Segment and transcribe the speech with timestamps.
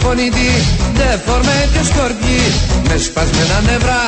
[0.00, 0.52] προπονητή
[0.98, 2.46] Δεφορμέ και σκορπιοί
[2.88, 4.02] Με σπασμένα νευρά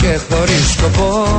[0.00, 1.38] και χωρίς σκοπό.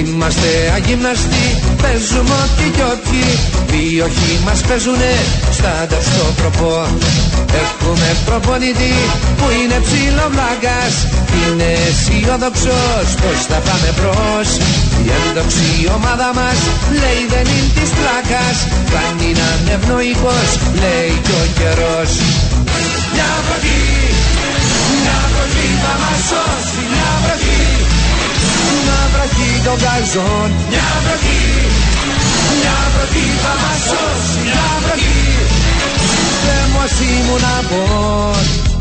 [0.00, 1.46] Είμαστε αγυμναστοί,
[1.82, 3.30] παίζουμε ό,τι κι όποιοι
[3.76, 5.14] Οι οχοί μας παίζουνε
[5.56, 6.76] στάντα στο προπό
[7.62, 8.94] Έχουμε προπονητή
[9.38, 10.94] που είναι ψηλό βλάκας
[11.40, 14.48] Είναι αισιοδοξός πως θα πάμε μπρος.
[15.04, 16.58] Η έντοξη ομάδα μας
[17.00, 18.56] λέει δεν είναι της πλάκας
[18.94, 20.50] Κάνει είναι ανευνοϊκός
[20.82, 22.10] λέει κι ο καιρός
[23.14, 23.82] Μια βροχή,
[25.02, 27.62] μια βροχή θα μας σώσει Μια βροχή,
[28.84, 31.44] μια βροχή των καζών Μια βροχή,
[32.60, 35.22] μια βροχή θα μας σώσει Μια βροχή,
[36.46, 38.73] δεν μας ήμουν απόν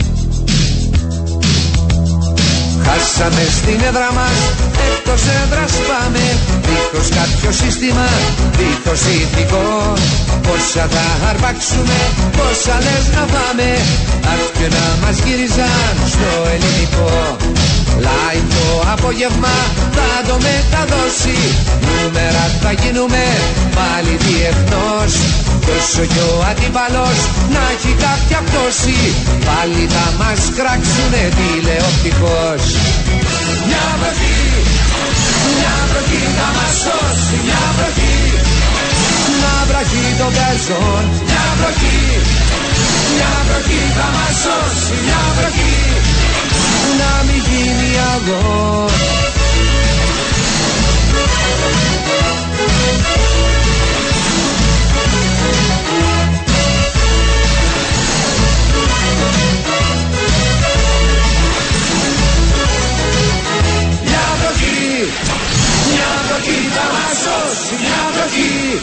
[2.85, 4.37] Χάσαμε στην έδρα μας,
[4.87, 6.23] εκτός έδρας πάμε.
[6.67, 8.07] Δίχως κάποιο σύστημα,
[8.59, 9.67] δίχως ηθικό.
[10.45, 11.99] Πόσα θα αρπάξουμε,
[12.37, 13.67] πόσα λες να πάμε
[14.33, 17.37] Ας και να μας γύριζαν στο ελληνικό
[18.05, 19.55] Λάι το απόγευμα
[19.95, 21.37] θα το μεταδώσει.
[21.85, 23.23] Νούμερα θα γίνουμε
[23.77, 25.13] πάλι διεθνώς.
[25.67, 27.17] Τόσο κι ο αντίπαλος
[27.53, 28.99] να έχει κάποια πτώση.
[29.47, 32.61] Πάλι θα μας κράξουνε τηλεοπτικός
[33.67, 34.41] Μια βροχή,
[35.57, 37.35] μια βροχή θα μας σώσει.
[37.47, 38.17] Μια βροχή,
[39.39, 42.01] μια βροχή των καζών Μια βροχή,
[43.15, 44.93] μια βροχή θα μας σώσει.
[45.05, 45.75] Μια βροχή,
[47.01, 48.91] να μην γίνει αγών
[64.05, 65.11] Μια βροχή,
[65.91, 68.79] μια βροχή θα μας σώσει Μια βροχή,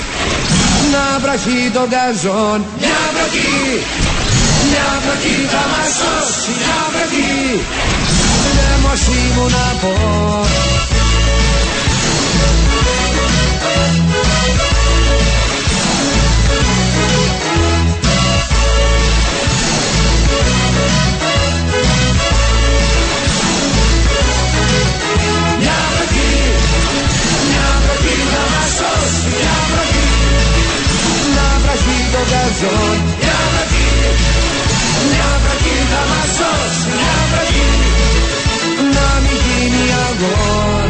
[0.93, 3.85] να βραχεί τον καζόν Μια βροχή,
[4.71, 7.65] μια βροχή θα μας σώσει Μια βροχή,
[8.57, 9.91] δεν μας ήμουν από
[25.61, 26.35] Μια βροχή,
[27.49, 30.09] μια βροχή θα μας σώσει Μια βροχή,
[31.37, 33.50] να βραχεί τον καζόν Μια βροχή,
[35.11, 37.71] μια βροχή θα μας σώσει Μια βροχή,
[38.97, 40.89] να μην γίνει αγών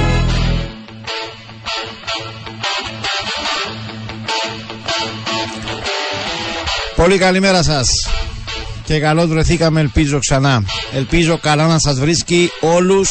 [6.96, 7.88] Πολύ καλημέρα σας
[8.90, 10.64] και καλώς βρεθήκαμε ελπίζω ξανά.
[10.94, 13.10] Ελπίζω καλά να σας βρίσκει όλους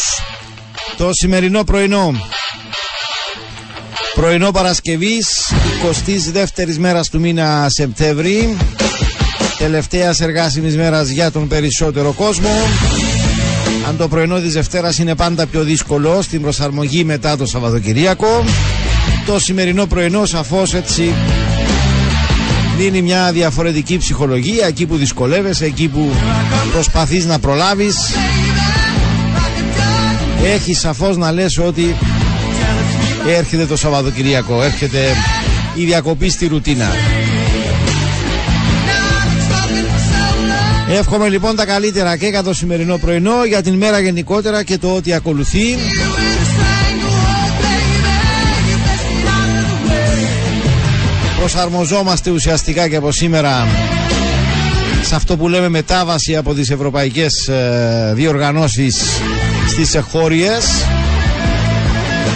[0.98, 2.14] το σημερινό πρωινό.
[4.14, 5.28] Πρωινό Παρασκευής,
[6.06, 8.58] 22ης μέρας του μήνα Σεπτέμβρη,
[9.60, 12.50] τελευταίας εργάσιμης μέρας για τον περισσότερο κόσμο.
[13.88, 18.44] Αν το πρωινό της Δευτέρας είναι πάντα πιο δύσκολο στην προσαρμογή μετά το Σαββατοκυριακό,
[19.26, 21.14] το σημερινό πρωινό σαφώς έτσι
[22.78, 26.12] δίνει μια διαφορετική ψυχολογία εκεί που δυσκολεύεσαι, εκεί που
[26.72, 27.98] προσπαθείς να προλάβεις.
[30.44, 31.96] Έχεις σαφώς να λες ότι
[33.28, 35.00] έρχεται το Σαββατοκυριακό, έρχεται
[35.76, 36.88] η διακοπή στη ρουτίνα.
[40.92, 44.96] Εύχομαι λοιπόν τα καλύτερα και για το σημερινό πρωινό, για την μέρα γενικότερα και το
[44.96, 45.78] ότι ακολουθεί.
[51.40, 53.68] Προσαρμοζόμαστε ουσιαστικά και από σήμερα
[55.02, 58.96] σε αυτό που λέμε μετάβαση από τις ευρωπαϊκές ε, διοργανώσεις
[59.68, 60.66] στις εχώριες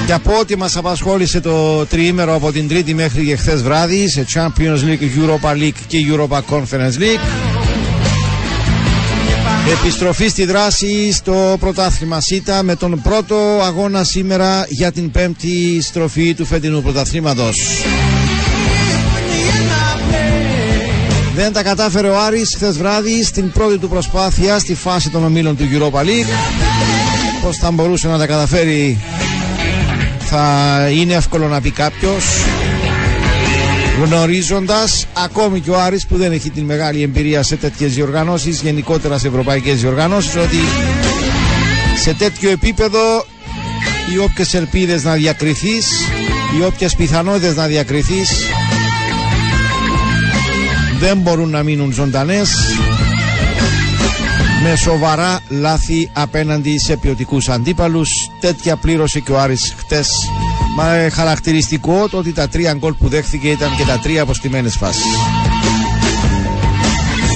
[0.06, 4.26] και από ό,τι μας απασχόλησε το τριήμερο από την τρίτη μέχρι και χθες βράδυ σε
[4.34, 7.43] Champions League, Europa League και Europa Conference League
[9.72, 16.34] Επιστροφή στη δράση στο πρωτάθλημα ΣΥΤΑ με τον πρώτο αγώνα σήμερα για την πέμπτη στροφή
[16.34, 17.58] του φετινού πρωταθλήματος.
[21.36, 25.58] Δεν τα κατάφερε ο Άρης χθες βράδυ στην πρώτη του προσπάθεια στη φάση των ομίλων
[25.58, 26.34] του Europa League.
[27.42, 29.00] Πώς θα μπορούσε να τα καταφέρει
[30.20, 32.26] θα είναι εύκολο να πει κάποιος
[34.02, 39.18] γνωρίζοντας ακόμη και ο Άρης που δεν έχει την μεγάλη εμπειρία σε τέτοιες διοργανώσεις γενικότερα
[39.18, 40.58] σε ευρωπαϊκές διοργανώσεις ότι
[42.02, 43.26] σε τέτοιο επίπεδο
[44.14, 45.88] οι όποιες ελπίδες να διακριθείς
[46.60, 48.30] οι όποιες πιθανότητες να διακριθείς
[51.00, 52.52] δεν μπορούν να μείνουν ζωντανές
[54.64, 58.10] με σοβαρά λάθη απέναντι σε ποιοτικούς αντίπαλους.
[58.40, 60.10] Τέτοια πλήρωσε και ο Άρης χτες.
[60.76, 65.04] Μα χαρακτηριστικό το ότι τα τρία γκολ που δέχθηκε ήταν και τα τρία αποστημένες φάσεις.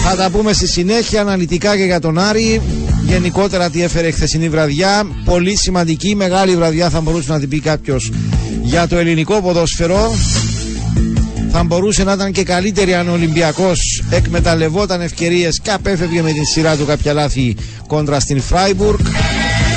[0.04, 2.62] Θα τα πούμε στη συνέχεια αναλυτικά και για τον Άρη.
[3.07, 5.07] Γενικότερα τι έφερε η χθεσινή βραδιά.
[5.25, 8.12] Πολύ σημαντική, μεγάλη βραδιά θα μπορούσε να την πει κάποιος
[8.62, 10.16] για το ελληνικό ποδόσφαιρο.
[11.51, 16.45] Θα μπορούσε να ήταν και καλύτερη αν ο Ολυμπιακός εκμεταλλευόταν ευκαιρίες και απέφευγε με την
[16.45, 17.56] σειρά του κάποια λάθη
[17.88, 19.06] κόντρα στην Φράιμπουργκ.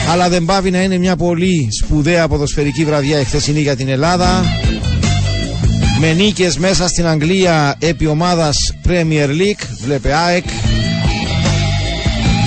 [0.09, 4.45] Αλλά δεν πάβει να είναι μια πολύ σπουδαία ποδοσφαιρική βραδιά η χθεσινή για την Ελλάδα.
[6.01, 8.57] Με νίκες μέσα στην Αγγλία επί ομάδας
[8.89, 10.45] Premier League, βλέπε ΑΕΚ.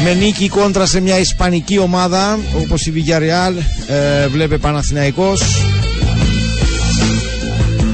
[0.03, 3.53] Με νίκη κόντρα σε μια ισπανική ομάδα όπως η Villarreal,
[3.87, 5.41] ε, βλέπε Παναθηναϊκός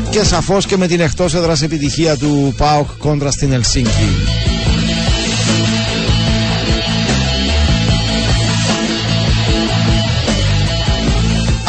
[0.10, 4.29] και σαφώς και με την εκτός έδρας επιτυχία του ΠΑΟΚ κόντρα στην Ελσίνκη.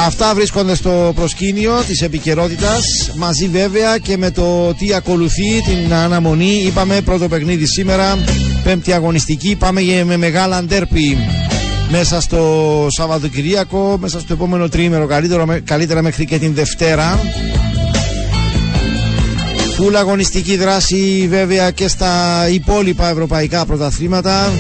[0.06, 3.11] Αυτά βρίσκονται στο προσκήνιο της επικαιρότητας.
[3.17, 8.19] Μαζί βέβαια και με το τι ακολουθεί την αναμονή είπαμε πρώτο παιχνίδι σήμερα
[8.64, 9.56] πέμπτη αγωνιστική.
[9.56, 11.17] Πάμε με μεγάλα αντέρπι
[11.91, 15.06] μέσα στο Σαββατοκυριακό μέσα στο επόμενο τρίμερο
[15.64, 17.20] καλύτερα μέχρι και την Δευτέρα.
[19.75, 24.53] Φουλ αγωνιστική δράση βέβαια και στα υπόλοιπα ευρωπαϊκά πρωταθλήματα.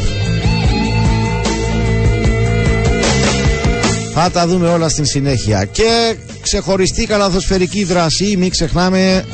[4.14, 5.64] Θα τα δούμε όλα στην συνέχεια.
[5.64, 9.24] Και ξεχωριστή καλαθοσφαιρική δράση, μην ξεχνάμε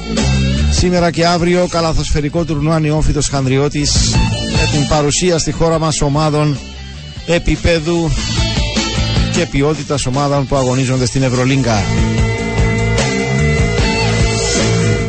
[0.70, 3.93] σήμερα και αύριο καλαθοσφαιρικό τουρνουά Νιόφυτος Χανδριώτης
[4.52, 6.58] με την παρουσία στη χώρα μας ομάδων
[7.26, 8.11] επίπεδου
[9.32, 11.82] και ποιότητας ομάδων που αγωνίζονται στην Ευρωλίγκα.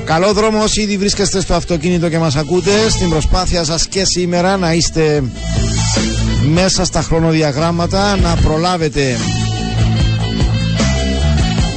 [0.04, 4.58] Καλό δρόμο όσοι ήδη βρίσκεστε στο αυτοκίνητο και μας ακούτε στην προσπάθεια σας και σήμερα
[4.58, 5.24] να είστε
[6.54, 9.18] μέσα στα χρονοδιαγράμματα να προλάβετε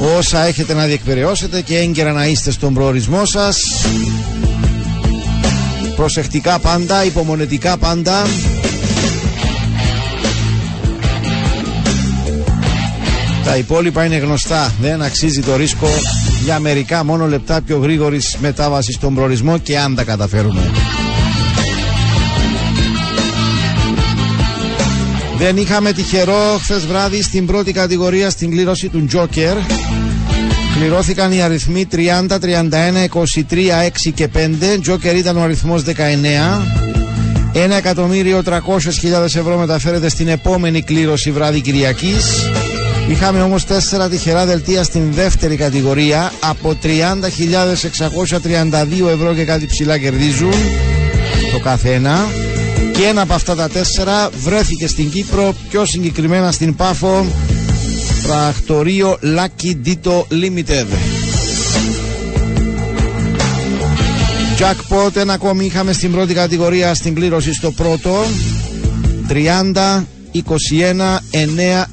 [0.01, 3.57] όσα έχετε να διεκπαιρεώσετε και έγκαιρα να είστε στον προορισμό σας.
[5.95, 8.25] Προσεκτικά πάντα, υπομονετικά πάντα.
[13.43, 14.73] Τα υπόλοιπα είναι γνωστά.
[14.81, 15.87] Δεν αξίζει το ρίσκο.
[16.43, 20.61] Για μερικά μόνο λεπτά πιο γρήγορης μετάβασης στον προορισμό και αν τα καταφέρουμε.
[25.43, 29.57] Δεν είχαμε τυχερό χθες βράδυ στην πρώτη κατηγορία στην κλήρωση του Τζόκερ.
[30.77, 31.97] Κληρώθηκαν οι αριθμοί 30,
[32.27, 32.37] 31,
[33.09, 33.19] 23,
[34.07, 34.37] 6 και 5.
[34.81, 35.91] Τζόκερ ήταν ο αριθμός 19.
[37.53, 42.49] 1.300.000 ευρώ μεταφέρεται στην επόμενη κλήρωση βράδυ Κυριακής.
[43.09, 46.89] Είχαμε όμως τέσσερα τυχερά δελτία στην δεύτερη κατηγορία από 30.632
[49.13, 50.53] ευρώ και κάτι ψηλά κερδίζουν
[51.51, 52.27] το καθένα
[52.93, 57.25] και ένα από αυτά τα τέσσερα βρέθηκε στην Κύπρο πιο συγκεκριμένα στην Πάφο
[58.27, 60.85] πρακτορείο Lucky Dito Limited.
[64.59, 68.25] Jackpot ένα ακόμη είχαμε στην πρώτη κατηγορία στην κλήρωση στο πρώτο.
[69.29, 70.03] 30
[70.33, 70.41] 21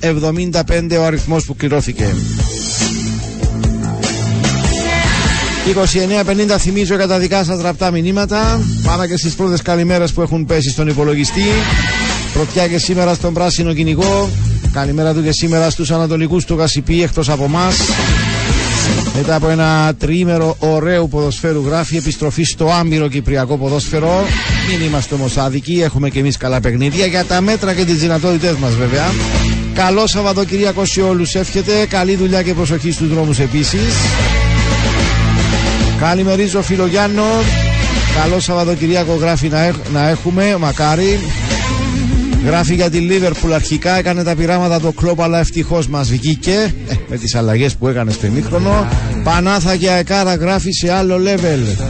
[0.01, 2.15] 9 75 ο αριθμός που κληρώθηκε
[5.75, 10.45] 29-50 θυμίζω για τα δικά σας γραπτά μηνύματα Πάμε και στις πρώτες καλημέρες που έχουν
[10.47, 11.45] πέσει στον υπολογιστή
[12.33, 14.31] Πρωτιά και σήμερα στον πράσινο κυνηγό
[14.73, 17.77] Καλημέρα του και σήμερα στους ανατολικούς του Γασιπί εκτός από μας
[19.19, 24.25] μετά από ένα τριήμερο ωραίου ποδοσφαίρου γράφει επιστροφή στο άμυρο κυπριακό ποδόσφαιρο.
[24.71, 28.55] Μην είμαστε όμω άδικοι, έχουμε και εμείς καλά παιχνίδια για τα μέτρα και τις δυνατότητές
[28.55, 29.13] μας βέβαια.
[29.75, 31.87] Καλό Σαββατοκυριακό σε όλους εύχεται.
[31.89, 33.95] Καλή δουλειά και προσοχή στους δρόμους επίσης.
[36.01, 37.25] Καλημερίζω φίλο Γιάννο.
[38.21, 41.21] Καλό Σαββατοκυριακό γράφει να, να έχουμε, μακάρι.
[42.45, 46.95] Γράφει για τη Λίβερπουλ αρχικά, έκανε τα πειράματα το κλόπ, αλλά ευτυχώς μας βγήκε ε,
[47.09, 48.87] με τις αλλαγές που έκανε στο ημίχρονο.
[49.25, 51.89] Πανάθα και Αεκάρα γράφει σε άλλο level.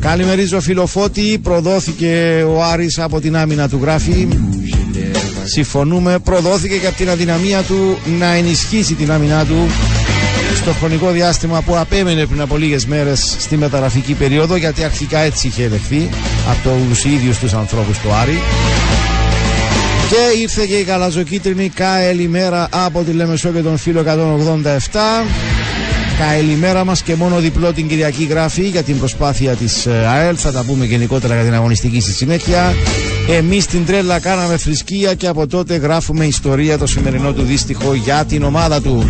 [0.00, 4.28] Καλημερίζω φιλοφώτη, προδόθηκε ο Άρης από την άμυνα του γράφει.
[5.44, 9.66] Συμφωνούμε, προδόθηκε και από την αδυναμία του να ενισχύσει την άμυνά του
[10.60, 15.46] στο χρονικό διάστημα που απέμενε πριν από λίγες μέρες στη μεταγραφική περίοδο γιατί αρχικά έτσι
[15.46, 16.08] είχε ελεγχθεί
[16.50, 18.38] από τους ίδιους τους ανθρώπους του Άρη.
[20.10, 25.26] Και ήρθε και η καλαζοκίτρινη καελημέρα από τη Λεμεσό και τον φίλο 187.
[26.18, 30.36] Καελημέρα μας και μόνο διπλό την Κυριακή γράφει για την προσπάθεια της ε, ΑΕΛ.
[30.38, 32.74] Θα τα πούμε γενικότερα για την αγωνιστική στη συνέχεια.
[33.28, 38.24] Εμείς την τρέλα κάναμε θρησκεία και από τότε γράφουμε ιστορία το σημερινό του δύστιχο για
[38.24, 39.04] την ομάδα του.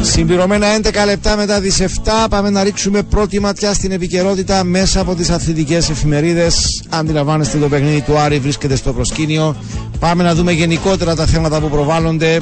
[0.00, 1.86] Συμπληρωμένα 11 λεπτά μετά τις 7
[2.30, 6.82] πάμε να ρίξουμε πρώτη ματιά στην επικαιρότητα μέσα από τις αθλητικές εφημερίδες.
[6.88, 9.56] Αντιλαμβάνεστε το παιχνίδι του Άρη βρίσκεται στο προσκήνιο.
[9.98, 12.38] Πάμε να δούμε γενικότερα τα θέματα που προβάλλονται.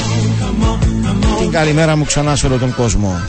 [1.41, 3.21] Την καλημέρα μου ξανά σε όλο τον κόσμο.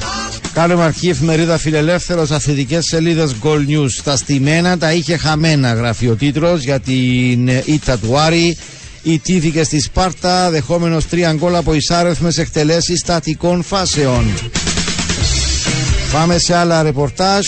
[0.54, 3.92] Κάνουμε αρχή εφημερίδα Φιλελεύθερος, αθλητικές σελίδες Gold News.
[4.04, 8.58] Τα στημένα τα είχε χαμένα, γράφει ο τίτλο για την ήττα του Άρη.
[9.04, 14.26] Ιτήθηκε στη Σπάρτα, δεχόμενος τρία γκολ από εισάρεθμε εκτελέσεις στατικών φάσεων.
[16.12, 17.46] Πάμε σε άλλα ρεπορτάζ.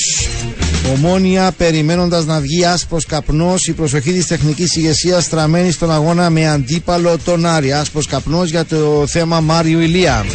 [0.93, 6.49] Ομόνια περιμένοντας να βγει άσπρος καπνός η προσοχή της τεχνικής ηγεσίας στραμμένη στον αγώνα με
[6.49, 7.73] αντίπαλο τον Άρη.
[7.73, 10.25] Άσπρος καπνός για το θέμα Μάριου Ηλία.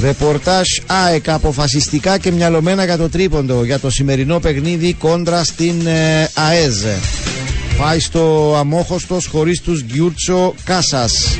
[0.00, 6.30] Ρεπορτάζ ΑΕΚ αποφασιστικά και μυαλωμένα για το τρίποντο για το σημερινό παιχνίδι κόντρα στην ε,
[6.34, 6.84] ΑΕΖ.
[7.78, 11.38] Πάει στο αμόχωστος χωρίς τους Γκιούρτσο Κάσας.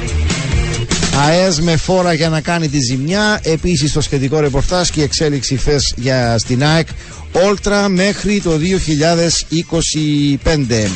[1.26, 3.40] ΑΕΣ με φόρα για να κάνει τη ζημιά.
[3.42, 6.86] Επίσης το σχετικό ρεπορτάζ και η εξέλιξη χθες για στην ΑΕΚ
[7.32, 10.90] Όλτρα μέχρι το 2025.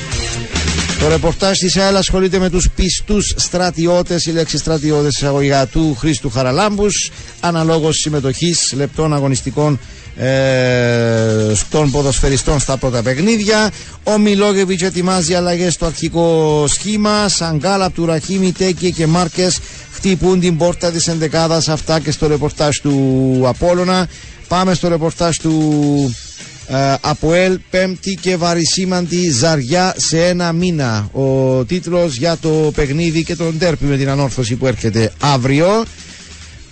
[1.00, 6.30] Το ρεπορτάζ της ΑΕΛ ασχολείται με τους πιστούς στρατιώτες, η λέξη στρατιώτες εισαγωγικά του Χρήστου
[6.30, 9.78] Χαραλάμπους, αναλόγως συμμετοχής λεπτών αγωνιστικών
[10.16, 13.71] ε, των ποδοσφαιριστών στα πρώτα παιχνίδια.
[14.04, 17.28] Ο Μιλόγεβιτς ετοιμάζει αλλαγές στο αρχικό σχήμα.
[17.28, 19.59] Σαγκάλα, Τουραχήμι, Τέκη και Μάρκες
[19.92, 21.69] χτυπούν την πόρτα της ενδεκάδας.
[21.69, 24.09] Αυτά και στο ρεπορτάζ του Απόλωνα.
[24.49, 26.30] Πάμε στο ρεπορτάζ του ε,
[27.00, 33.59] Αποέλ πέμπτη και βαρισίμαντη ζαριά σε ένα μήνα ο τίτλος για το παιχνίδι και τον
[33.59, 35.85] τέρπι με την ανόρθωση που έρχεται αύριο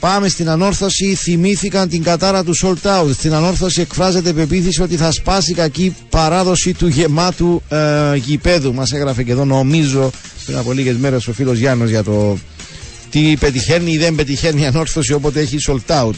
[0.00, 1.14] Πάμε στην ανόρθωση.
[1.14, 3.10] Θυμήθηκαν την κατάρα του sold out.
[3.12, 8.74] Στην ανόρθωση εκφράζεται πεποίθηση ότι θα σπάσει κακή παράδοση του γεμάτου ε, γηπέδου.
[8.74, 10.10] Μας έγραφε και εδώ, νομίζω,
[10.44, 12.38] πριν από λίγες μέρες ο φίλος Γιάννος για το
[13.10, 16.14] τι πετυχαίνει ή δεν πετυχαίνει η ανόρθωση όποτε έχει sold out.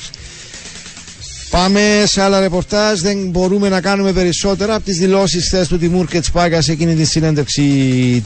[1.51, 3.01] Πάμε σε άλλα ρεπορτάζ.
[3.01, 6.95] Δεν μπορούμε να κάνουμε περισσότερα από τις δηλώσεις χθε του Τιμούρ και Τσπάγκα σε εκείνη
[6.95, 7.63] τη συνέντευξη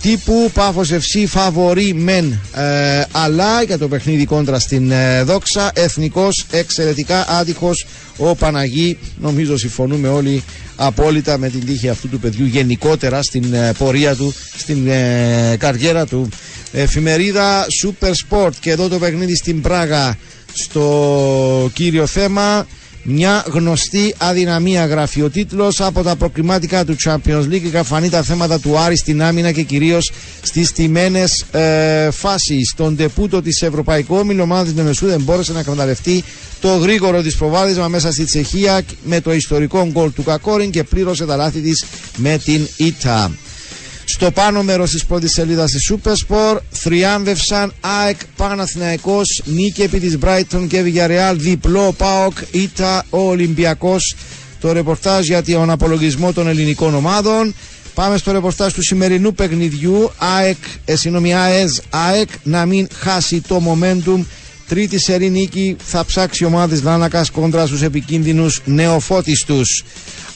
[0.03, 0.51] τύπου.
[0.55, 5.71] Πάφος Ευσύ φαβορεί μεν, ε, αλλά για το παιχνίδι κόντρα στην ε, Δόξα.
[5.75, 8.99] Εθνικός εξαιρετικά άτυχος ο Παναγί.
[9.21, 10.43] Νομίζω συμφωνούμε όλοι
[10.77, 16.07] απόλυτα με την τύχη αυτού του παιδιού γενικότερα στην ε, πορεία του, στην ε, καριέρα
[16.07, 16.29] του.
[16.73, 20.17] Εφημερίδα Super Sport και εδώ το παιχνίδι στην Πράγα
[20.53, 22.67] στο κύριο θέμα.
[23.07, 27.69] Μια γνωστή αδυναμία γράφει ο τίτλος από τα προκριματικά του Champions League.
[27.73, 32.71] Καφανεί τα θέματα του Άρη στην άμυνα και κυρίως στις τιμένες ε, φάσεις.
[32.71, 36.25] Στον τεπούτο της Ευρωπαϊκού Όμιλου, ομάδα τη Μεμεσού δεν μπόρεσε να εκμεταλλευτεί
[36.61, 41.25] το γρήγορο της προβάδισμα μέσα στη Τσεχία με το ιστορικό γκολ του Κακόριν και πλήρωσε
[41.25, 41.85] τα λάθη της
[42.17, 43.31] με την ΙΤΑ.
[44.05, 50.67] Στο πάνω μέρος της πρώτης σελίδας της Supersport θριάμβευσαν ΑΕΚ Παναθηναϊκός νίκη επί της Brighton
[50.69, 54.15] και Villarreal διπλό ΠΑΟΚ ΙΤΑ ο Ολυμπιακός.
[54.61, 57.55] Το ρεπορτάζ για τον απολογισμό των ελληνικών ομάδων.
[57.95, 60.11] Πάμε στο ρεπορτάζ του σημερινού παιχνιδιού.
[60.19, 60.95] ΑΕΚ, ε,
[61.35, 64.25] ΑΕΣ ΑΕΚ να μην χάσει το momentum
[64.69, 69.85] Τρίτη σερή νίκη θα ψάξει ο ομάδης Λάνακας κόντρα στους επικίνδυνους νεοφώτιστους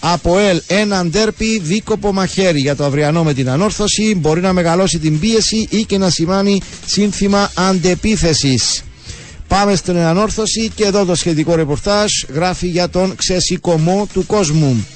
[0.01, 4.15] από ελ ένα ντέρπι δίκοπο μαχαίρι για το αυριανό με την ανόρθωση.
[4.15, 8.83] Μπορεί να μεγαλώσει την πίεση ή και να σημάνει σύνθημα αντεπίθεσης.
[9.49, 14.87] Πάμε στην ανόρθωση και εδώ το σχετικό ρεπορτάζ γράφει για τον ξεσηκωμό του κόσμου.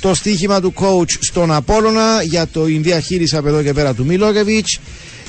[0.00, 4.78] Το στίχημα του coach στον Απόλλωνα για το διαχείριση από εδώ και πέρα του Μίλογεβιτς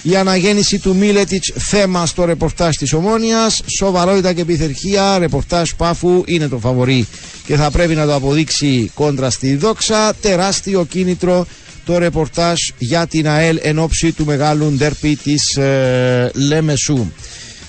[0.03, 3.61] η αναγέννηση του Μίλετιτς θέμα στο ρεπορτάζ της Ομόνιας.
[3.77, 5.17] Σοβαρότητα και πειθαρχία.
[5.17, 7.07] Ρεπορτάζ Πάφου είναι το φαβορή
[7.45, 10.13] και θα πρέπει να το αποδείξει κόντρα στη δόξα.
[10.21, 11.45] Τεράστιο κίνητρο
[11.85, 17.11] το ρεπορτάζ για την ΑΕΛ εν ώψη του μεγάλου ντέρπι της ε, Λέμεσου.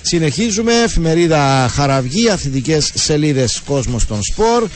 [0.01, 4.67] Συνεχίζουμε, εφημερίδα Χαραυγή, αθλητικές σελίδες Κόσμος των Σπορ.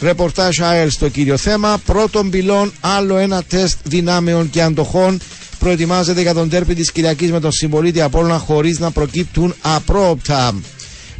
[0.00, 1.80] Ρεπορτάζ ΑΕΛ στο κύριο θέμα.
[1.84, 5.20] Πρώτον πυλών, άλλο ένα τεστ δυνάμεων και αντοχών
[5.58, 10.54] προετοιμάζεται για τον τέρπι της Κυριακής με τον συμπολίτη Απόλωνα χωρίς να προκύπτουν απρόοπτα.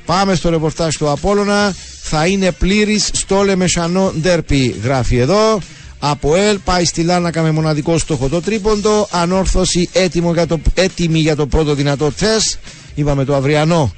[0.07, 1.75] Πάμε στο ρεπορτάζ του Απόλωνα.
[2.03, 4.75] Θα είναι πλήρης στο Λεμεσανό ντέρπι.
[4.83, 5.61] Γράφει εδώ.
[5.99, 9.09] Από ΕΛ πάει στη Λάνακα με μοναδικό στόχο το τρίποντο.
[9.11, 12.55] Ανόρθωση έτοιμο για το, έτοιμη για το πρώτο δυνατό τεστ.
[12.95, 13.93] Είπαμε το αυριανό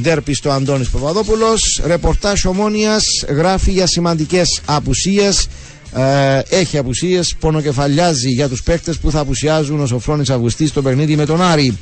[0.00, 1.80] ντέρπι στο Αντώνης Παπαδόπουλος.
[1.84, 5.48] Ρεπορτάζ Ομόνιας γράφει για σημαντικές απουσίες
[5.94, 11.16] ε, έχει απουσίες, πονοκεφαλιάζει για τους παίκτες που θα απουσιάζουν ο Σοφρόνης Αυγουστής στο παιχνίδι
[11.16, 11.78] με τον Άρη.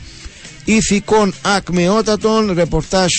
[0.64, 3.12] Ηθικών ακμεότατων, ρεπορτάζ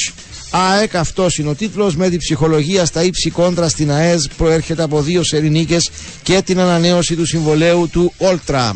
[0.52, 1.96] ΑΕΚ, αυτός είναι ο τίτλος.
[1.96, 5.90] Με την ψυχολογία στα ύψη κόντρα στην ΑΕΣ προέρχεται από δύο σερινίκες
[6.24, 8.76] και την ανανέωση του συμβολέου του Όλτρα.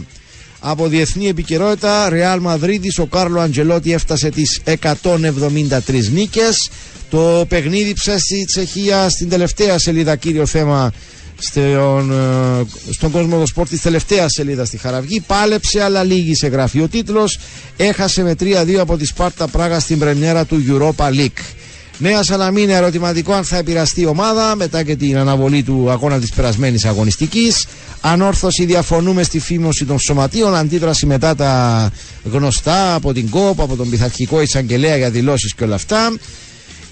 [0.60, 6.70] Από διεθνή επικαιρότητα, Ρεάλ Μαδρίδης, ο Κάρλο Αντζελότη έφτασε τις 173 νίκες.
[7.10, 10.92] Το παιχνίδι ψέστη Τσεχία στην τελευταία σελίδα κύριο θέμα
[11.40, 15.20] στον, ε, στον κόσμο του σπορ της τελευταίας σελίδας στη Χαραυγή.
[15.20, 16.02] Πάλεψε, αλλά
[16.32, 17.40] σε γραφείο τίτλος.
[17.78, 21.59] Έχασε με 3-2 από τη Σπάρτα Πράγα στην πρεμιέρα του Europa League.
[22.02, 26.30] Νέας Σαλαμίνα ερωτηματικό αν θα επηρεαστεί η ομάδα μετά και την αναβολή του αγώνα της
[26.30, 27.68] περασμένης αγωνιστικής.
[28.02, 30.56] Ανόρθωση διαφωνούμε στη φήμωση των σωματείων.
[30.56, 31.92] Αντίδραση μετά τα
[32.32, 36.12] γνωστά από την ΚΟΠ, από τον πειθαρχικό εισαγγελέα για δηλώσεις και όλα αυτά.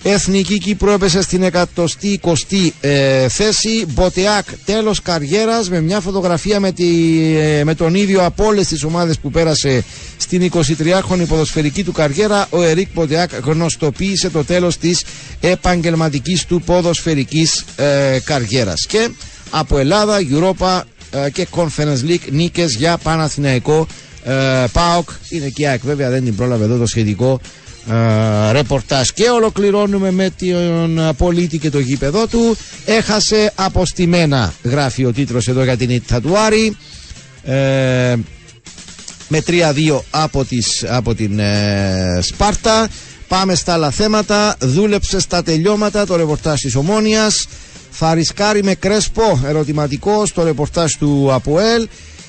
[0.03, 3.85] Εθνική Κύπρο έπεσε στην 120η ε, θέση.
[3.87, 6.85] Μποτεάκ τέλος καριέρας με μια φωτογραφία με, τη,
[7.37, 9.83] ε, με τον ίδιο από όλες τις ομάδες που πέρασε
[10.17, 12.47] στην 23χρονη ποδοσφαιρική του καριέρα.
[12.49, 15.03] Ο Ερικ Μποτεάκ γνωστοποίησε το τέλος της
[15.39, 18.85] επαγγελματικής του ποδοσφαιρικής ε, καριέρας.
[18.87, 19.09] Και
[19.49, 23.87] από Ελλάδα, Europa ε, και Conference League νίκες για Παναθηναϊκό.
[24.23, 27.45] Ε, ΠΑΟΚ είναι και ΑΕΚ βέβαια δεν την πρόλαβε εδώ το σχετικό ε,
[28.51, 29.09] ρεπορτάζ.
[29.09, 32.57] Και ολοκληρώνουμε με τον πολίτη και το γήπεδο του.
[32.85, 36.21] Έχασε αποστημένα γράφει ο τίτλος εδώ για την Ιτθα
[37.43, 38.15] ε,
[39.27, 40.45] με 3-2 από,
[40.89, 42.87] από την ε, Σπάρτα.
[43.27, 44.55] Πάμε στα άλλα θέματα.
[44.59, 47.47] Δούλεψε στα τελειώματα το ρεπορτάζ της Ομόνιας.
[47.91, 51.87] Θα ρισκάρει με κρέσπο ερωτηματικό στο ρεπορτάζ του Αποέλ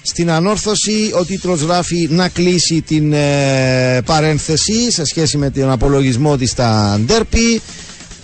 [0.08, 6.36] στην ανόρθωση ο τίτλος γράφει να κλείσει την ε, παρένθεση σε σχέση με τον απολογισμό
[6.36, 7.60] της στα Ντέρπι.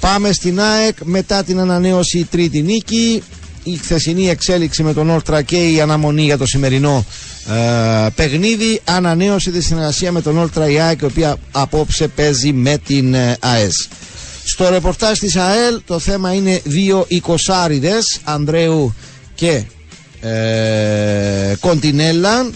[0.01, 3.23] Πάμε στην ΑΕΚ μετά την ανανέωση τρίτη νίκη.
[3.63, 7.05] Η χθεσινή εξέλιξη με τον Όρτρα και η αναμονή για το σημερινό
[8.07, 8.81] ε, παιχνίδι.
[8.85, 13.37] Ανανέωση της συνεργασίας με τον Όρτρα η ΑΕΚ η οποία απόψε παίζει με την ε,
[13.41, 13.89] ΑΕΣ.
[14.45, 18.95] Στο ρεπορτάζ της ΑΕΛ το θέμα είναι δύο εικοσάριδες Ανδρέου
[19.35, 19.63] και
[20.25, 22.51] ε, Κοντινέλα.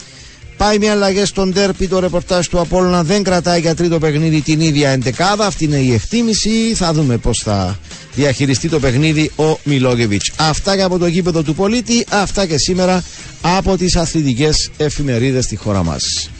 [0.56, 1.88] Πάει μια αλλαγή στον τέρπι.
[1.88, 5.46] Το ρεπορτάζ του Απόλλωνα δεν κρατάει για τρίτο παιχνίδι την ίδια εντεκάδα.
[5.46, 6.75] Αυτή είναι η εκτίμηση.
[6.75, 7.78] Θα δούμε πώς θα
[8.14, 10.32] διαχειριστεί το παιχνίδι ο Μιλόγεβιτς.
[10.37, 12.06] Αυτά και από το γήπεδο του πολίτη.
[12.08, 13.04] Αυτά και σήμερα
[13.40, 16.30] από τις αθλητικές εφημερίδες στη χώρα μας.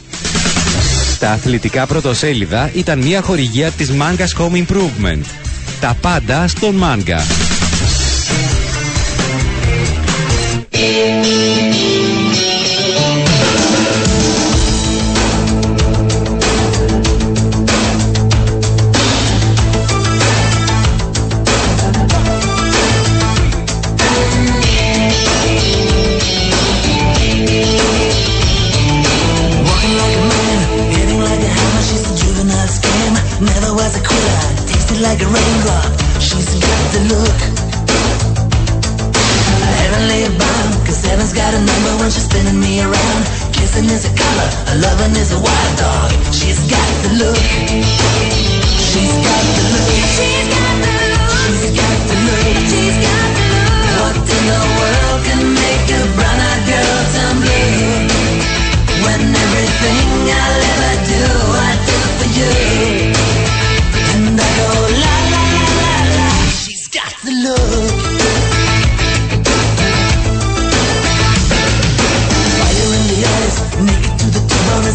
[1.19, 5.23] Τα αθλητικά πρωτοσέλιδα ήταν μια χορηγία της Mangas Home Improvement.
[5.79, 7.21] Τα πάντα στον Μάγκα.
[29.99, 30.59] Like a man,
[30.93, 31.83] hitting like a hammer.
[31.83, 33.13] She's a juvenile scam.
[33.41, 34.39] Never was a quitter.
[34.67, 35.91] Tastes like a raindrop.
[36.21, 37.39] She's got the look.
[39.79, 40.38] Heavenly
[41.19, 43.23] heaven's got a number when she's spinning me around.
[43.51, 46.11] Kissing is a color, a loving is a wild dog.
[46.31, 47.43] She's got the look.
[48.87, 49.91] She's got the look.
[50.15, 51.27] She's got the look.
[51.43, 52.39] She's got the look.
[52.71, 53.75] She's got the look.
[53.99, 58.07] What in the world can make a brown-eyed girl turn blue?
[59.03, 60.07] When everything
[60.39, 62.79] I'll ever do, I do for you.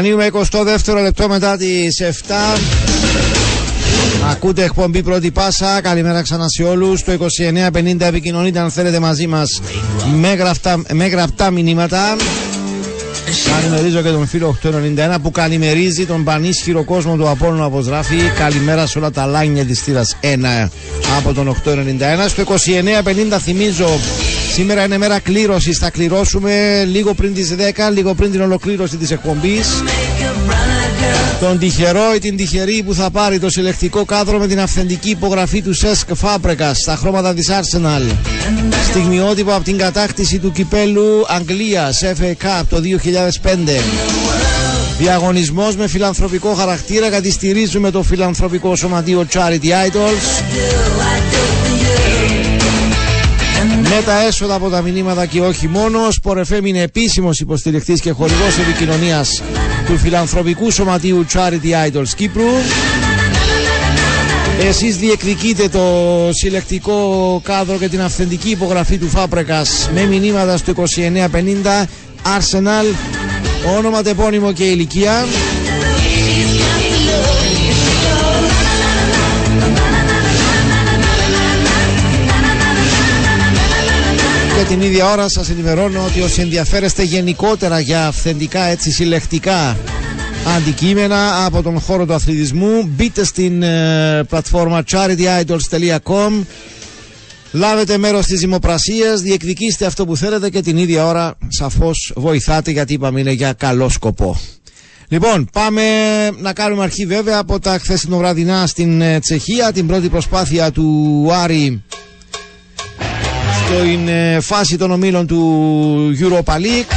[0.00, 2.32] Διανύουμε 22ο λεπτό μετά τις 7
[4.30, 5.80] Ακούτε εκπομπή πρώτη πάσα.
[5.80, 7.04] Καλημέρα ξανά σε όλους.
[7.04, 9.60] Το 2950 επικοινωνείτε αν θέλετε μαζί μας
[10.14, 12.16] με, γραφτά, με γραπτά μηνύματα.
[13.50, 18.16] Καλημερίζω και τον φίλο 891 που καλημερίζει τον πανίσχυρο κόσμο του Απόλλωνα όπως γράφει.
[18.38, 20.68] Καλημέρα σε όλα τα λάγια της θύρας 1
[21.18, 22.28] από τον 891.
[22.28, 23.98] Στο 2950 θυμίζω
[24.60, 25.78] σήμερα είναι μέρα κλήρωσης.
[25.78, 29.82] Θα κληρώσουμε λίγο πριν τις 10, λίγο πριν την ολοκλήρωση της εκπομπής.
[31.40, 35.62] τον τυχερό ή την τυχερή που θα πάρει το συλλεκτικό κάδρο με την αυθεντική υπογραφή
[35.62, 38.14] του Σέσκ Φάπρεκας στα χρώματα της Arsenal.
[38.88, 43.82] Στιγμιότυπο από την κατάκτηση του κυπέλου Αγγλίας FA Cup το 2005.
[44.98, 51.59] Διαγωνισμός με φιλανθρωπικό χαρακτήρα γιατί στηρίζουμε το φιλανθρωπικό σωματείο Charity Idols.
[53.96, 58.58] Με τα έσοδα από τα μηνύματα και όχι μόνος, Sport είναι επίσημος υποστηρικτής και χορηγός
[58.58, 59.42] επικοινωνίας
[59.86, 62.48] του φιλανθρωπικού σωματείου Charity Idols Κύπρου.
[64.68, 65.84] Εσείς διεκδικείτε το
[66.32, 71.86] συλλεκτικό κάδρο και την αυθεντική υπογραφή του Φάπρεκας με μηνύματα στο 2950
[72.22, 72.94] Arsenal,
[73.76, 75.26] όνομα, τεπώνυμο και ηλικία.
[84.60, 89.76] Και την ίδια ώρα σας ενημερώνω ότι όσοι ενδιαφέρεστε γενικότερα για αυθεντικά έτσι συλλεκτικά
[90.56, 96.44] αντικείμενα από τον χώρο του αθλητισμού μπείτε στην ε, πλατφόρμα charityidols.com
[97.52, 102.92] Λάβετε μέρος στις δημοπρασίες, διεκδικήστε αυτό που θέλετε και την ίδια ώρα σαφώς βοηθάτε γιατί
[102.92, 104.40] είπαμε είναι για καλό σκοπό.
[105.08, 105.82] Λοιπόν, πάμε
[106.30, 111.82] να κάνουμε αρχή βέβαια από τα χθεσινοβραδινά στην ε, Τσεχία, την πρώτη προσπάθεια του Άρη
[113.78, 116.92] στην ε, φάση των ομίλων του Europa League.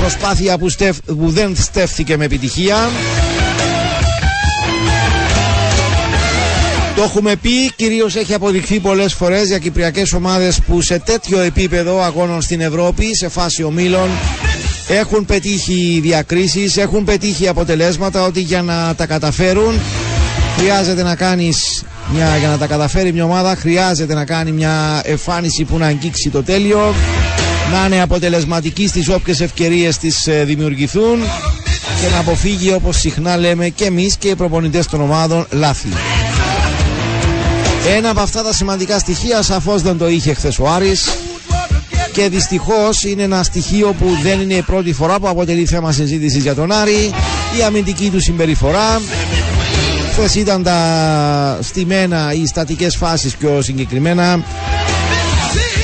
[0.00, 0.66] Προσπάθεια που,
[1.06, 2.76] που δεν στέφθηκε με επιτυχία.
[6.96, 12.02] Το έχουμε πει, κυρίως έχει αποδειχθεί πολλές φορές για κυπριακές ομάδες που σε τέτοιο επίπεδο
[12.02, 14.08] αγώνων στην Ευρώπη, σε φάση ομίλων,
[14.88, 19.80] έχουν πετύχει διακρίσεις, έχουν πετύχει αποτελέσματα ότι για να τα καταφέρουν
[20.56, 25.64] χρειάζεται να κάνεις μια, για να τα καταφέρει μια ομάδα χρειάζεται να κάνει μια εμφάνιση
[25.64, 26.94] που να αγγίξει το τέλειο
[27.72, 31.18] να είναι αποτελεσματική στις όποιες ευκαιρίες της ε, δημιουργηθούν
[32.00, 35.88] και να αποφύγει όπως συχνά λέμε και εμείς και οι προπονητές των ομάδων λάθη.
[37.96, 41.08] Ένα από αυτά τα σημαντικά στοιχεία σαφώς δεν το είχε χθες ο Άρης
[42.12, 46.42] και δυστυχώς είναι ένα στοιχείο που δεν είναι η πρώτη φορά που αποτελεί θέμα συζήτησης
[46.42, 47.10] για τον Άρη
[47.58, 49.00] η αμυντική του συμπεριφορά
[50.16, 54.42] Χθε ήταν τα στημένα οι στατικές φάσεις πιο συγκεκριμένα.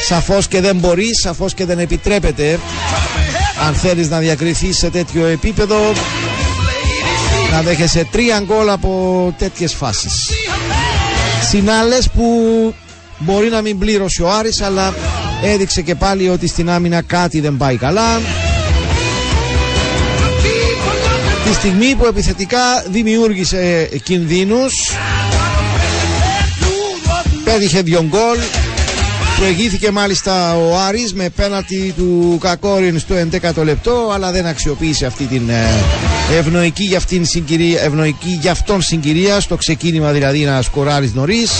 [0.08, 2.58] Σαφώς και δεν μπορεί, σαφώς και δεν επιτρέπεται
[3.66, 5.92] αν θέλεις να διακριθείς σε τέτοιο επίπεδο
[7.52, 10.30] να δέχεσαι τρία γκολ από τέτοιες φάσεις.
[11.48, 12.24] Συνάλλες που
[13.18, 14.94] μπορεί να μην πλήρωσε ο Άρης αλλά
[15.42, 18.20] έδειξε και πάλι ότι στην άμυνα κάτι δεν πάει καλά
[21.50, 24.72] Τη στιγμή που επιθετικά δημιούργησε κινδύνους.
[27.44, 28.38] Πέτυχε δυο γκολ.
[29.38, 35.24] Προηγήθηκε μάλιστα ο Άρης με πέναλτι του Κακόριν στο 11ο λεπτό αλλά δεν αξιοποίησε αυτή
[35.24, 35.66] την ε,
[36.38, 39.40] ευνοϊκή για, αυτήν συγκυρία, ευνοϊκή για αυτόν συγκυρία.
[39.40, 41.50] Στο ξεκίνημα δηλαδή να σκοράρεις νωρίς.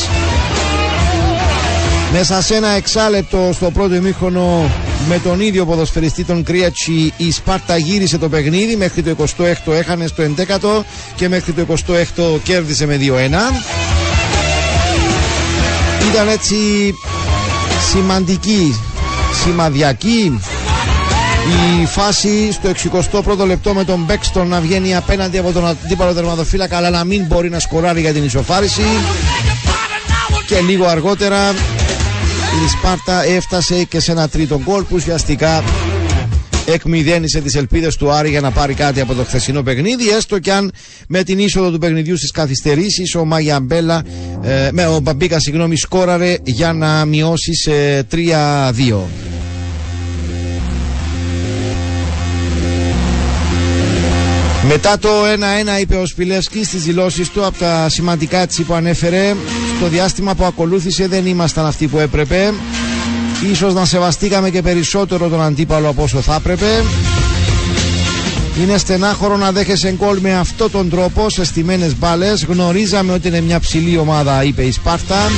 [2.13, 4.71] Μέσα σε ένα εξάλεπτο στο πρώτο ημίχρονο
[5.09, 8.77] με τον ίδιο ποδοσφαιριστή τον Κρίατσι η Σπάρτα γύρισε το παιχνίδι.
[8.77, 10.83] Μέχρι το 26ο έχανε στο 11ο
[11.15, 13.03] και μέχρι το 26ο κέρδισε με 2-1
[16.11, 16.57] ήταν έτσι
[17.91, 18.75] σημαντική
[19.45, 20.41] σημαδιακή
[21.83, 22.71] η φάση στο
[23.23, 27.25] 61ο λεπτό με τον Μπέξτον να βγαίνει απέναντι από τον αντίπαλο τερματοφύλακα αλλά να μην
[27.27, 28.83] μπορεί να σκοράρει για την ισοφάριση.
[30.47, 31.55] Και λίγο αργότερα
[32.65, 35.63] η Σπάρτα έφτασε και σε ένα τρίτο γκολ που ουσιαστικά
[36.67, 40.53] εκμυδένισε τις ελπίδες του Άρη για να πάρει κάτι από το χθεσινό παιχνίδι έστω και
[40.53, 40.73] αν
[41.09, 44.03] με την είσοδο του παιχνιδιού στις καθυστερήσεις ο Μαγιαμπέλα
[44.43, 48.17] ε, με ο Μπαμπίκα συγγνώμη σκόραρε για να μειώσει σε 3-2
[54.69, 55.09] Μετά το
[55.79, 59.35] 1-1 είπε ο Σπιλεύσκης στις δηλώσεις του από τα σημαντικά έτσι που ανέφερε
[59.81, 62.53] στο διάστημα που ακολούθησε δεν ήμασταν αυτοί που έπρεπε.
[63.51, 66.85] Ίσως να σεβαστήκαμε και περισσότερο τον αντίπαλο από όσο θα έπρεπε.
[68.63, 72.45] Είναι στενάχωρο να δέχεσαι γκολ με αυτόν τον τρόπο σε στιμένες μπάλες.
[72.45, 75.31] Γνωρίζαμε ότι είναι μια ψηλή ομάδα είπε η Σπάρτα.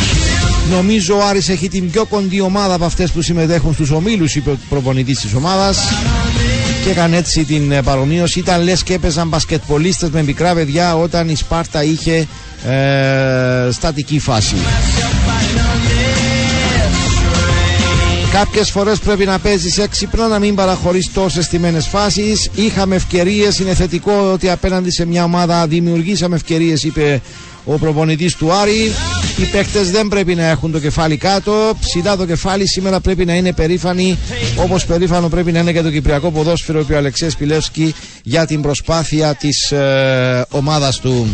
[0.71, 4.51] Νομίζω ο Άρης έχει την πιο κοντή ομάδα από αυτές που συμμετέχουν στους ομίλους είπε
[4.51, 5.79] ο προπονητής της ομάδας.
[6.85, 8.39] Και έκανε έτσι την ε, παρομοίωση.
[8.39, 12.27] Ήταν λες και έπαιζαν μπασκετπολίστες με μικρά παιδιά όταν η Σπάρτα είχε
[12.69, 14.55] ε, στατική φάση.
[18.33, 22.51] Κάποιες φορές πρέπει να παίζεις έξυπνα να μην παραχωρείς τόσες τιμένες φάσεις.
[22.55, 27.21] Είχαμε ευκαιρίες, είναι θετικό ότι απέναντι σε μια ομάδα δημιουργήσαμε ευκαιρίες είπε
[27.65, 28.93] ο προπονητής του Άρη.
[29.37, 31.53] Οι παίκτες δεν πρέπει να έχουν το κεφάλι κάτω.
[31.81, 34.19] Ψηλά το κεφάλι σήμερα πρέπει να είναι περήφανοι
[34.57, 38.63] Όπως περήφανο πρέπει να είναι και το Κυπριακό ποδόσφαιρο είπε ο Αλεξέης Πιλεύσκη για την
[38.63, 41.27] προσπάθεια της ε, ομάδας του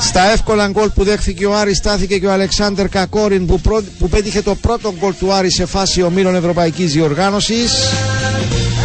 [0.00, 3.82] στα εύκολα γκολ που δέχθηκε ο Άρης στάθηκε και ο Αλεξάνδρ Κακόριν που, πρό...
[3.98, 7.72] που πέτυχε το πρώτο γκολ του Άρη σε φάση ομίλων Ευρωπαϊκής Διοργάνωσης.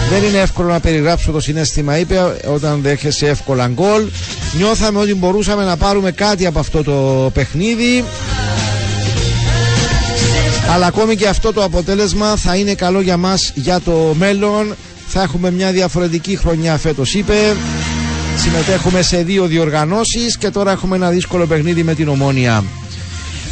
[0.09, 2.19] Δεν είναι εύκολο να περιγράψω το συνέστημα, είπε,
[2.53, 4.03] όταν δέχεσαι εύκολα γκολ.
[4.57, 8.03] Νιώθαμε ότι μπορούσαμε να πάρουμε κάτι από αυτό το παιχνίδι.
[10.73, 14.75] Αλλά ακόμη και αυτό το αποτέλεσμα θα είναι καλό για μας για το μέλλον.
[15.07, 17.55] Θα έχουμε μια διαφορετική χρονιά φέτος, είπε.
[18.41, 22.63] Συμμετέχουμε σε δύο διοργανώσεις και τώρα έχουμε ένα δύσκολο παιχνίδι με την Ομόνια.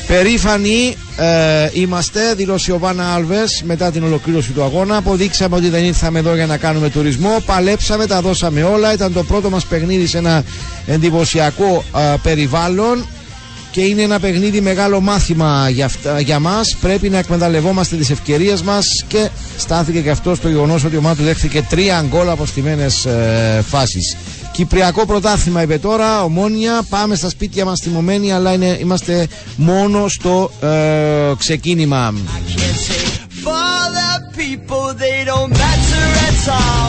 [0.07, 4.97] Περήφανοι ε, είμαστε, δήλωσε ο Βάνα Άλβες μετά την ολοκλήρωση του αγώνα.
[4.97, 7.41] Αποδείξαμε ότι δεν ήρθαμε εδώ για να κάνουμε τουρισμό.
[7.45, 8.93] Παλέψαμε, τα δώσαμε όλα.
[8.93, 10.43] Ήταν το πρώτο μας παιχνίδι σε ένα
[10.87, 13.05] εντυπωσιακό ε, περιβάλλον
[13.71, 18.85] και είναι ένα παιχνίδι μεγάλο μάθημα για, για μας πρέπει να εκμεταλλευόμαστε τις ευκαιρίες μας
[19.07, 23.05] και στάθηκε και αυτό στο γεγονός ότι ο ομάδα του δέχθηκε τρία γκολ από στιμένες
[23.05, 24.17] ε, φάσεις
[24.57, 26.81] Κυπριακό πρωτάθλημα είπε τώρα, ομόνια.
[26.89, 30.67] Πάμε στα σπίτια μας θυμωμένοι, αλλά είναι, είμαστε μόνο στο ε,
[31.37, 32.13] ξεκίνημα.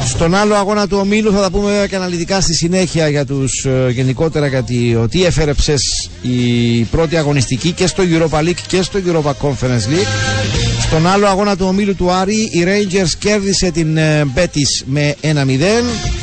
[0.06, 3.90] Στον άλλο αγώνα του ομίλου θα τα πούμε και αναλυτικά στη συνέχεια για τους ε,
[3.90, 5.52] γενικότερα γιατί ο τι έφερε
[6.22, 10.08] η πρώτη αγωνιστική και στο Europa League και στο Europa Conference League.
[10.80, 16.17] Στον άλλο αγώνα του ομίλου του Άρη η Rangers κέρδισε την ε, Betis με 1-0.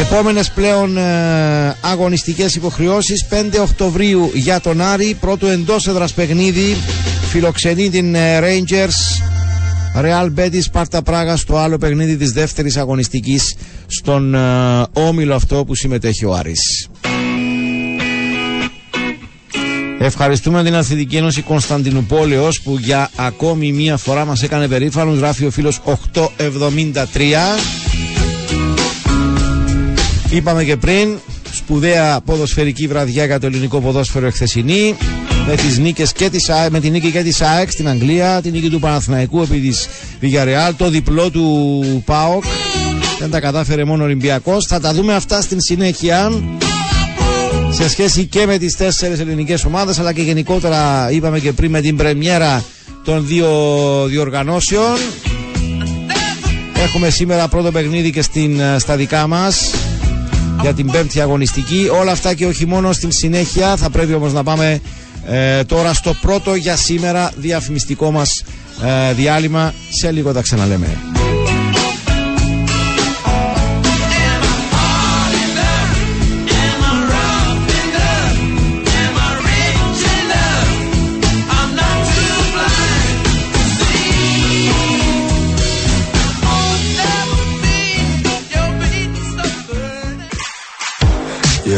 [0.00, 3.26] Επόμενες πλέον ε, αγωνιστικές υποχρεώσεις.
[3.30, 5.16] 5 Οκτωβρίου για τον Άρη.
[5.20, 6.76] Πρώτο εντός έδρας παιχνίδι.
[7.28, 9.22] Φιλοξενεί την ε, Rangers.
[10.02, 14.38] Real Betis Πάρτα Πράγα στο άλλο παιχνίδι της δεύτερης αγωνιστικής στον ε,
[14.92, 16.88] όμιλο αυτό που συμμετέχει ο Άρης.
[19.98, 25.50] Ευχαριστούμε την Αθλητική Ένωση Κωνσταντινούπολεως που για ακόμη μία φορά μας έκανε περήφανος γράφει ο
[25.50, 26.20] φίλος 873
[30.30, 31.18] Είπαμε και πριν,
[31.52, 34.96] σπουδαία ποδοσφαιρική βραδιά για το ελληνικό ποδόσφαιρο εχθεσινή
[35.46, 38.70] με τις νίκες και της με την νίκη και της ΑΕΚ στην Αγγλία, την νίκη
[38.70, 39.88] του Παναθηναϊκού επί της
[40.20, 42.44] Βιγιαρεάλ, το διπλό του ΠΑΟΚ.
[43.18, 44.66] Δεν τα κατάφερε μόνο ο Ολυμπιακός.
[44.66, 46.32] Θα τα δούμε αυτά στην συνέχεια
[47.70, 51.80] σε σχέση και με τις τέσσερις ελληνικές ομάδες αλλά και γενικότερα είπαμε και πριν με
[51.80, 52.64] την πρεμιέρα
[53.04, 53.48] των δύο
[54.08, 54.96] διοργανώσεων.
[56.82, 59.70] Έχουμε σήμερα πρώτο παιχνίδι και στην, στα δικά μας
[60.62, 61.88] για την πέμπτη αγωνιστική.
[62.00, 63.76] Όλα αυτά και όχι μόνο στην συνέχεια.
[63.76, 64.80] Θα πρέπει όμως να πάμε
[65.26, 68.42] ε, τώρα στο πρώτο για σήμερα διαφημιστικό μας
[69.10, 69.74] ε, διάλειμμα.
[69.90, 71.19] Σε λίγο τα ξαναλέμε.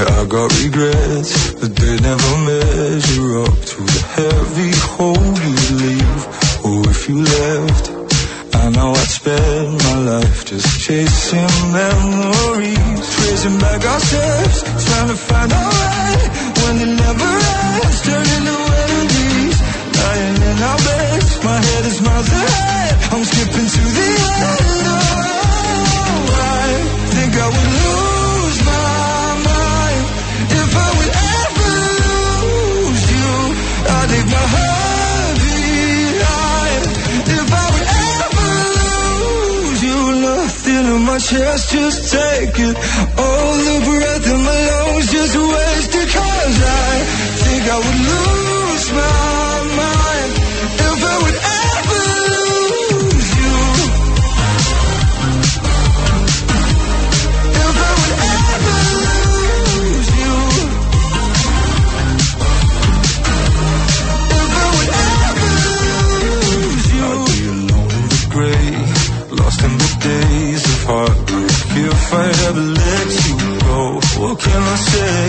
[0.03, 6.23] Yeah, I got regrets, but they never measure up to the heavy hole you'd leave.
[6.67, 7.85] Or oh, if you left,
[8.57, 15.15] I know I'd spend my life just chasing memories, tracing back our steps, trying to
[15.15, 16.19] find our way
[16.63, 17.31] when it never
[17.79, 18.52] ends, turning
[41.31, 42.77] just take it.
[43.19, 46.09] All the breath in my lungs, just waste it.
[46.09, 47.05] Cause I
[47.43, 50.02] think I would lose my mind
[72.15, 73.81] I ever let you go,
[74.21, 75.29] what can I say?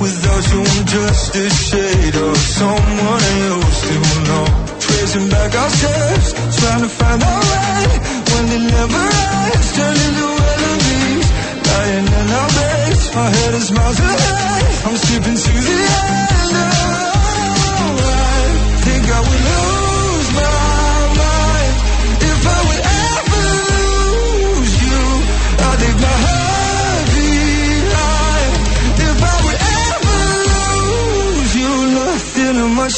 [0.00, 3.96] Without you, I'm just a shade of someone else to
[4.28, 4.46] know.
[4.78, 7.86] Tracing back our steps, trying to find our way.
[8.30, 11.26] When it never ends, turning to enemies.
[11.66, 14.86] Lying in our beds, my head is miles ahead.
[14.86, 16.31] I'm skipping to the end.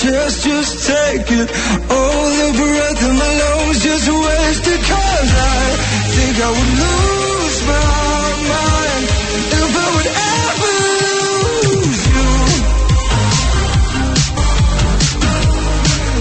[0.04, 1.48] Just take it.
[1.96, 4.80] All the breath in my lungs just wasted.
[4.90, 5.64] Cause I
[6.14, 7.84] think I would lose my
[8.52, 9.04] mind
[9.60, 12.30] if I would ever lose you.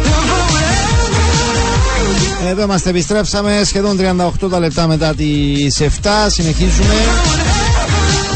[0.10, 2.50] If I would ever lose you.
[2.50, 3.98] Εδώ είμαστε, επιστρέψαμε σχεδόν
[4.43, 6.28] 38 τα λεπτά μετά τις 7.
[6.28, 6.93] Συνεχίζουμε.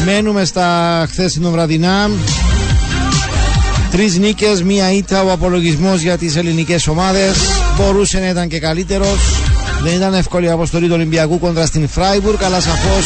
[0.04, 2.10] Μένουμε στα χθεσινό βραδινά.
[3.90, 5.22] Τρεις νίκες, μία ήττα.
[5.22, 7.36] Ο απολογισμός για τις ελληνικές ομάδες
[7.76, 9.18] μπορούσε να ήταν και καλύτερος.
[9.82, 13.04] Δεν ήταν εύκολη η αποστολή του Ολυμπιακού κόντρα στην Φράιμπουργκ, αλλά σαφώς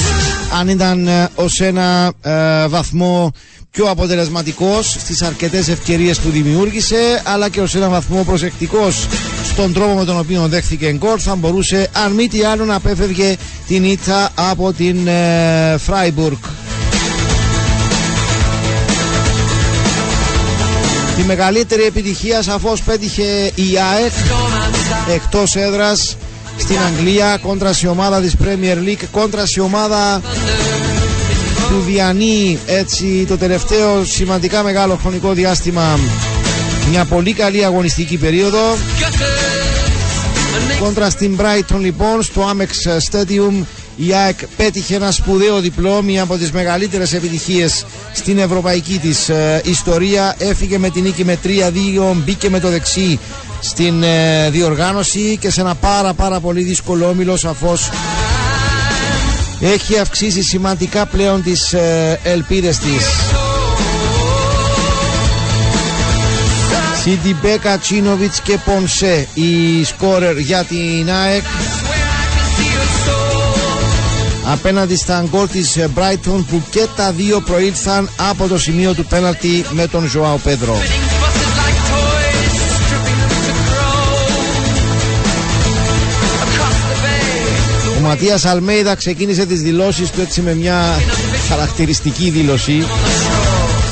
[0.61, 3.33] αν ήταν ως ένα ε, βαθμό
[3.71, 9.07] πιο αποτελεσματικός στις αρκετές ευκαιρίες που δημιούργησε, αλλά και ως ένα βαθμό προσεκτικός
[9.45, 13.37] στον τρόπο με τον οποίο δέχθηκε γκολ, θα μπορούσε αν μη τι άλλο να απέφευγε
[13.67, 16.37] την ήττα από την ε, Φράιμπουργκ.
[21.17, 24.13] Τη μεγαλύτερη επιτυχία σαφώς πέτυχε η ΑΕΚ
[25.15, 26.17] εκτός έδρας
[26.57, 30.21] στην Αγγλία κόντρα σε ομάδα της Premier League κόντρα σε ομάδα
[31.69, 35.99] που διανύει έτσι το τελευταίο σημαντικά μεγάλο χρονικό διάστημα.
[36.91, 38.77] Μια πολύ καλή αγωνιστική περίοδο.
[40.81, 43.65] Κόντρα στην Brighton λοιπόν στο Amex Stadium
[43.97, 49.61] η ΑΕΚ πέτυχε ένα σπουδαίο διπλό, μία από τις μεγαλύτερες επιτυχίες στην ευρωπαϊκή της ε,
[49.65, 50.35] ιστορία.
[50.39, 51.49] Έφυγε με την νίκη με 3-2,
[52.15, 53.19] μπήκε με το δεξί
[53.61, 57.91] στην ε, διοργάνωση και σε ένα πάρα πάρα πολύ δύσκολο όμιλο σαφώς
[59.61, 63.07] έχει αυξήσει σημαντικά πλέον τις ε, ελπίδες της.
[67.03, 71.43] Σίντι Μπέκα, Τσίνοβιτς και Πονσέ οι σκόρερ για την ΑΕΚ
[74.45, 79.65] απέναντι στα γκολ της Brighton που και τα δύο προήλθαν από το σημείο του πέναλτι
[79.71, 80.77] με τον Ζωάο Πέδρο.
[87.99, 90.83] Ο Ματίας Αλμέιδα ξεκίνησε τις δηλώσεις του έτσι με μια
[91.49, 92.83] χαρακτηριστική δήλωση.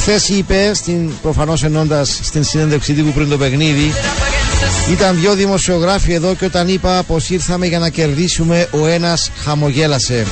[0.01, 3.93] Χθες είπε, στην, προφανώς ενώντας στην συνέντευξη τύπου πριν το παιχνίδι,
[4.91, 10.27] ήταν δυο δημοσιογράφοι εδώ και όταν είπα πως ήρθαμε για να κερδίσουμε ο ένας χαμογέλασε.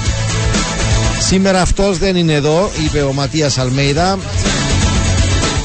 [1.28, 4.18] Σήμερα αυτός δεν είναι εδώ, είπε ο Ματίας Αλμέιδα.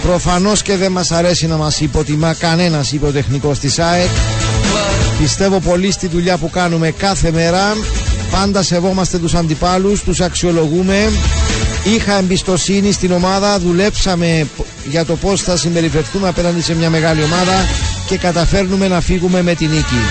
[0.02, 4.10] Προφανώς και δεν μας αρέσει να μας υποτιμά κανένας, είπε ο τεχνικός της ΑΕΚ.
[5.20, 7.62] Πιστεύω πολύ στη δουλειά που κάνουμε κάθε μέρα.
[8.32, 11.10] Πάντα σεβόμαστε τους αντιπάλους, τους αξιολογούμε.
[11.96, 14.48] Είχα εμπιστοσύνη στην ομάδα, δουλέψαμε
[14.90, 17.54] για το πώς θα συμπεριφερθούμε απέναντι σε μια μεγάλη ομάδα
[18.14, 20.02] και καταφέρνουμε να φύγουμε με την νίκη.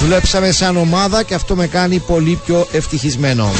[0.00, 3.50] Δουλέψαμε σαν ομάδα και αυτό με κάνει πολύ πιο ευτυχισμένο.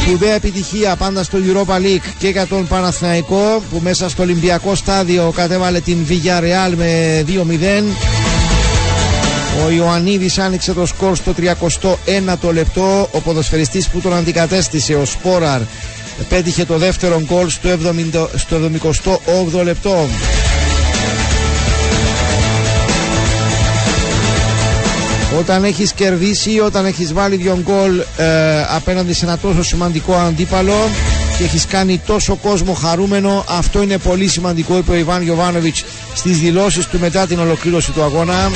[0.00, 5.32] Σπουδαία επιτυχία πάντα στο Europa League και για τον Παναθηναϊκό που μέσα στο Ολυμπιακό στάδιο
[5.36, 7.32] κατέβαλε την Villarreal με 2-0.
[9.66, 13.08] Ο Ιωαννίδης άνοιξε το σκορ στο 31ο λεπτό.
[13.12, 15.60] Ο ποδοσφαιριστής που τον αντικατέστησε, ο Σπόραρ,
[16.28, 18.56] πέτυχε το δεύτερο γκολ στο, 70, στο
[19.54, 20.08] 78ο λεπτό.
[25.38, 28.24] Όταν έχεις κερδίσει, όταν έχεις βάλει δύο γκολ ε,
[28.68, 30.90] απέναντι σε ένα τόσο σημαντικό αντίπαλο
[31.38, 36.38] και έχεις κάνει τόσο κόσμο χαρούμενο, αυτό είναι πολύ σημαντικό, είπε ο Ιβάν Γιωβάνοβιτς στις
[36.38, 38.50] δηλώσεις του μετά την ολοκλήρωση του αγώνα.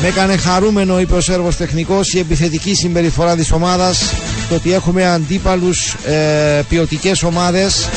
[0.00, 4.12] Με έκανε χαρούμενο, είπε ο Σέρβος τεχνικός, η επιθετική συμπεριφορά της ομάδας,
[4.52, 7.88] το ότι έχουμε αντίπαλους ε, ποιοτικές ομάδες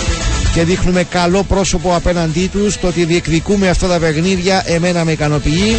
[0.54, 5.76] και δείχνουμε καλό πρόσωπο απέναντί τους, το ότι διεκδικούμε αυτά τα παιχνίδια, εμένα με ικανοποιεί.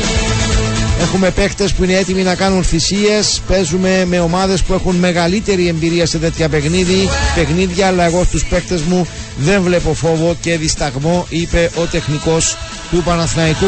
[1.00, 6.06] Έχουμε παίχτες που είναι έτοιμοι να κάνουν θυσίες Παίζουμε με ομάδες που έχουν μεγαλύτερη εμπειρία
[6.06, 11.70] σε τέτοια παιχνίδι, παιχνίδια Αλλά εγώ στους παίχτες μου δεν βλέπω φόβο και δισταγμό Είπε
[11.74, 12.56] ο τεχνικός
[12.90, 13.66] του Παναθηναϊκού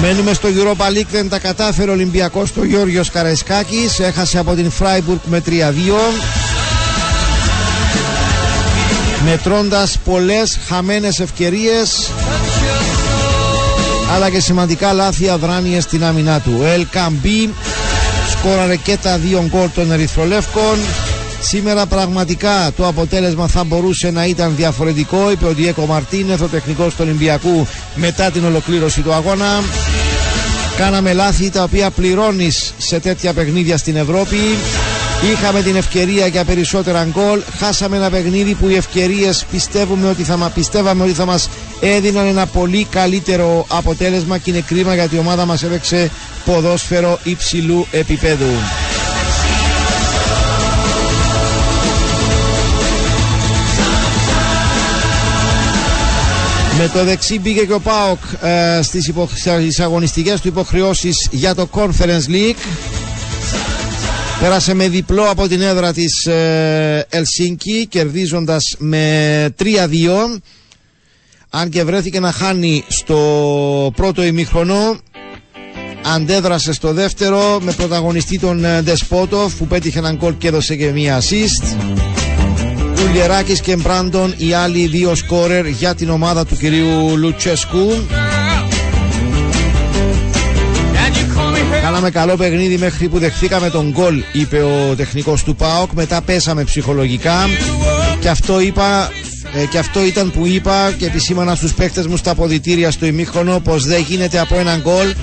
[0.00, 4.70] Μένουμε στο Europa League, δεν τα κατάφερε ο Ολυμπιακός το Γιώργος Καραϊσκάκης Έχασε από την
[4.70, 5.50] Φράιμπουργκ με 3-2
[9.24, 12.10] Μετρώντας πολλές χαμένες ευκαιρίες
[14.14, 16.60] αλλά και σημαντικά λάθη αδράνειες στην άμυνά του.
[16.76, 17.54] El Καμπί
[18.30, 20.78] σκόραρε και τα δύο γκολ των Ερυθρολεύκων.
[21.48, 26.94] Σήμερα πραγματικά το αποτέλεσμα θα μπορούσε να ήταν διαφορετικό, είπε ο Διέκο Μαρτίνεθ, ο τεχνικός
[26.94, 29.62] του Ολυμπιακού μετά την ολοκλήρωση του αγώνα.
[30.76, 34.36] Κάναμε λάθη τα οποία πληρώνεις σε τέτοια παιχνίδια στην Ευρώπη.
[35.32, 37.40] Είχαμε την ευκαιρία για περισσότερα γκολ.
[37.58, 41.48] Χάσαμε ένα παιχνίδι που οι ευκαιρίες πιστεύουμε ότι θα, πιστεύαμε ότι θα μας
[41.80, 46.10] έδιναν ένα πολύ καλύτερο αποτέλεσμα και είναι κρίμα γιατί η ομάδα μας έπαιξε
[46.44, 48.50] ποδόσφαιρο υψηλού επίπεδου.
[56.78, 61.54] Με το δεξί μπήκε και ο Πάοκ ε, στις, υπο, στις αγωνιστικές του υποχρεώσεις για
[61.54, 62.56] το Conference League.
[64.40, 69.64] Πέρασε με διπλό από την έδρα της ε, Ελσίνκη κερδίζοντας με 3-2
[71.50, 74.96] αν και βρέθηκε να χάνει στο πρώτο ημίχρονο
[76.14, 80.90] αντέδρασε στο δεύτερο με πρωταγωνιστή τον ε, Ντεσπότοφ που πέτυχε έναν κόλ και έδωσε και
[80.92, 81.76] μία assist
[83.00, 88.06] Κουλιεράκης και Μπράντον οι άλλοι δύο σκόρερ για την ομάδα του κυρίου Λουτσέσκου.
[91.82, 95.92] Κάναμε καλό παιχνίδι μέχρι που δεχθήκαμε τον γκολ είπε ο τεχνικός του ΠΑΟΚ.
[95.92, 97.48] Μετά πέσαμε ψυχολογικά.
[98.20, 99.10] Και αυτό είπα
[99.54, 103.60] ε, και αυτό ήταν που είπα και επισήμανα στους παίκτες μου στα αποδητήρια στο ημίχρονο
[103.60, 105.14] πως δεν γίνεται από έναν γκολ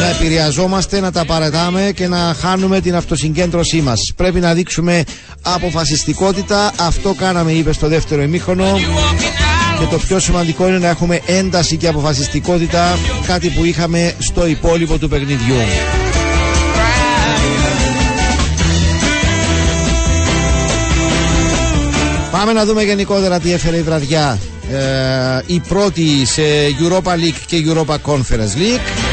[0.00, 4.12] να επηρεαζόμαστε, να τα παρετάμε και να χάνουμε την αυτοσυγκέντρωσή μας.
[4.16, 5.02] Πρέπει να δείξουμε
[5.42, 6.72] αποφασιστικότητα.
[6.80, 8.78] Αυτό κάναμε, είπε στο δεύτερο ημίχρονο.
[9.78, 14.98] Και το πιο σημαντικό είναι να έχουμε ένταση και αποφασιστικότητα, κάτι που είχαμε στο υπόλοιπο
[14.98, 15.56] του παιχνιδιού.
[22.30, 24.38] Πάμε να δούμε γενικότερα τι έφερε η βραδιά
[24.72, 26.42] ε, η πρώτη σε
[26.80, 29.09] Europa League και Europa Conference League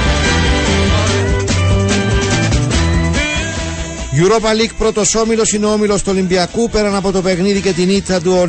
[4.20, 6.70] Europa League πρώτος όμιλος είναι ο όμιλος του Ολυμπιακού.
[6.70, 8.48] Πέραν από το παιχνίδι και την ήττα του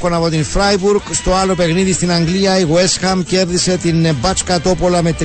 [0.00, 1.00] ο από την Φράιμπουργκ.
[1.10, 5.24] Στο άλλο παιχνίδι στην Αγγλία η West Ham κέρδισε την Μπάτσκα Τόπολα με 3-1.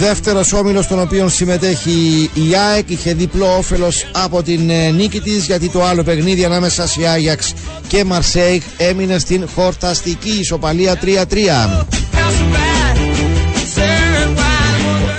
[0.00, 5.46] Δεύτερος όμιλος στον οποίο συμμετέχει η ΑΕΚ είχε διπλό όφελος από την ε, νίκη της
[5.46, 7.52] γιατί το άλλο παιχνίδι ανάμεσα σε Άγιαξ
[7.88, 12.71] και Μαρσέικ έμεινε στην χορταστική ισοπαλία 3-3.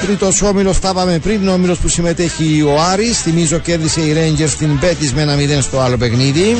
[0.06, 3.22] Τρίτος όμιλος, τα είπαμε πριν, ο όμιλος που συμμετέχει ο Άρης.
[3.22, 6.56] Θυμίζω κέρδισε η Rangers στην Μπέτη με ένα 0 στο άλλο παιχνίδι.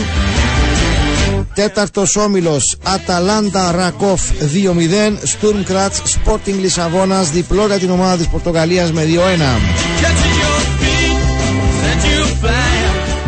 [1.54, 5.18] Τέταρτος όμιλος Αταλάντα Ρακόφ 2-0.
[5.24, 9.60] Στουρμ Κράτ Sporting Λισαβόνα διπλό για την ομάδα της Πορτογαλίας με 2-1.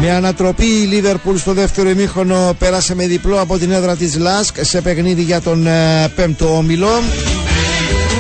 [0.02, 4.56] Με ανατροπή η Λίβερπουλ στο δεύτερο ημίχρονο πέρασε με διπλό από την έδρα της Λάσκ
[4.62, 6.90] σε παιχνίδι για τον ε, πέμπτο όμιλο.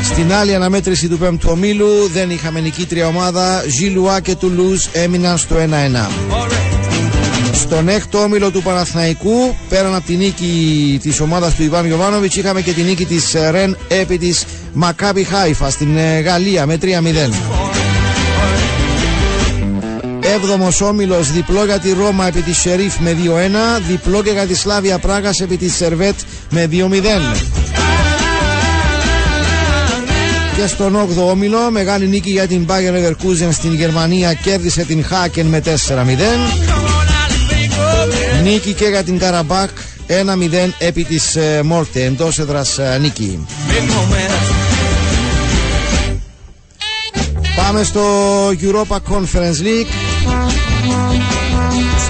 [0.05, 3.63] Στην άλλη αναμέτρηση του πέμπτου ομίλου δεν είχαμε νικήτρια ομάδα.
[3.67, 5.61] Ζιλουά και Τουλούζ έμειναν στο 1-1.
[7.53, 12.61] Στον έκτο όμιλο του Παναθηναϊκού, πέραν από τη νίκη της ομάδας του Ιβάν Γιοβάνοβιτ, είχαμε
[12.61, 16.85] και τη νίκη της Ρεν επί της Μακάμπι Χάιφα στην ε, Γαλλία με 3-0.
[20.35, 23.17] Έβδομος όμιλος διπλό για τη Ρώμα επί της Σερίφ με
[23.77, 23.81] 2-1.
[23.87, 26.15] Διπλό και για τη Σλάβια Πράγας επί της Σερβέτ
[26.49, 27.64] με 2-0.
[30.57, 35.45] Και στον 8ο όμιλο, μεγάλη νίκη για την Bayern Leverkusen στην Γερμανία κέρδισε την Χάκεν
[35.45, 35.69] με 4-0.
[38.43, 39.69] Νίκη και για την Καραμπάκ
[40.07, 40.13] 1-0
[40.77, 43.45] επί της ε, Μόρτε εντός έδρας ε, νίκη.
[47.55, 48.01] Πάμε στο
[48.49, 49.93] Europa Conference League.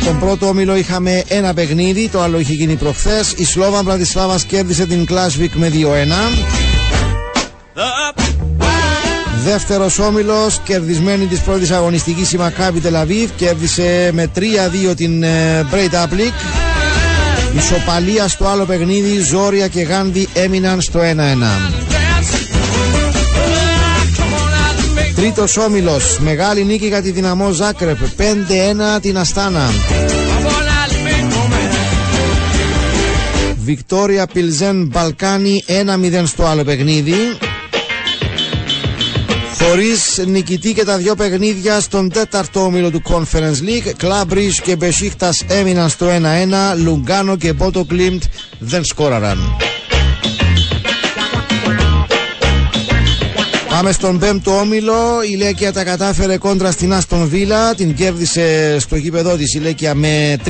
[0.01, 3.33] Στον πρώτο όμιλο είχαμε ένα παιχνίδι, το άλλο είχε γίνει προχθές.
[3.37, 6.74] Η Σλόβαν Μπρατισλάβας κέρδισε την Κλάσβικ με 2-1.
[9.43, 15.23] Δεύτερος όμιλος, κερδισμένη της πρώτης αγωνιστικής η Μακάβη Τελαβίβ, κέρδισε με 3-2 την
[15.69, 16.33] Μπρέιτ Απλικ.
[17.57, 21.03] Ισοπαλία στο άλλο παιχνίδι, Ζόρια και Γάνδη έμειναν στο 1-1.
[25.15, 29.69] Τρίτος όμιλος, μεγάλη νίκη για τη δυναμό Ζάκρεπ, 5-1 την Αστάνα.
[33.63, 37.15] Βικτόρια Πιλζέν Μπαλκάνι 1-0 στο άλλο παιχνίδι.
[39.67, 45.43] Χωρίς νικητή και τα δυο παιχνίδια στον τέταρτο όμιλο του Conference League, Κλάμπρις και Μπεσίχτας
[45.47, 48.23] έμειναν στο 1-1, Λουγκάνο και Μπότο Κλίμπτ
[48.59, 49.57] δεν σκόραραν.
[53.69, 54.93] Πάμε στον πέμπτο όμιλο.
[55.31, 57.75] Η Λέκια τα κατάφερε κόντρα στην Άστον Βίλα.
[57.75, 60.49] Την κέρδισε στο γήπεδό της η Λέκια με 3-2.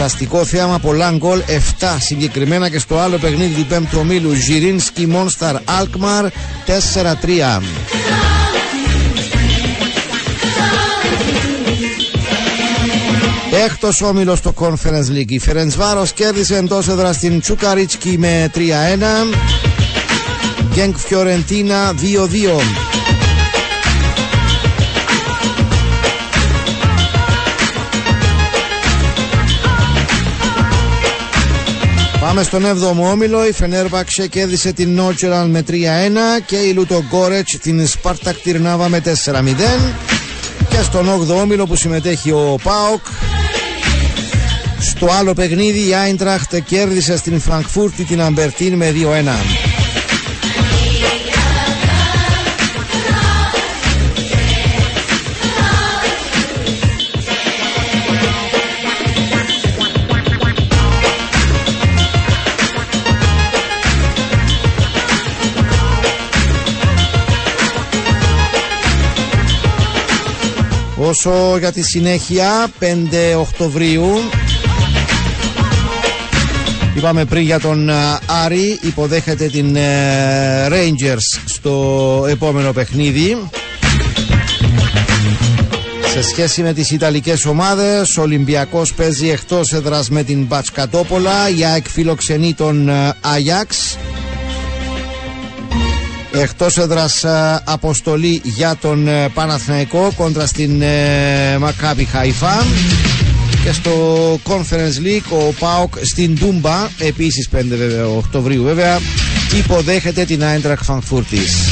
[0.00, 5.56] Φανταστικό θέαμα, πολλά γκολ, 7 συγκεκριμένα και στο άλλο παιχνίδι του πέμπτου ομίλου Ζιρίνσκι Μόνσταρ
[5.64, 7.62] Αλκμαρ 4-3.
[13.64, 15.30] Έκτος όμιλος στο Conference League.
[15.30, 18.60] Η Φερενσβάρος κέρδισε εντός έδρας στην Τσουκαρίτσκι με 3-1.
[20.72, 22.97] Γκενκ Φιωρεντίνα 2-2.
[32.28, 33.46] Πάμε στον 7ο όμιλο.
[33.46, 35.72] Η Φενέρμπαξε κέρδισε την Νόρτσελαντ με 3-1
[36.46, 39.10] και η Λουντογκόρετς την Σπάρτακ Τρνάβα με 4-0.
[40.68, 43.06] Και στον 8ο όμιλο που συμμετέχει ο ΠΑΟΚ
[44.80, 48.92] Στο άλλο παιχνίδι η Άιντραχτ κέρδισε στην Φρανκφούρτη την Αμπερντίν με
[49.74, 49.77] 2-1.
[71.00, 72.84] Όσο για τη συνέχεια 5
[73.38, 74.06] Οκτωβρίου.
[76.96, 83.48] Είπαμε πριν για τον α, Άρη Υποδέχεται την ε, Rangers στο επόμενο παιχνίδι.
[86.12, 91.48] Σε σχέση με τις Ιταλικές ομάδες ο Ολυμπιακός παίζει εκτός έδρας με την Μπατσκατόπολα.
[91.58, 93.98] Η ΑΕΚ φιλοξενεί τον ε, Άγιαξ
[96.42, 102.66] Εκτός έδρας ε, αποστολή για τον ε, Παναθηναϊκό κόντρα στην ε, Μακάπη Χαϊφά
[103.64, 103.92] και στο
[104.48, 108.98] Conference League ο ΠΑΟΚ στην Τούμπα επίσης 5 βέβαια, Οκτωβρίου βέβαια
[109.58, 111.68] υποδέχεται την Άιντρακ Φανκφούρτης.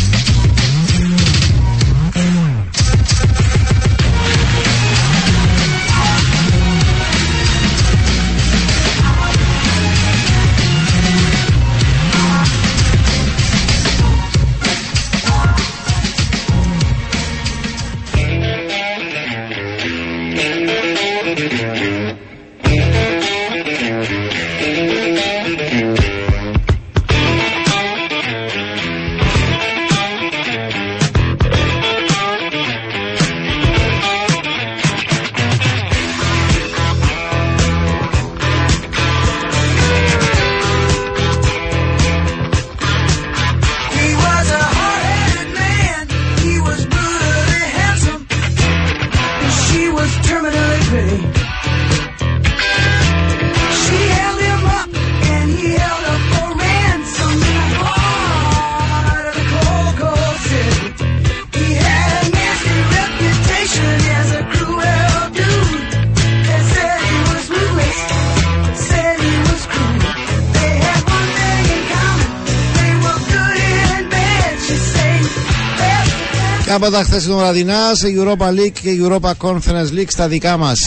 [76.86, 80.56] "Best Και από τα χθεσινά βραδινά σε Europa League και Europa Conference League στα δικά
[80.56, 80.78] μας.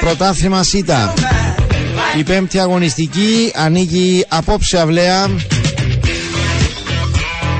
[0.00, 1.14] Πρωτάθλημα ΣΥΤΑ.
[2.18, 5.26] Η πέμπτη αγωνιστική ανοίγει απόψε αυλαία.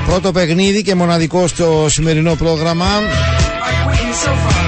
[0.05, 2.85] Πρώτο παιχνίδι και μοναδικό στο σημερινό πρόγραμμα.
[2.85, 4.65] are waiting so far."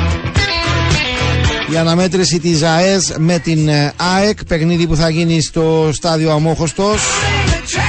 [1.74, 4.46] Η αναμέτρηση της ΑΕΣ με την ε, ΑΕΚ.
[4.46, 7.02] Παιχνίδι που θα γίνει στο στάδιο Αμόχωστος.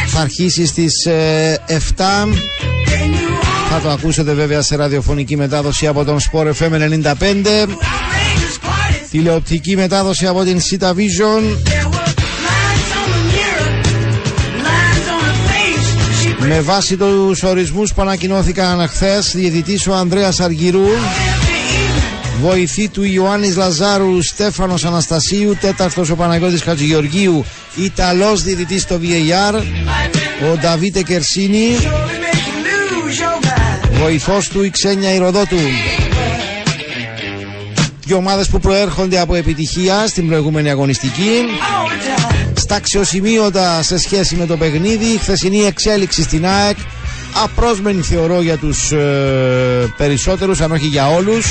[0.06, 2.28] Θα αρχίσει στις ε, 7.
[3.80, 7.66] Θα το ακούσετε βέβαια σε ραδιοφωνική μετάδοση από τον Sport FM 95.
[9.10, 11.56] Τηλεοπτική μετάδοση από την Sita Vision.
[16.38, 20.88] Με βάση τους ορισμούς που ανακοινώθηκαν χθες, διαιτητής ο Ανδρέας Αργυρού,
[22.40, 27.44] βοηθή του Ιωάννης Λαζάρου Στέφανος Αναστασίου, τέταρτος ο Παναγιώτης Χατζηγεωργίου,
[27.76, 29.54] Ιταλός διαιτητής στο VAR,
[30.52, 31.76] ο Νταβίτε Κερσίνη,
[33.98, 35.56] βοηθός του η Ξένια Ηροδότου.
[38.04, 41.44] Δύο ομάδες που προέρχονται από επιτυχία στην προηγούμενη αγωνιστική.
[42.54, 46.76] Στα αξιοσημείωτα σε σχέση με το παιχνίδι, χθεσινή εξέλιξη στην ΑΕΚ,
[47.44, 51.46] απρόσμενη θεωρώ για τους ε, περισσότερους, αν όχι για όλους.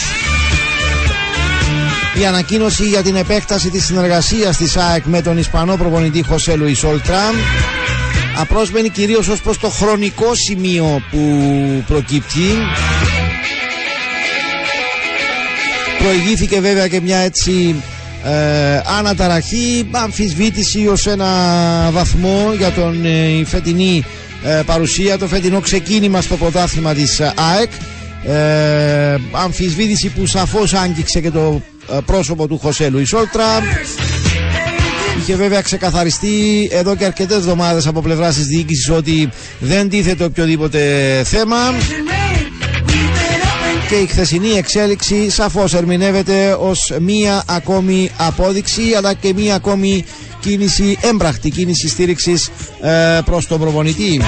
[2.21, 6.83] Η ανακοίνωση για την επέκταση της συνεργασίας της ΑΕΚ με τον Ισπανό προπονητή Χωσέ Λουις
[6.83, 7.19] Όλτρα.
[8.39, 11.19] Απρόσμενη κυρίως ως προς το χρονικό σημείο που
[11.87, 12.57] προκύπτει.
[16.03, 17.75] Προηγήθηκε βέβαια και μια έτσι
[18.23, 21.27] ε, αναταραχή, αμφισβήτηση ως ένα
[21.91, 24.03] βαθμό για τον ε, η φετινή
[24.43, 27.71] ε, παρουσία, το φετινό ξεκίνημα στο πρωτάθλημα της ε, ΑΕΚ.
[28.23, 31.61] Ε, αμφισβήτηση που σαφώς άγγιξε και το
[31.91, 33.45] ε, πρόσωπο του Χωσέ Λουις Όλτρα.
[35.19, 40.79] Είχε βέβαια ξεκαθαριστεί εδώ και αρκετές εβδομάδες από πλευράς της διοίκησης ότι δεν τίθεται οποιοδήποτε
[41.25, 41.57] θέμα
[43.89, 50.05] και η χθεσινή εξέλιξη σαφώς ερμηνεύεται ως μία ακόμη απόδειξη αλλά και μία ακόμη
[50.39, 52.49] κίνηση, έμπραχτη κίνηση στήριξης
[52.81, 54.21] ε, προς τον προπονητή.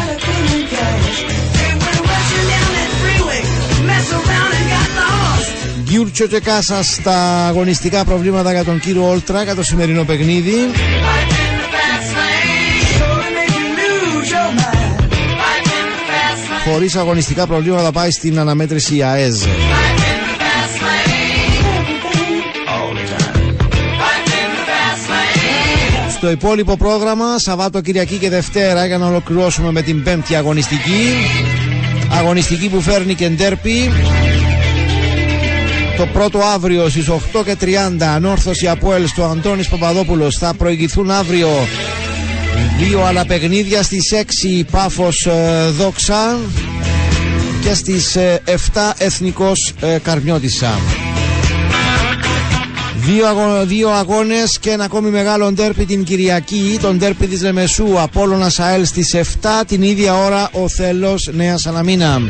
[6.00, 10.54] Γκιούρτσο και Κάσα στα αγωνιστικά προβλήματα για τον κύριο Όλτρα για το σημερινό παιχνίδι.
[16.72, 19.44] Χωρίς αγωνιστικά προβλήματα πάει στην αναμέτρηση η ΑΕΖ.
[26.10, 31.14] Στο υπόλοιπο πρόγραμμα, Σαββάτο, Κυριακή και Δευτέρα, για να ολοκληρώσουμε με την πέμπτη αγωνιστική.
[32.12, 33.92] Αγωνιστική που φέρνει και ντέρπι.
[36.00, 41.12] Το πρώτο αύριο στις 8 και 30 ανόρθωση από ελ στο Αντώνης Παπαδόπουλος θα προηγηθούν
[41.12, 41.50] αύριο
[42.80, 46.38] δύο άλλα παιχνίδια στις 6 Πάφος ε, Δόξα
[47.64, 48.52] και στις ε, 7
[48.98, 50.80] Εθνικός ε, Καρμιώτισσα.
[52.96, 53.66] Δύο, αγω...
[53.66, 58.86] δύο αγώνες και ένα ακόμη μεγάλο ντέρπι την Κυριακή, τον ντέρπι της Λεμεσού, Απόλλωνας ΑΕΛ
[58.86, 62.22] στις 7, την ίδια ώρα ο Θέλος Νέας Σαλαμίνα.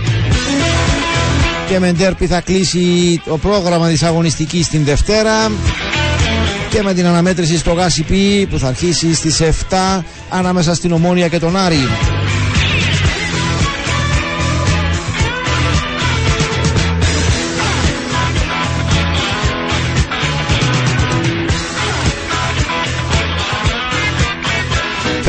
[1.70, 5.51] Και με ντέρπι θα κλείσει το πρόγραμμα της αγωνιστικής την Δευτέρα
[6.70, 11.39] και με την αναμέτρηση στο ΓΑΣΙΠΗ που θα αρχίσει στις 7 ανάμεσα στην Ομόνια και
[11.39, 11.88] τον Άρη.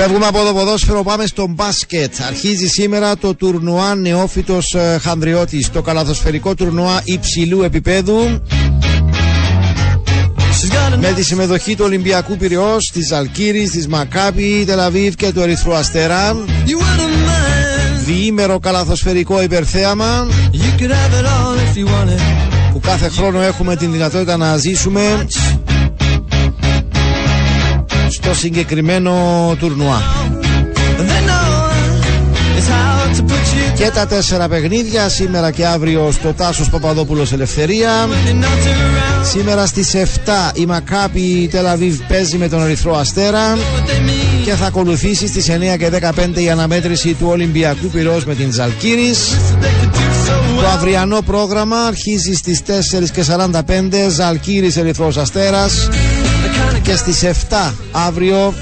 [0.03, 2.15] Φεύγουμε από το ποδόσφαιρο, πάμε στο μπάσκετ.
[2.27, 8.43] Αρχίζει σήμερα το τουρνουά νεόφυτος ε, Χανδριώτης, το καλαθοσφαιρικό τουρνουά υψηλού επίπεδου.
[11.01, 16.37] Με τη συμμετοχή του Ολυμπιακού Πυριός, της Αλκύρης, της Μακάπη, Τελαβίβ και του Ερυθρού Αστέρα.
[18.05, 20.27] Διήμερο καλαθοσφαιρικό υπερθέαμα
[22.73, 25.27] που κάθε χρόνο έχουμε την δυνατότητα να ζήσουμε
[28.23, 29.15] στο συγκεκριμένο
[29.59, 30.03] τουρνουά.
[33.75, 38.09] Και τα τέσσερα παιχνίδια σήμερα και αύριο στο Τάσος Παπαδόπουλος Ελευθερία.
[39.23, 40.07] Σήμερα στις 7
[40.55, 43.59] η Μακάπη Τελαβίβ παίζει με τον Ερυθρό Αστέρα
[44.45, 45.91] και θα ακολουθήσει στις 9 και
[46.37, 49.37] 15 η αναμέτρηση του Ολυμπιακού Πυρός με την Ζαλκύρης.
[50.61, 55.89] Το αυριανό πρόγραμμα αρχίζει στις 4 και 45 Ζαλκύρης Ερυθρός Αστέρας
[56.83, 58.55] και στις 7 αύριο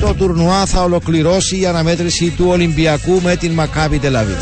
[0.00, 4.34] το τουρνουά θα ολοκληρώσει η αναμέτρηση του Ολυμπιακού με την Μακάβη Τελαβή.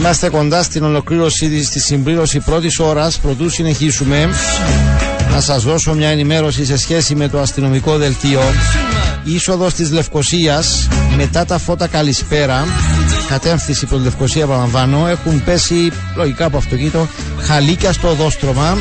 [0.00, 3.18] Είμαστε κοντά στην ολοκλήρωση της, στη συμπλήρωση πρώτης ώρας.
[3.18, 4.28] Πρωτού συνεχίσουμε,
[5.32, 8.40] να σας δώσω μια ενημέρωση σε σχέση με το αστυνομικό δελτίο.
[9.24, 12.64] Είσοδος της Λευκοσίας, μετά τα φώτα καλησπέρα,
[13.28, 18.78] κατεύθυνση προς Λευκοσία παραλαμβάνω, έχουν πέσει λογικά από αυτοκίνητο χαλίκια στο οδόστρωμα.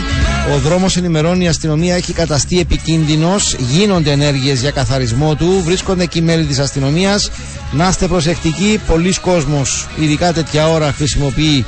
[0.54, 6.22] Ο δρόμος ενημερώνει η αστυνομία έχει καταστεί επικίνδυνος, γίνονται ενέργειες για καθαρισμό του, βρίσκονται εκεί
[6.22, 7.32] μέλη της αστυνομίας.
[7.72, 11.66] Να είστε προσεκτικοί, πολλοί κόσμος, ειδικά τέτοια ώρα, χρησιμοποιεί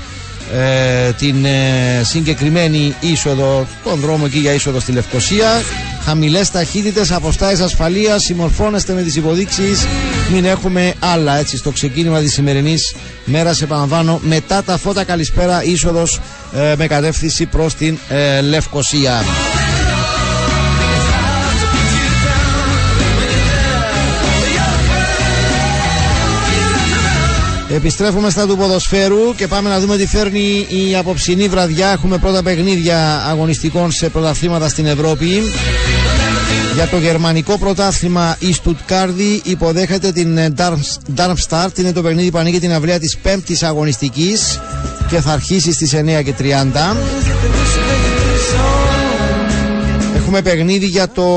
[0.53, 5.61] ε, την ε, συγκεκριμένη είσοδο, τον δρόμο εκεί για είσοδο στη Λευκοσία.
[6.03, 9.85] Χαμηλές ταχύτητες, αποστάσεις ασφαλείας, συμμορφώνεστε με τις υποδείξεις,
[10.31, 16.19] μην έχουμε άλλα έτσι στο ξεκίνημα της σημερινής μέρας επαναλαμβάνω μετά τα φώτα καλησπέρα είσοδος
[16.53, 19.23] ε, με κατεύθυνση προς την ε, Λευκοσία.
[27.75, 31.87] Επιστρέφουμε στα του ποδοσφαίρου και πάμε να δούμε τι φέρνει η απόψινή βραδιά.
[31.89, 35.41] Έχουμε πρώτα παιχνίδια αγωνιστικών σε πρωταθλήματα στην Ευρώπη.
[36.73, 40.39] Για το γερμανικό πρωτάθλημα η Στουτκάρδη υποδέχεται την
[41.15, 41.77] Darmstadt.
[41.77, 44.59] Είναι το παιχνίδι που ανοίγει την αυλαία της πέμπτης αγωνιστικής
[45.09, 46.95] και θα αρχίσει στις 9 και 30.
[50.15, 51.27] Έχουμε παιχνίδι για το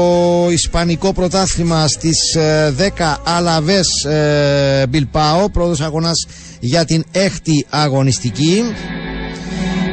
[0.51, 5.49] Ισπανικό πρωτάθλημα στις ε, 10 Αλαβές ε, Μπιλπάο.
[5.51, 6.27] Πρώτος αγώνας
[6.61, 8.63] για την έκτη αγωνιστική.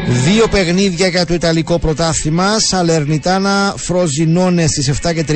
[0.08, 2.60] Δύο παιχνίδια για το Ιταλικό πρωτάθλημα.
[2.60, 5.34] Σαλερνιτάνα Φροζινόνε στις 7 και 30.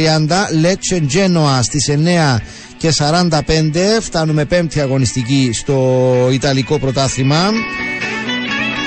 [0.60, 2.42] Λέτσε Τζένοα στις 9
[2.78, 4.02] και 45.
[4.02, 7.52] Φτάνουμε πέμπτη αγωνιστική στο Ιταλικό πρωτάθλημα.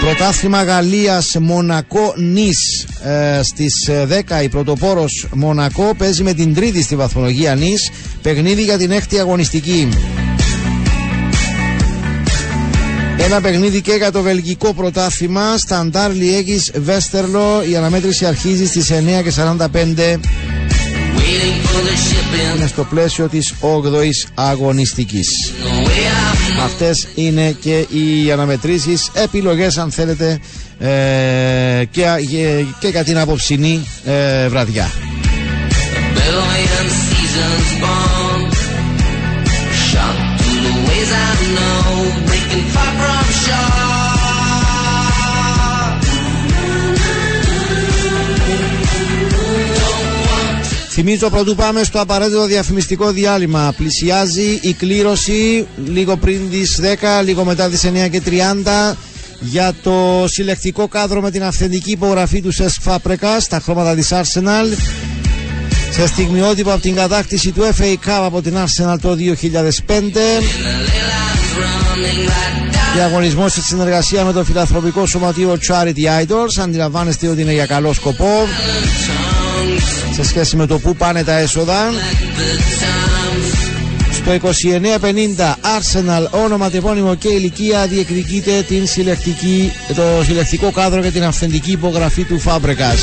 [0.00, 3.90] Πρωτάθλημα Γαλλίας Μονακό Νης ε, στις
[4.38, 7.90] 10 η πρωτοπόρος Μονακό παίζει με την τρίτη στη βαθμολογία Νης
[8.22, 9.88] παιχνίδι για την έκτη αγωνιστική
[13.30, 19.22] ένα παιχνίδι και για το βελγικό πρωτάθλημα Σταντάρ Λιέγης Βέστερλο η αναμέτρηση αρχίζει στις 9
[19.22, 20.18] και 45
[22.56, 25.28] είναι στο πλαίσιο της 8ης αγωνιστικής.
[26.64, 30.38] Αυτές είναι και οι αναμετρήσεις, επιλογές αν θέλετε
[30.78, 30.88] ε,
[31.90, 34.90] και, και, και για την απόψινή ε, βραδιά.
[51.00, 53.74] Θυμίζω πρωτού πάμε στο απαραίτητο διαφημιστικό διάλειμμα.
[53.76, 56.84] Πλησιάζει η κλήρωση λίγο πριν τις 10,
[57.24, 58.96] λίγο μετά τις 9 και 30
[59.40, 64.76] για το συλλεκτικό κάδρο με την αυθεντική υπογραφή του Σες Φάπρεκα στα χρώματα της Arsenal
[65.90, 69.22] σε στιγμιότυπο από την κατάκτηση του FA Cup από την Arsenal το 2005
[72.98, 76.62] Διαγωνισμός σε συνεργασία με το φιλανθρωπικό σωματείο Charity Idols.
[76.62, 78.46] Αντιλαμβάνεστε ότι είναι για καλό σκοπό.
[80.14, 81.90] Σε σχέση με το που πάνε τα έσοδα.
[84.12, 84.50] Στο
[85.36, 91.70] 2950 Arsenal όνομα, τεπώνυμο και ηλικία διεκδικείται την συλλεκτική, το συλλεκτικό κάδρο και την αυθεντική
[91.70, 93.00] υπογραφή του Φάμπρεκας.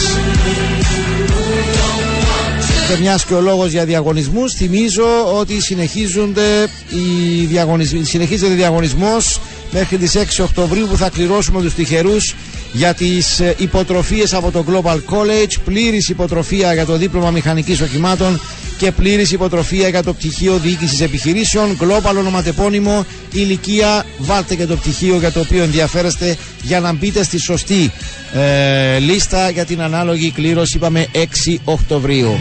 [2.90, 9.40] Και μιας και ο λόγος για διαγωνισμούς θυμίζω ότι συνεχίζονται οι διαγωνισμοί, συνεχίζεται διαγωνισμός
[9.72, 12.36] μέχρι τις 6 Οκτωβρίου που θα κληρώσουμε τους τυχερούς
[12.72, 18.40] για τις ε, υποτροφίες από το Global College, πλήρης υποτροφία για το δίπλωμα μηχανικής οχημάτων
[18.78, 25.18] και πλήρης υποτροφία για το πτυχίο διοίκησης επιχειρήσεων, Global ονοματεπώνυμο, ηλικία, βάλτε και το πτυχίο
[25.18, 27.92] για το οποίο ενδιαφέρεστε για να μπείτε στη σωστή
[28.34, 32.40] ε, λίστα για την ανάλογη κλήρωση, είπαμε 6 Οκτωβρίου.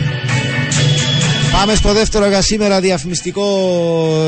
[1.53, 3.47] Πάμε στο δεύτερο για σήμερα διαφημιστικό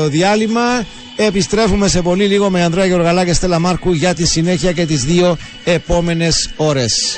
[0.07, 0.85] διάλειμμα.
[1.19, 5.03] Επιστρέφουμε σε πολύ λίγο με Ανδρέα Γεωργαλά και Στέλλα Μάρκου για τη συνέχεια και τις
[5.03, 7.17] δύο επόμενες ώρες.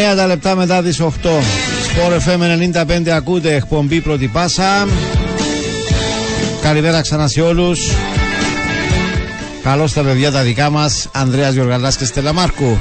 [0.00, 1.08] 9 τα λεπτά μετά τις 8
[1.84, 2.40] Σπόρ FM
[2.86, 4.88] 95 ακούτε εκπομπή πρώτη πάσα.
[6.62, 7.80] Καλημέρα ξανά σε όλους.
[9.62, 12.76] Καλώς τα παιδιά τα δικά μας Ανδρέας Γιωργαλάς και Στέλλα Μάρκου.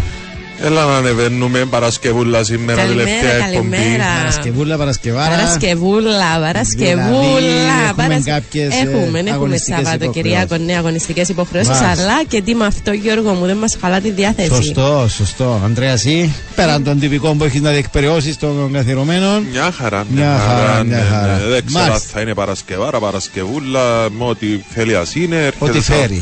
[0.63, 3.69] Έλα να ανεβαίνουμε Παρασκευούλα σήμερα, τελευταία Καλημέρα, εκπομπή.
[3.69, 4.03] καλημέρα.
[4.17, 5.29] Παρασκευούλα, Παρασκευάρα.
[5.35, 7.37] Παρασκευούλα, Παρασκευούλα.
[7.37, 10.65] Δηλαδή, έχουμε Παρασ- κάποιες, ε, Έχουμε, έχουμε αγωνιστικές Σαββατοκυριακό, υποχρεώσεις.
[10.67, 11.79] ναι, αγωνιστικές υποχρεώσεις.
[11.79, 12.03] Μάλιστα.
[12.03, 14.53] Αλλά και τι με αυτό, Γιώργο μου, δεν μας χαλά τη διάθεση.
[14.53, 15.61] Σωστό, σωστό.
[15.65, 19.45] Αντρέα, εσύ, πέραν των τυπικών που έχεις να διεκπαιρεώσεις των καθιερωμένων.
[19.51, 21.33] Μια χαρά, Μια χαρά, μια ναι, χαρά.
[21.37, 21.43] ναι.
[21.49, 22.09] Δεν ξέρω αν Μάλιστα.
[22.13, 25.35] θα είναι Παρασκευάρα, Παρασκευούλα, με ό,τι θέλει ας είναι.
[25.35, 26.21] έρχεται Ό,τι Σα- φέρει.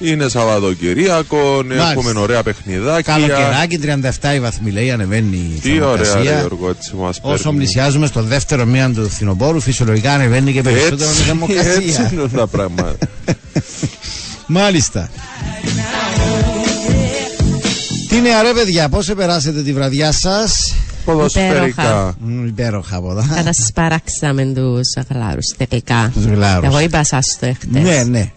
[0.00, 1.90] Είναι Σαββατοκυριακό, Μάλιστα.
[1.90, 3.12] έχουμε ωραία παιχνιδάκια.
[3.12, 6.38] Καλοκαιράκι, 37 η βαθμοί λέει, ανεβαίνει η Τι ωραία, ρε θερμοκρασία.
[6.38, 7.58] Γιώργο, έτσι μας Όσο παίρνει.
[7.58, 12.10] πλησιάζουμε στο δεύτερο μήνα του φθινοπόρου, φυσιολογικά ανεβαίνει και περισσότερο η Έτσι, έτσι θερμοκρασία.
[12.12, 12.96] είναι τα πράγματα.
[14.46, 15.10] Μάλιστα.
[18.08, 20.74] Τι νέα ρε παιδιά, πώς περάσετε τη βραδιά σας;
[21.04, 22.14] Ποδοσφαιρικά.
[22.20, 26.10] Μμ, Υπέροχα από εδώ Κατασπαράξαμε τους γλάρου τελικά.
[26.14, 26.66] Τους γλάρους.
[26.68, 27.82] Εγώ είπα σας το εχθές.
[27.82, 28.30] Ναι, ναι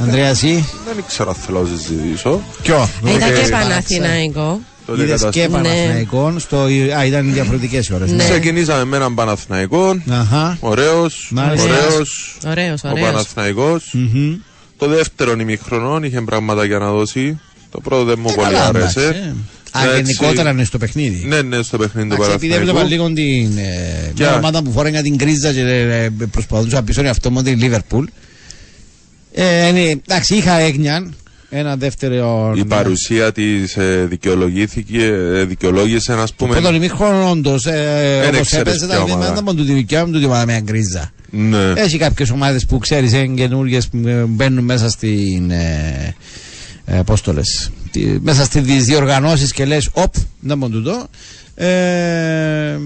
[0.00, 2.40] Ανδρέας εσύ Δεν ξέρω αν θέλω να συζητήσω.
[2.62, 4.60] Ποιο; Ήταν και Ε, Παναθηναϊκό.
[4.86, 5.48] Τότε Είδες κατασ- και Ναι.
[5.48, 6.56] Παναθηναϊκόν στο...
[6.98, 8.24] Α, ήταν διαφορετικές ώρες Ναι.
[8.28, 10.02] Ξεκινήσαμε με έναν Παναθηναϊκό.
[10.10, 11.68] Αχα Ωραίος, Μάλιστα.
[11.68, 12.36] ωραίος.
[12.46, 13.06] Ωραίος, Ο ωραίος.
[13.06, 13.90] Παναθηναϊκός.
[13.92, 14.34] Μμμ.
[14.78, 17.40] Το δεύτερο ημιχρονό είχε πράγματα για να δώσει.
[17.70, 19.18] Το πρώτο δεν μου πολύ Καλά, εντάξει, άρεσε.
[19.18, 19.34] ε.
[19.78, 19.96] Α, Έτσι.
[19.96, 23.14] γενικότερα είναι στο παιχνίδι Ναι, ναι, στο παιχνίδι του Εντάξει, επειδή έβλεπα Παναθηναϊκού.
[23.14, 26.82] λίγο την ε, Ποια; μια ομάδα που φόρεγα την κρίζα και ε, ε, προσπαθούσα να
[26.82, 28.04] πείσω αυτό μου τη Λίβερπουλ.
[29.32, 31.10] Ε, είναι- εντάξει, είχα έγνοια.
[31.52, 32.52] Ένα δεύτερο.
[32.56, 36.54] Η παρουσία της δικαιολογήθηκε, ε, δικαιολόγησε, α πούμε.
[36.54, 37.66] Πρώτον ημίχρονο όντως.
[37.66, 39.32] Ε, Δεν Όπως ξέρεις έπαιζε, ποια τα ομάδα.
[39.32, 41.10] δεν ήταν του τη δικιά μου, του τη ομάδα με γκρίζα.
[41.30, 41.72] Ναι.
[41.76, 45.50] Έχει κάποιες ομάδες που ξέρεις, είναι καινούργιες που ε, μπαίνουν μέσα στην.
[45.50, 46.14] Ε,
[46.84, 51.06] ε, πώς το λες, τη, μέσα στις διοργανώσεις και λες, οπ, δεν μπορώ τούτο.
[51.54, 52.78] Ε,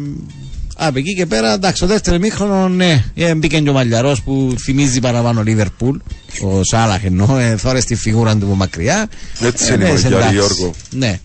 [0.77, 4.55] από εκεί και πέρα, εντάξει, το δεύτερο μήχρονο, ναι, ε, μπήκε και ο Μαλλιαρό που
[4.59, 5.97] θυμίζει παραπάνω Λίβερπουλ.
[6.43, 9.07] Ο Σάλαχ εννοώ, ε, θόρες τη φιγούρα του από μακριά.
[9.41, 10.33] Έτσι Ε, είναι, ναι, Μαγκιάρη, εντάξει.
[10.35, 10.73] Γιώργο.
[10.91, 11.19] Ναι,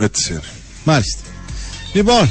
[0.00, 0.40] Έτσι είναι.
[0.84, 1.20] μάλιστα.
[1.92, 2.28] Λοιπόν,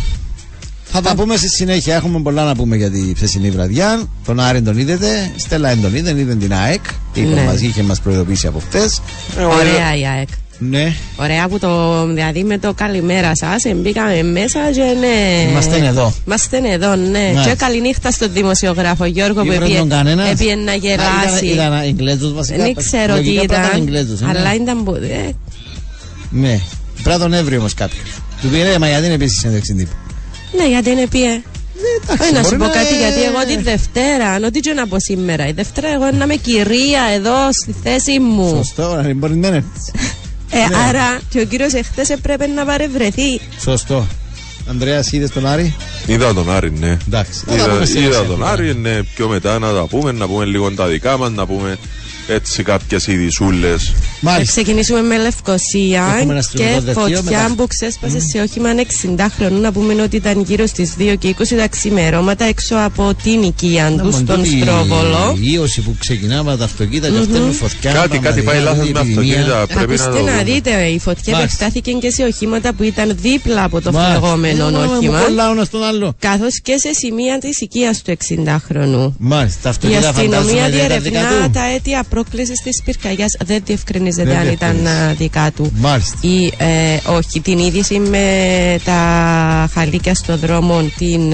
[0.84, 1.96] θα τα πούμε στη συνέχεια.
[1.96, 4.04] Έχουμε πολλά να πούμε για τη ψεσινή βραδιά.
[4.26, 5.32] Τον Άρη τον είδατε.
[5.36, 6.82] Στέλλα δεν τον είδε, είδε την ΑΕΚ.
[7.14, 7.44] Είπε Ναι.
[7.44, 8.80] μαζί, είχε μας προειδοποιήσει από χτε.
[9.44, 10.28] Ωραία η ΑΕΚ.
[10.58, 15.50] Ναι, Ωραία που το δηλαδή με το καλημέρα σας μπήκαμε μέσα και ναι.
[15.50, 16.14] Είμαστε εδώ.
[16.26, 17.20] Είμαστε εδώ, ναι.
[17.20, 17.50] Μάλιστα.
[17.50, 21.46] Και καληνύχτα στον δημοσιογράφο Γιώργο που Ήβρε έπιε, τον κανένας; έπιε να γελάσει.
[21.46, 22.58] Ήταν, ήταν Ιγγλέζος βασικά.
[22.58, 23.82] Δεν ξέρω τι Λογικά πρέπει να ήταν.
[23.82, 24.30] Ιγγλέζος, ε, ναι.
[24.40, 24.84] Αλλά ήταν.
[24.84, 25.30] που- ε,
[26.30, 26.60] Ναι,
[27.04, 28.10] πρέπει να τον έβρει όμως κάποιος.
[28.42, 29.96] Του πει ρε, μα γιατί είναι επίσης συνέντευξη τύπου.
[30.58, 31.42] Ναι, γιατί είναι πιέ.
[32.04, 34.74] εντάξει, Όχι, να σου μπορεί πω να- κάτι, γιατί εγώ τη Δευτέρα, αν ό,τι και
[34.74, 38.50] να πω σήμερα, η Δευτέρα εγώ να είμαι κυρία εδώ στη θέση μου.
[38.50, 39.64] Σωστό, να μπορεί να είναι.
[40.54, 40.76] Ε, Ναι.
[40.88, 43.40] άρα και ο κύριος εχθές έπρεπε να παρευρεθεί.
[43.62, 44.08] Σωστό.
[44.70, 45.76] Ανδρέας, είδες τον Άρη;
[46.06, 46.98] Είδα τον Άρη, ναι.
[47.08, 47.40] Εντάξει.
[47.46, 48.28] θα τα Είδα, πούμε στη είδα συνέχεια.
[48.28, 49.04] τον Άρη, ναι.
[49.04, 51.78] Πιο μετά να τα πούμε, να πούμε λίγο τα δικά μας, να πούμε
[52.28, 53.68] έτσι κάποιες ειδισούλε.
[53.68, 54.52] Θα Μάλιστα.
[54.62, 57.54] ξεκινήσουμε με Λευκοσία Έχουμε ένα και αστυνομικό δελτίο φωτιά μετά.
[57.58, 58.70] που ξέσπασε σε όχημα
[59.18, 59.62] 60 χρονών.
[59.62, 63.92] Να πούμε ότι ήταν γύρω στις 2 και 20 τα ξημερώματα έξω από την οικία
[64.04, 65.38] τους στον Στρόβολο.
[65.42, 67.92] Η ίωση που ξεκινάμε από τα αυτοκίνητα και φταίνουν φωτιά.
[67.92, 69.40] Κάτι, πραγματικά, κάτι πάει λάθος η με επιδημία.
[69.40, 69.68] αυτοκίνητα.
[69.68, 70.44] Πρέπει να Ακούστε το να δούμε.
[70.44, 71.66] δείτε, η φωτιά Μάλιστα.
[71.66, 74.12] επεκτάθηκε και σε οχήματα που ήταν δίπλα από το Μάλιστα.
[74.20, 75.20] φλεγόμενο Ε, μα, μου όχημα.
[75.20, 76.14] κολλάω ένα στον άλλο.
[76.20, 79.14] Καθώς και σε σημεία της οικίας του 60χρονου.
[79.18, 81.52] Μάλιστα, τα Η αυτοκίνητα αστυνομία φαντάζομαι δεν ήταν δικά διερευνά του.
[81.52, 83.36] τα αίτια πρόκληση της πυρκαγιάς.
[83.46, 85.10] Δεν διευκρινίζεται Δεν αν ήταν διευκρινίζεται.
[85.10, 85.72] α, δικά του.
[85.76, 86.18] Μάλιστα.
[86.22, 88.26] Ή ε, όχι, την είδηση με
[88.86, 89.00] τα
[89.74, 91.34] χαλίκια στο δρόμο την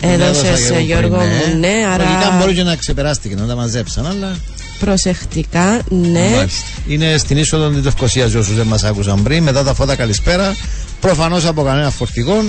[0.00, 1.58] έδωσε έδωσα και εγώ Γιώργο πριν, μου.
[1.58, 4.36] Ναι, Λογικά άρα μπορεί και να ξεπεράστηκε, να τα μαζέψαν, αλλά.
[4.78, 6.28] προσεκτικά, ναι.
[6.36, 6.66] Μάλιστα.
[6.88, 9.42] Είναι στην είσοδο της Λευκοσία για όσους δεν μας άκουσαν πριν.
[9.42, 10.56] Μετά τα φώτα καλησπέρα.
[11.00, 12.44] Προφανώς από κανένα φορτηγό.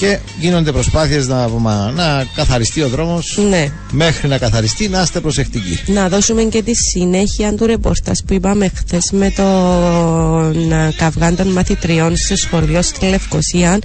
[0.00, 1.48] Και γίνονται προσπάθειες να,
[1.90, 3.72] να καθαριστεί ο δρόμος Ναι.
[3.90, 8.70] Μέχρι να καθαριστεί να είστε προσεκτικοί Να δώσουμε και τη συνέχεια του ρεπορτάζ που είπαμε
[8.74, 13.78] χθες με τον α, καυγάν των μαθητριών σε σχολείο στη Λευκοσία.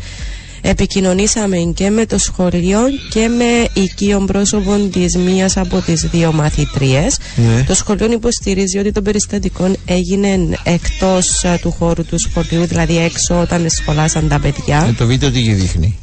[0.61, 7.07] Επικοινωνήσαμε και με το σχολείο και με οικείο πρόσωπο της μίας από τις δύο μαθητρίε.
[7.35, 7.63] Ναι.
[7.63, 13.69] Το σχολείο υποστηρίζει ότι το περιστατικό έγινε εκτός του χώρου του σχολείου, δηλαδή έξω όταν
[13.69, 14.85] σχολάσαν τα παιδιά.
[14.89, 15.97] Ε, Το βίντεο τι δείχνει;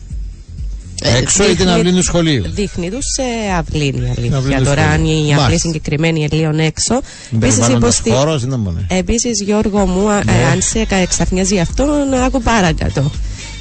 [1.02, 3.22] Ε, Έξω ή την αυλή του σχολείου; Δείχνει τους σε
[3.58, 4.58] αυλή η αυλή αλήθεια.
[4.58, 5.16] του Τώρα, αν σχολείου.
[5.16, 5.68] η αυλή Μάλιστα.
[5.68, 6.94] συγκεκριμένη είναι λίγο έξω.
[6.94, 8.10] Επίσης, Περιβάλλοντας υποστη...
[8.10, 8.86] χώρος, δεν μπορεί.
[8.88, 10.32] Επίσης, Γιώργο μου, α- Ναι.
[10.32, 13.10] ε, αν σε κα- εξαφνιάζει αυτό, να άκου παρακάτω.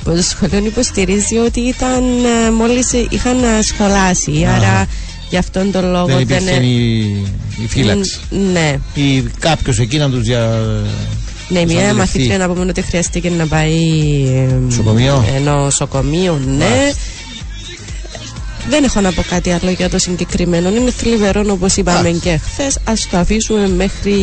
[0.04, 2.04] Που Το σχολείο υποστηρίζει ότι ήταν
[2.58, 4.46] μόλις είχαν ε, σχολάσει.
[4.56, 4.86] Άρα,
[5.30, 7.00] γι' αυτόν τον λόγο Δεν υπήρχε ε- η,
[7.64, 8.80] η φύλαξη Ν- Ναι.
[8.94, 10.40] Ή κάποιος εκεί να τους δια...
[11.50, 11.98] Ναι, τους μια αντιληφθεί.
[11.98, 13.74] μαθήτρια να πούμε ότι χρειαστήκε να πάει
[14.50, 15.26] ε, Νοσοκομείο.
[15.36, 16.54] ε, νοσοκομείο, ναι.
[16.66, 17.00] Μάλιστα.
[18.70, 20.70] Δεν έχω να πω κάτι άλλο για το συγκεκριμένο.
[20.70, 22.30] Είναι θλιβερό όπως είπαμε Μάλιστα.
[22.30, 22.76] και χθες.
[22.78, 24.16] Α το αφήσουμε μέχρι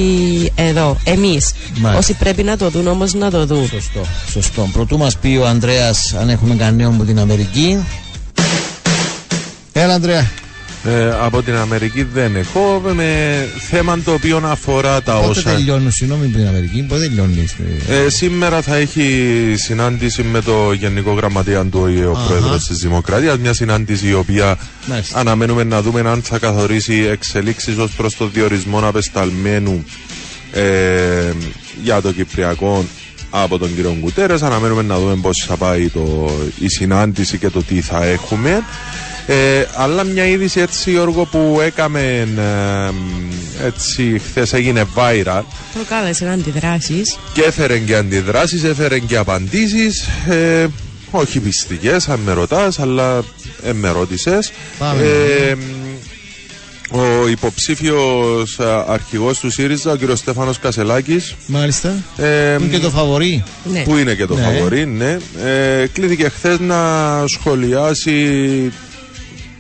[0.54, 0.96] εδώ.
[1.04, 1.52] Εμείς.
[1.74, 1.96] Μάλιστα.
[1.98, 3.68] Όσοι πρέπει να το δουν όμως να το δουν.
[3.68, 4.68] Σωστό, σωστό.
[4.72, 7.84] Πρωτού μας πει ο Ανδρέας αν έχουμε κανένα από την Αμερική.
[9.72, 10.30] Έλα, Ανδρέα.
[10.84, 15.90] Ε, από την Αμερική δεν έχω με θέμα το οποίο αφορά τα Πότε όσα τελειώνουν,
[15.90, 17.44] συγγνώμη, την Αμερική, πότε τελειώνει.
[17.88, 19.04] Ε, σήμερα θα έχει
[19.56, 22.26] συνάντηση με το Γενικό Γραμματέα του ΟΗΕ, ο Αχα.
[22.26, 23.38] Πρόεδρος της Δημοκρατίας.
[23.38, 25.18] Μια συνάντηση η οποία Μάλιστα.
[25.18, 29.84] αναμένουμε να δούμε αν θα καθορίσει εξελίξεις ως προς το διορισμό απεσταλμένου
[30.52, 31.32] ε,
[31.82, 32.84] για το Κυπριακό
[33.30, 34.42] από τον κύριο Γκουτέρες.
[34.42, 38.62] Αναμένουμε να δούμε πώς θα πάει το, η συνάντηση και το τι θα έχουμε.
[39.30, 42.28] Ε, αλλά μια είδηση έτσι Γιώργο που έκαμε
[43.60, 45.42] ε, έτσι χθες έγινε viral
[45.74, 47.18] Προκάλεσε αντιδράσεις.
[47.32, 50.66] και έφερε και αντιδράσεις, έφερε και απαντήσεις ε,
[51.10, 53.22] όχι πιστικές αν με ρωτάς αλλά
[53.64, 55.02] ε, με ρώτησες Πάμε.
[55.02, 55.54] Ε,
[56.90, 61.94] ο υποψήφιος α, αρχηγός του ΣΥΡΙΖΑ ο κύριος Στέφανος Κασελάκης Μάλιστα.
[62.16, 63.42] ε, Είναι και το φαβορί.
[63.72, 63.82] Ναι.
[63.82, 64.42] που είναι και το Ναι.
[64.42, 65.16] φαβορί, ναι.
[65.44, 66.76] Ε, κλείθηκε χθες να
[67.26, 68.12] σχολιάσει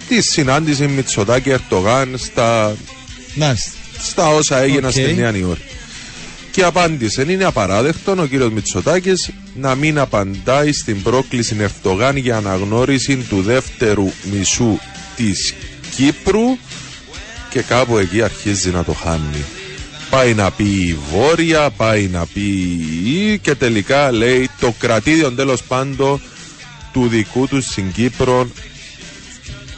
[0.08, 2.76] τη συνάντηση Μητσοτάκη Ερντογάν στα,
[3.34, 3.70] Μάλιστα.
[3.98, 4.90] στα όσα έγιναν Οκ.
[4.90, 5.62] στη Νέα Υόρκη.
[6.50, 13.16] Και απάντησε, είναι απαράδεκτο ο κύριος Μητσοτάκης να μην απαντάει στην πρόκληση Ερντογάν για αναγνώριση
[13.16, 14.78] του δεύτερου μισού
[15.16, 15.54] της
[15.96, 16.58] Κύπρου
[17.50, 19.44] και κάπου εκεί αρχίζει να το χάνει.
[20.10, 22.40] Πάει να πει η Βόρεια, πάει να πει
[23.04, 26.20] η και τελικά λέει το κρατήδιο τέλος πάντων
[26.92, 28.48] του δικού τους στην Κύπρο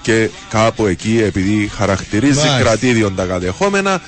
[0.03, 2.59] και κάπου εκεί επειδή χαρακτηρίζει Μάλιστα.
[2.61, 4.03] κρατήδιον τα κατεχόμενα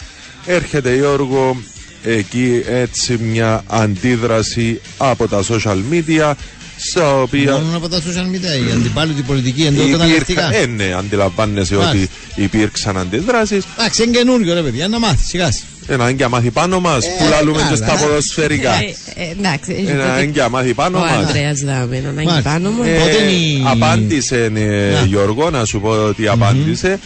[0.46, 1.62] έρχεται Γιώργο
[2.04, 6.32] εκεί έτσι μια αντίδραση από τα social media
[6.76, 10.54] στα οποία Μόνο από τα social media, οι αντιπάλοι του πολιτική εντός υπήρχαν, καταναλωτικά.
[10.54, 12.12] ε, ναι, αντιλαμβάνεσαι ότι Μάλιστα.
[12.34, 15.48] υπήρξαν αντιδράσεις Εντάξει, είναι καινούριο ρε παιδιά, να μάθεις σιγά.
[15.86, 17.76] Ένα έγκια μάθει πάνω μας Ε, που λαλούμε και καλά.
[17.76, 19.72] στα ποδοσφαιρικά Ε, ε, εντάξει.
[19.72, 22.50] έχει ένα το δι- έγκια μάθει πάνω Ο μας Ανδρέας δάμε να ανάγκη Μάλιστα.
[22.50, 22.82] πάνω μου.
[22.82, 25.04] Ε, Πότε είναι η- Απάντησε, ε, Να.
[25.06, 26.98] Γιώργο, να σου πω ότι απάντησε.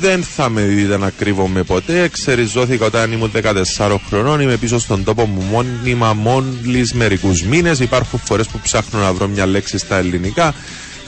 [0.00, 2.02] Δεν θα με δείτε να κρύβομαι ποτέ.
[2.02, 4.40] Εξεριζώθηκα όταν ήμουν 14 χρονών.
[4.40, 7.78] Είμαι πίσω στον τόπο μου μόνιμα μόλι μερικούς μήνες.
[7.80, 10.54] Υπάρχουν φορές που ψάχνω να βρω μια λέξη στα ελληνικά.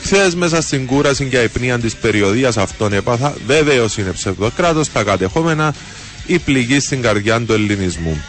[0.03, 3.33] Χθες μέσα στην κούραση και αϊπνία της περιοδίας αυτόν έπαθα.
[3.47, 4.91] Βέβαιο είναι ψευδοκράτος.
[4.91, 5.73] Τα κατεχόμενα
[6.33, 8.23] η πληγή στην καρδιά του ελληνισμού.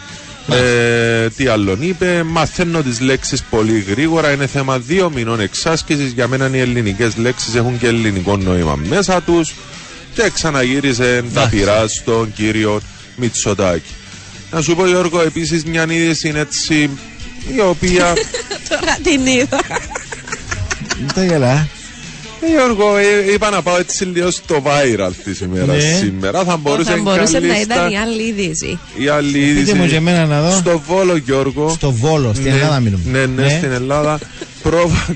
[0.48, 6.28] Ε, τι άλλον είπε, μαθαίνω τις λέξεις πολύ γρήγορα, είναι θέμα δύο μηνών εξάσκησης, για
[6.28, 9.54] μένα οι ελληνικές λέξεις έχουν και ελληνικό νόημα μέσα τους
[10.14, 12.80] και ξαναγύρισε τα πειρά στον κύριο
[13.16, 13.94] Μητσοτάκη.
[14.50, 16.90] Να σου πω Γιώργο επίσης μια είδηση είναι έτσι
[17.56, 18.12] η οποία
[18.68, 19.60] Τώρα την είδα.
[20.98, 21.68] Μην τα γελά.
[22.44, 25.96] Ε, Γιώργο, ε, είπα να πάω έτσι λίγο στο viral της ημέρας Ναι.
[25.98, 26.44] σήμερα.
[26.44, 28.78] Θα μπορούσε, Θα μπορούσε να καλύτερα ήταν η άλλη είδηση.
[28.96, 29.74] η άλλη Πείτε είδηση.
[29.74, 30.56] μου και εμένα να δω.
[30.56, 31.68] Στο Βόλο Γιώργο.
[31.68, 33.02] Στο Βόλο, στην Ναι, Ελλάδα μιλούμε.
[33.10, 34.18] Ναι, ναι, στην Ελλάδα.
[34.62, 35.14] πρόβατα,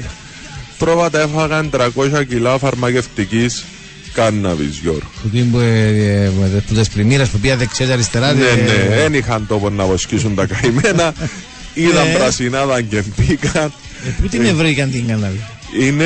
[0.79, 3.65] πρόβατα έφαγαν 300 κιλά φαρμακευτικής
[4.13, 5.11] κάναβης, Γιώργο.
[5.23, 8.33] Που την που, ε, ε, με- που τις πλημμύρες που πήγα δεξιά και αριστερά.
[8.33, 11.13] Ναι, ε, ναι, δεν είχαν τόπο να βοσκήσουν τα καημένα.
[11.75, 12.13] Είδαν Ναι.
[12.15, 13.73] πρασινάδα και μπήκαν.
[14.07, 15.41] ε, Πού την βρήκαν την κάνναβη.
[15.81, 16.05] Είναι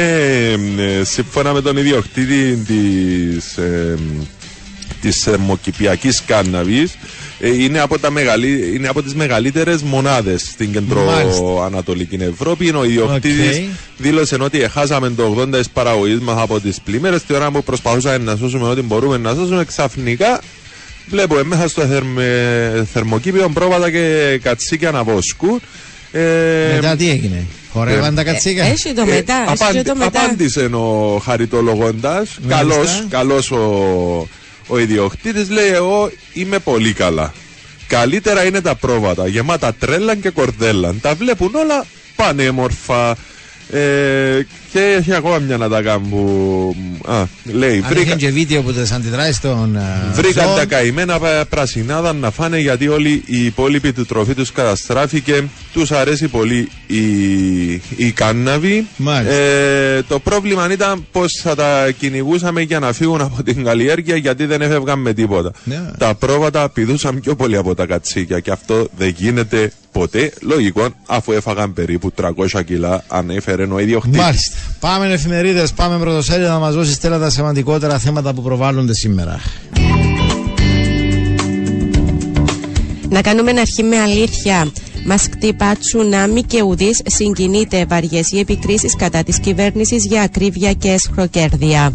[0.78, 3.98] ε, σύμφωνα με τον ιδιοκτήτη της, ε,
[5.00, 6.96] της θερμοκηπιακής κάνναβης
[7.42, 12.72] ε, είναι από, τα μεγαλύ, είναι από τις μεγαλύτερες μονάδες στην κεντροανατολική Ευρώπη.
[12.76, 13.64] Ο ιδιοκτήτης Οκ.
[13.96, 17.22] δήλωσε ότι χάσαμε το 80% της παραγωγής μας από τις πλημμύρες.
[17.24, 20.40] Την ώρα που προσπαθούσαμε να σώσουμε ό,τι μπορούμε να σώσουμε, ξαφνικά
[21.08, 25.60] βλέπουμε μέσα στο θερμε, θερμοκήπιο πρόβατα και κατσίκια να βοσκούν.
[26.12, 29.34] Ε, Μετά τι έγινε; Χορεύαν τα κατσίκα; Έχει το μετά.
[29.34, 30.22] ε, Έχει και απάντη- το μετά.
[30.24, 32.56] Απάντησε ο χαριτολογώντας Μάλιστα.
[32.74, 34.28] Καλός, καλός ο,
[34.66, 37.32] ο ιδιοκτήτης Λέει εγώ είμαι πολύ καλά
[37.86, 41.84] Καλύτερα είναι τα πρόβατα Γεμάτα τρέλα και κορδέλα Τα βλέπουν όλα
[42.16, 43.16] πανέμορφα
[43.72, 46.74] ε, Και έχει ακόμα μια να τα κάνουν που,
[47.06, 49.80] α, Λέει Αν βρήκα, είχαν και βίντεο που τις αντιδράσεις των ε,
[50.12, 50.56] Βρήκαν ζώων.
[50.56, 55.44] τα καημένα πα- πρασινάδα να φάνε γιατί όλη η υπόλοιπη του τροφή τους καταστράφηκε.
[55.72, 57.02] Τους αρέσει πολύ η,
[57.96, 58.86] η κάναβη.
[58.96, 59.34] Μάλιστα.
[59.34, 64.44] Ε, το πρόβλημα ήταν πως θα τα κυνηγούσαμε για να φύγουν από την καλλιέργεια γιατί
[64.46, 65.52] δεν έφευγαν με τίποτα.
[65.64, 65.80] Ναι.
[65.98, 70.32] Τα πρόβατα πηδούσαν πιο πολύ από τα κατσίκια και αυτό δεν γίνεται ποτέ.
[70.40, 74.18] Λογικό αφού έφαγαν περίπου 300 κιλά ανέφερε ο ιδιοκτήτης.
[74.18, 74.56] Μάλιστα.
[74.80, 79.40] Πάμε εφημερίδες, πάμε πρωτοσέλιδα να μας δώσει στέλνα τα σημαντικότερα θέματα που προβάλλονται σήμερα.
[83.08, 84.72] Να κάνουμε αρχή με αλήθεια.
[85.06, 90.88] Μας κτυπά τσουνάμι και ουδής συγκινείται βαριές οι επικρίσεις κατά της κυβέρνησης για ακρίβεια και
[90.90, 91.92] εσχροκέρδεια.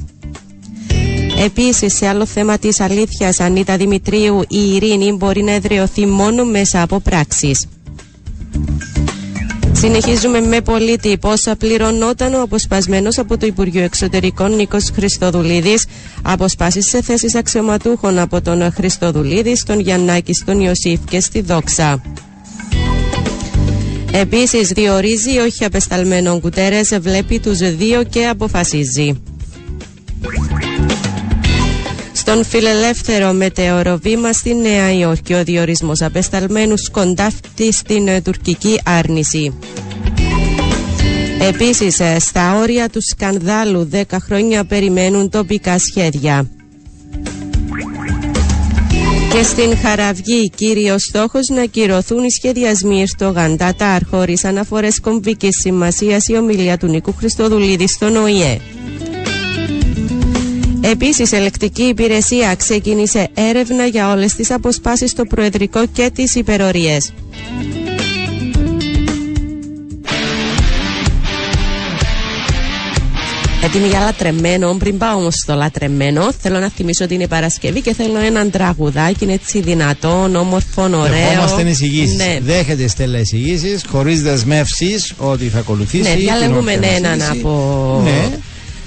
[1.43, 6.82] Επίσης, σε άλλο θέμα της αλήθειας, Ανίτα Δημητρίου, η ειρήνη μπορεί να εδραιωθεί μόνο μέσα
[6.82, 7.68] από πράξεις.
[9.72, 11.18] Συνεχίζουμε με πολίτη.
[11.18, 15.86] Πόσα πληρωνόταν ο αποσπασμένος από το Υπουργείο Εξωτερικών Νίκος Χριστοδουλίδης.
[16.22, 22.01] Αποσπάσεις σε θέσεις αξιωματούχων από τον Χριστοδουλίδη, στον Γιαννάκη, στον Ιωσήφ και στη Δόξα.
[24.12, 29.22] Επίσης, διορίζει όχι απεσταλμένο Γκουτέρε, βλέπει τους δύο και αποφασίζει.
[32.28, 39.53] Στον φιλελεύθερο μετεωροβήμα στη Νέα Υόρκη, ο διορισμός απεσταλμένους σκοντάφτει στην ε, τουρκική άρνηση.
[41.41, 46.49] Επίσης, ε, στα όρια του σκανδάλου 10 χρόνια περιμένουν τοπικά σχέδια.
[49.32, 56.28] Και στην Χαραυγή, κύριος στόχος να κυρωθούν οι σχεδιασμοί Ερτογάν Τατάρ χωρίς αναφορές κομβικής σημασίας
[56.28, 58.59] η ομιλία του Νίκου Χριστοδουλίδη στον ΟΗΕ.
[60.92, 67.14] Επίσης, η ελεκτική υπηρεσία ξεκίνησε έρευνα για όλες τις αποσπάσεις στο Προεδρικό και τις υπερορίες.
[73.64, 74.74] Έτοιμη για λατρεμένο.
[74.80, 79.24] Πριν πάω όμως στο λατρεμένο, θέλω να θυμίσω ότι είναι Παρασκευή και θέλω έναν τραγουδάκι
[79.24, 81.30] είναι έτσι δυνατόν, όμορφο, ωραίο.
[81.30, 82.16] Δεχόμαστε εισηγήσει.
[82.16, 86.04] Ναι, Δέχεται Στέλλα εισηγήσει, χωρίς δεσμεύσεις ότι θα ακολουθήσει.
[86.04, 87.40] ναι την διαλέγουμε όποια έναν εισήγηση.
[87.40, 88.02] από.
[88.04, 88.30] Ναι.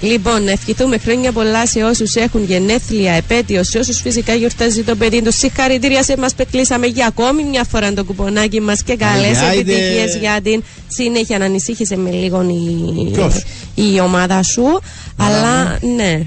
[0.01, 4.95] Λοιπόν, να ευχηθούμε χρόνια πολλά σε όσους έχουν γενέθλια, επέτειος, σε όσους φυσικά γιορτάζει το
[4.95, 5.35] παιδί τους.
[5.35, 9.45] Συγχαρητήρια σε εμάς που κλείσαμε για ακόμη μια φορά το κουπονάκι μας και καλές Άιντε,
[9.45, 9.71] άιντε.
[9.71, 11.37] επιτυχίες για την συνέχεια.
[11.37, 13.43] Να ανησύχησε με λίγο η, Ποιος;
[13.75, 14.81] η ομάδα σου.
[15.17, 16.21] Αλλά ναι,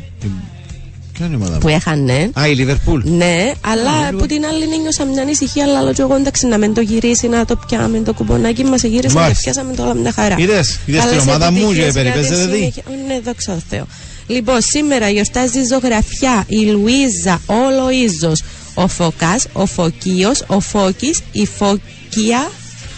[1.18, 2.30] που μου; έχανε.
[2.40, 3.00] Α, η Λιβερπούλ.
[3.04, 5.64] Ναι, αλλά από την άλλη νιώσα μια ανησυχία.
[5.64, 8.82] Αλλά λέω και εγώ εντάξει να μην το γυρίσει, να το πιάμε το κουπονάκι μας.
[8.82, 9.42] Γύρισε και Μάλιστα.
[9.42, 10.36] πιάσαμε το όλα με τα χαρά.
[10.38, 12.56] Είδες, είδες την Καλές ομάδα μου επιτυχίες και για περιπέζεται τη δει.
[12.56, 12.82] συνέχεια.
[13.06, 13.86] Ναι, δόξα τω Θεώ.
[14.26, 18.44] Λοιπόν, σήμερα γιορτάζει ζωγραφιά η Λουίζα, ο Λοΐζος,
[18.74, 22.50] ο Φωκάς, ο Φωκίος, ο Φώκης, η Φωκία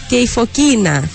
[0.07, 1.09] και η Φωκίνα.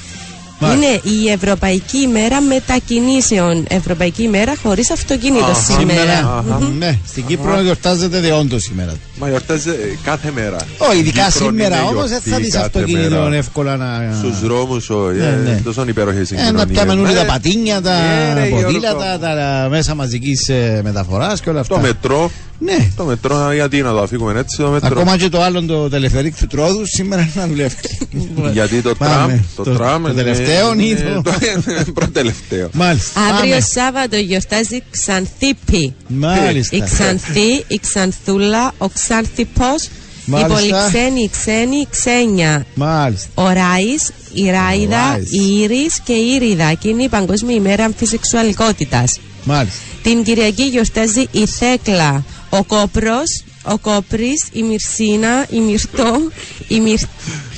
[0.61, 0.87] Μάλιστα.
[0.87, 3.65] Είναι η Ευρωπαϊκή ημέρα μετακινήσεων.
[3.69, 5.55] Ευρωπαϊκή ημέρα χωρίς αυτοκίνητο Αχα.
[5.55, 6.01] σήμερα.
[6.01, 6.69] Σήμερα.
[6.79, 8.93] Ναι, στην Κύπρο γιορτάζεται δεόντω σήμερα.
[9.19, 10.57] Μα γιορτάζει ε, κάθε μέρα.
[10.79, 13.35] Όχι, ειδικά Κύπρο σήμερα είναι όμως δεν γιορτή θα δεις κάθε αυτοκίνητο μέρα.
[13.37, 14.15] εύκολα να.
[14.19, 15.61] Στους δρόμους, Ναι, ναι.
[15.65, 16.53] τόσο υπέροχε Ε, συγκοινωνίε.
[16.53, 17.91] να πιάμε όλοι τα πατίνια, τα
[18.35, 19.37] Ναι, ρε, ποδήλατα, Γιώργο.
[19.37, 20.51] τα μέσα μαζικής
[20.83, 21.75] μεταφοράς και όλα αυτά.
[21.75, 22.31] Το μετρό.
[22.63, 22.77] Ναι.
[22.97, 24.89] Το μετρό, γιατί να το αφήγουμε έτσι το μετρό.
[25.01, 27.75] Ακόμα και το άλλο το τελεφερίκ του τρόδου σήμερα είναι να δουλεύει.
[28.53, 29.15] Γιατί το Πάμε.
[29.15, 29.41] τραμ.
[29.57, 30.03] Το Το- τραμ.
[30.03, 32.69] το είναι- τελευταίο ή είναι το- Προτελευταίο.
[32.73, 33.21] Μάλιστα.
[33.21, 33.61] Αύριο Πάμε.
[33.61, 35.95] Σάββατο γιορτάζει Ξανθίπη.
[36.09, 36.77] Μάλιστα.
[36.77, 39.89] Η Ξανθή, η Ξανθούλα, ο Ξάνθιπος, η
[40.25, 40.55] Μάλιστα.
[40.55, 42.65] Πολυξένη, η Ξένη, η Ξένια.
[42.75, 43.29] Μάλιστα.
[43.35, 45.33] Ο Ράης, η Ράιδα, Ράης.
[45.33, 49.19] η Ήρης και η Ήριδα και είναι η Παγκόσμια ημέρα αμφισεξουαλικότητας.
[49.45, 49.79] Μάλιστα.
[50.03, 56.21] Την Κυριακή γιορτάζει η Θέκλα, ο Κόπρος, ο Κόπρης, η Μυρσίνα, η Μυρτό,
[56.69, 56.99] η Μυρ...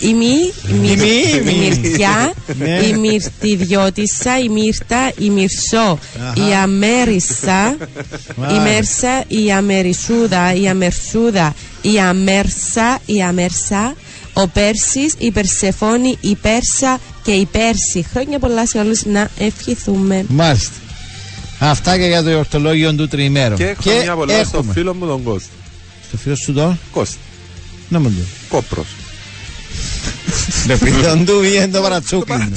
[0.01, 0.99] Η Μη, η, Μυρ...
[0.99, 1.55] Η Μη, η Μη.
[1.81, 2.79] Μυρτιά, Ναι.
[2.87, 5.99] η Μυρτιδιώτισσα, η Μύρτα, η Μυρσό,
[6.49, 8.63] η Αμέρισα, η Μάλιστα.
[8.63, 13.95] Μέρσα, η Αμερισούδα, η Αμερσούδα, η Αμέρσα, η Αμέρσα,
[14.33, 18.07] ο Πέρσης, η Περσεφόνη, η Πέρσα και η Πέρση.
[18.13, 20.25] Χρόνια πολλά σε όλους να ευχηθούμε.
[20.29, 20.73] Μάλιστα.
[21.71, 23.55] Αυτά και για το ορτολόγιο του τριημέρου.
[23.57, 24.73] Και χρόνια πολλά στο έχουμε.
[24.73, 25.49] φίλο μου τον Κώστα.
[26.09, 27.17] Στο φίλο σου τον; Κώστα.
[27.89, 28.25] Να μου το.
[28.49, 28.87] Κόπρος.
[30.69, 32.49] Le πιδόν του ή το παρατσούκλι.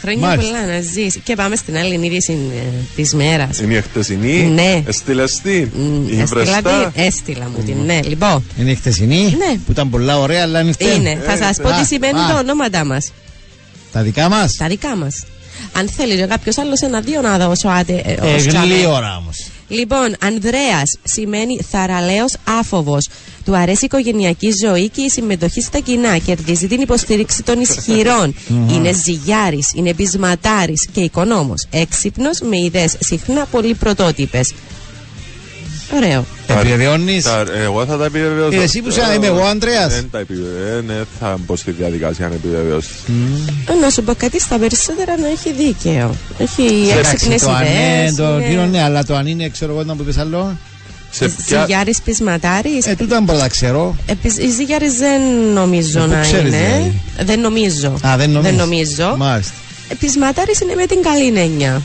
[0.00, 0.52] Χρόνια Μάλιστα.
[0.52, 1.18] πολλά να ζεις.
[1.24, 3.58] Και πάμε στην άλλη είδηση ε, της μέρας.
[3.58, 4.42] Είναι η χτεσινή.
[4.42, 4.82] Ναι.
[4.86, 5.68] Έστειλες την.
[5.74, 6.90] Μ, Η Έστειλα βρεστά.
[6.94, 8.00] την, έστειλα μου την, ναι.
[8.04, 9.58] Λοιπόν, Είναι η χτεσινή Ναι.
[9.66, 10.94] που ήταν πολλά ωραία, αλλά είναι φταίει.
[10.96, 11.22] είναι.
[11.26, 12.28] Θα σας πω α, τι σημαίνουν α.
[12.28, 13.12] τα ονόματα μας.
[13.92, 15.24] Τα δικά μας; Τα δικά μας.
[15.72, 18.02] Αν θέλει και κάποιος άλλος ένα-δύο να δώσω άντε.
[18.04, 18.74] ε, ως Ε, τσάμε.
[18.74, 19.46] γλύωρα όμως.
[19.68, 23.08] Λοιπόν, Ανδρέας σημαίνει θαραλέος άφοβος.
[23.44, 26.18] Του αρέσει η οικογενειακή ζωή και η συμμετοχή στα κοινά.
[26.18, 28.34] Κερδίζει την υποστήριξη των ισχυρών.
[28.70, 31.66] είναι ζυγιάρης, είναι πεισματάρης και οικονόμος.
[31.70, 34.54] Έξυπνος με ιδέες συχνά πολύ πρωτότυπες.
[35.96, 36.24] Ωραίο.
[36.46, 38.60] Επιβεβαιώνεις; Τα- Εγώ θα τα επιβεβαιώσω.
[38.60, 39.94] Ε, εσύ που είσαι- είμαι εγώ, Ανδρέας.
[39.94, 40.82] Δεν τα επιβεβαιώσω.
[40.86, 42.88] Ναι, θα μπω στη διαδικασία να επιβεβαιώσω.
[43.68, 46.14] Ε, Να σου πω κάτι στα περισσότερα να έχει δίκαιο.
[46.38, 48.14] Έχει έξυπνες το αν είναι, ιδέες.
[48.14, 50.56] το είναι- κύριο ναι, αλλά το αν είναι, ξέρω εγώ, να μου πει άλλο.
[51.10, 51.60] Σε ποια...
[51.60, 52.86] Ζυγιάρης πεισματάρης.
[52.86, 53.96] Ε, τούτα μπορώ να ξέρω.
[54.06, 55.20] Επίσης, οι ζυγιάρες δεν
[55.54, 56.58] νομίζω Ε, πού να ξέρεις, είναι.
[56.66, 57.88] δηλαδή; Δεν νομίζω.
[58.06, 58.40] Α, δεν νομίζω.
[58.50, 59.14] Δεν νομίζω.
[59.18, 59.52] Μάλιστα.
[59.88, 61.82] Επισματάρης είναι με την καλή έννοια.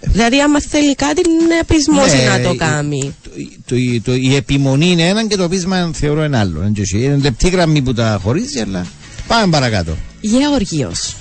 [0.00, 3.14] Δηλαδή, άμα θέλει κάτι, είναι απεισμός Ναι, να το ε, κάνει.
[3.24, 6.60] Το, το, το, η επιμονή είναι ένα και το πείσμα θεωρώ ένα άλλο.
[6.60, 6.98] Είναι, και εσύ.
[6.98, 8.86] είναι λεπτή γραμμή που τα χωρίζει, αλλά
[9.26, 9.96] πάμε παρακάτω.
[10.20, 11.16] Γεώργιος.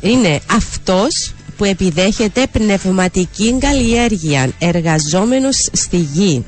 [0.00, 6.44] Είναι αυτός που επιδέχεται πνευματική καλλιέργεια, εργαζόμενος στη γη.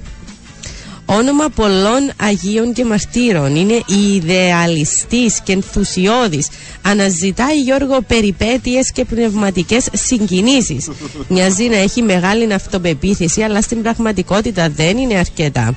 [1.10, 3.56] Όνομα πολλών Αγίων και Μαρτύρων.
[3.56, 6.48] Είναι ιδεαλιστής και ενθουσιώδης.
[6.82, 10.90] Αναζητάει Γιώργο περιπέτειες και πνευματικές συγκινήσεις.
[11.28, 15.76] Μοιάζει να έχει μεγάλη αυτοπεποίθηση, αλλά στην πραγματικότητα δεν είναι αρκετά.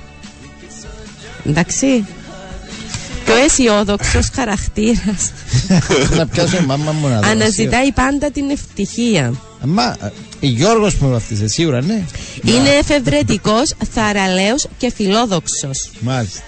[1.46, 2.06] Εντάξει.
[3.34, 5.32] Πιο αισιόδοξος χαρακτήρας.
[6.18, 7.30] να πιάσω μάμα μου να δω.
[7.30, 9.34] Αναζητάει πάντα την ευτυχία.
[9.64, 10.10] Μα, ε,
[10.40, 12.04] Γιώργος που με βαφτίσε, σίγουρα ναι.
[12.44, 15.90] Είναι εφευρετικός, θαραλέος και φιλόδοξος.
[16.00, 16.40] Μάλιστα.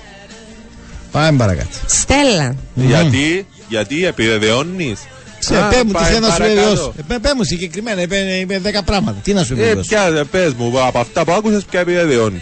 [1.11, 1.69] Πάμε παρακάτω.
[1.88, 2.55] Στέλλα.
[2.76, 4.99] Γιατί, γιατί επιβεβαιώνεις;
[5.39, 6.93] Σε πέ μου τι θέλω να σου βεβαιώσω.
[7.10, 9.18] Ε, Πέ μου συγκεκριμένα, είπε, είπε 10 πράγματα.
[9.23, 9.88] Τι να σου Ε, βεβαιώσω.
[9.89, 12.41] ποια, πες μου, από αυτά που άκουσες, ποια επιβεβαιώνεις;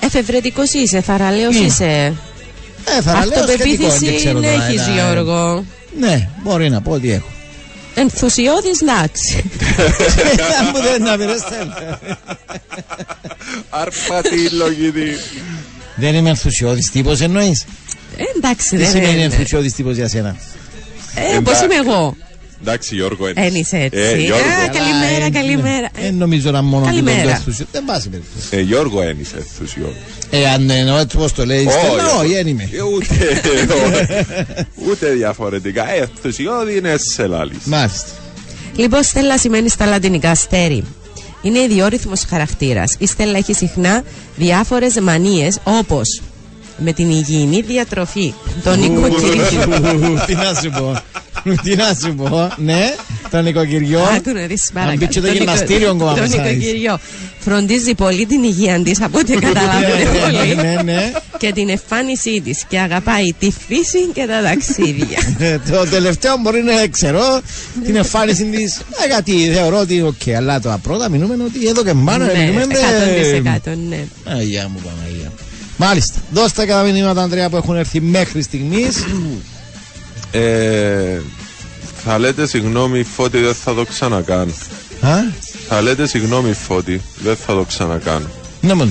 [0.00, 1.66] Εφευρετικός είσαι, θαραλέος Ναι.
[1.66, 2.14] είσαι.
[2.96, 5.64] Ε, θα λέω σχετικό, Αυτοπεποίθηση δεν ξέρω τώρα, έχεις ένα- Γιώργο.
[5.98, 7.26] Ναι, μπορεί να πω ότι έχω.
[7.94, 9.50] Ενθουσιώδης, εντάξει.
[10.60, 11.98] Αν μου δεν να πειρές, θέλω.
[13.70, 15.12] Αρπατή λογική.
[15.96, 17.64] Δεν είμαι ενθουσιώδης τύπος εννοείς;
[18.16, 19.22] Ε, εντάξει, Τι δεν σημαίνει είναι.
[19.22, 20.36] ενθουσιώδης τύπος για σένα;
[21.14, 22.16] Ε, πώς είμαι εγώ;
[22.62, 23.98] Εντάξει, Γιώργο, Εν είσαι έτσι.
[24.00, 25.88] Ε, Γιώργο, Α, καλημέρα, Ε, καλημέρα.
[26.00, 27.22] Δεν νομίζω να μόνο Καλημέρα.
[27.22, 27.66] το ενθουσιώδης.
[27.72, 28.46] Δεν πάση περίπτωση.
[28.50, 29.96] ε, Γιώργο, εν είσαι ενθουσιώδης.
[30.30, 32.24] Ε, αν εννοώ έτσι πώς το λέει, Όχι, στέλνω, όχι.
[32.24, 32.68] όχι, δεν είμαι.
[32.72, 33.14] Ε, Ούτε,
[34.88, 35.92] ούτε διαφορετικά.
[35.94, 37.58] Ε, ενθουσιώδη είναι σε λάλης.
[37.64, 38.08] Μάλιστα.
[38.76, 40.84] Λοιπόν, Στέλλα σημαίνει στα λατινικά αστέρι.
[41.42, 42.94] Είναι ιδιόρυθμος χαρακτήρας.
[42.98, 44.02] Η Στέλλα έχει συχνά
[44.36, 46.20] διάφορες μανίες όπως
[46.78, 50.22] με την υγιεινή διατροφή, τον νοικοκυριό.
[50.26, 51.02] Τι να σου πω.
[51.62, 52.48] Τι να σου πω.
[52.56, 52.94] Ναι,
[53.30, 54.00] το νοικοκυριό.
[54.00, 54.98] Άκου να δεις Αν παρακάτω.
[54.98, 56.98] μπήκε το Το νοικο- γυμναστήριο ακόμα Το μέσα, νοικοκυριό.
[57.38, 60.54] Φροντίζει πολύ την υγεία της από ό,τι καταλάβαινε Ναι, πολύ.
[60.54, 61.12] ναι, ναι.
[61.38, 65.18] Και την εμφάνισή της και αγαπάει τη φύση και τα ταξίδια.
[65.48, 67.40] Ε, Το τελευταίο μπορεί να ξέρω
[67.84, 68.80] την εμφάνιση της.
[69.06, 72.64] Γιατί θεωρώ ότι οκ, αλλά το πρώτα μείνουμε ότι εδώ και μάνα ναι, μείνουμε.
[73.64, 74.04] 100% ναι.
[74.24, 75.32] Αγία μου, Παναγία.
[75.76, 76.14] Μάλιστα.
[76.30, 79.04] Δώστε τα μηνύματα, Αντρέα, που έχουν έρθει μέχρι στιγμής.
[80.30, 81.20] Ε,
[82.04, 84.52] θα λέτε συγγνώμη Φώτη δεν θα το ξανακάνω.
[85.68, 88.26] Θα λέτε συγγνώμη Φώτη δεν θα το ξανακάνω.
[88.60, 88.90] Ναι, μόνο.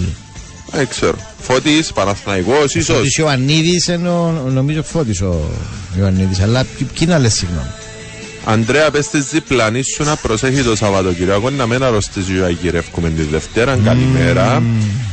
[0.71, 1.17] Δεν ξέρω.
[1.39, 2.95] Φώτης, Παναθηναϊκός ίσως.
[2.95, 5.51] Φώτης Ιωαννίδης ενώ νομίζω Φώτης ο
[5.99, 7.69] Ιωαννίδης αλλά ποιοι ποιοι να λες συγγνώμη
[8.49, 13.21] Αντρέα, πες της διπλανής σου να προσέχει το Σαββατοκυριακό να μην αρρωστήσει για γυρεύκουμε τη
[13.23, 13.79] Δευτέρα.
[13.85, 14.63] Καλημέρα.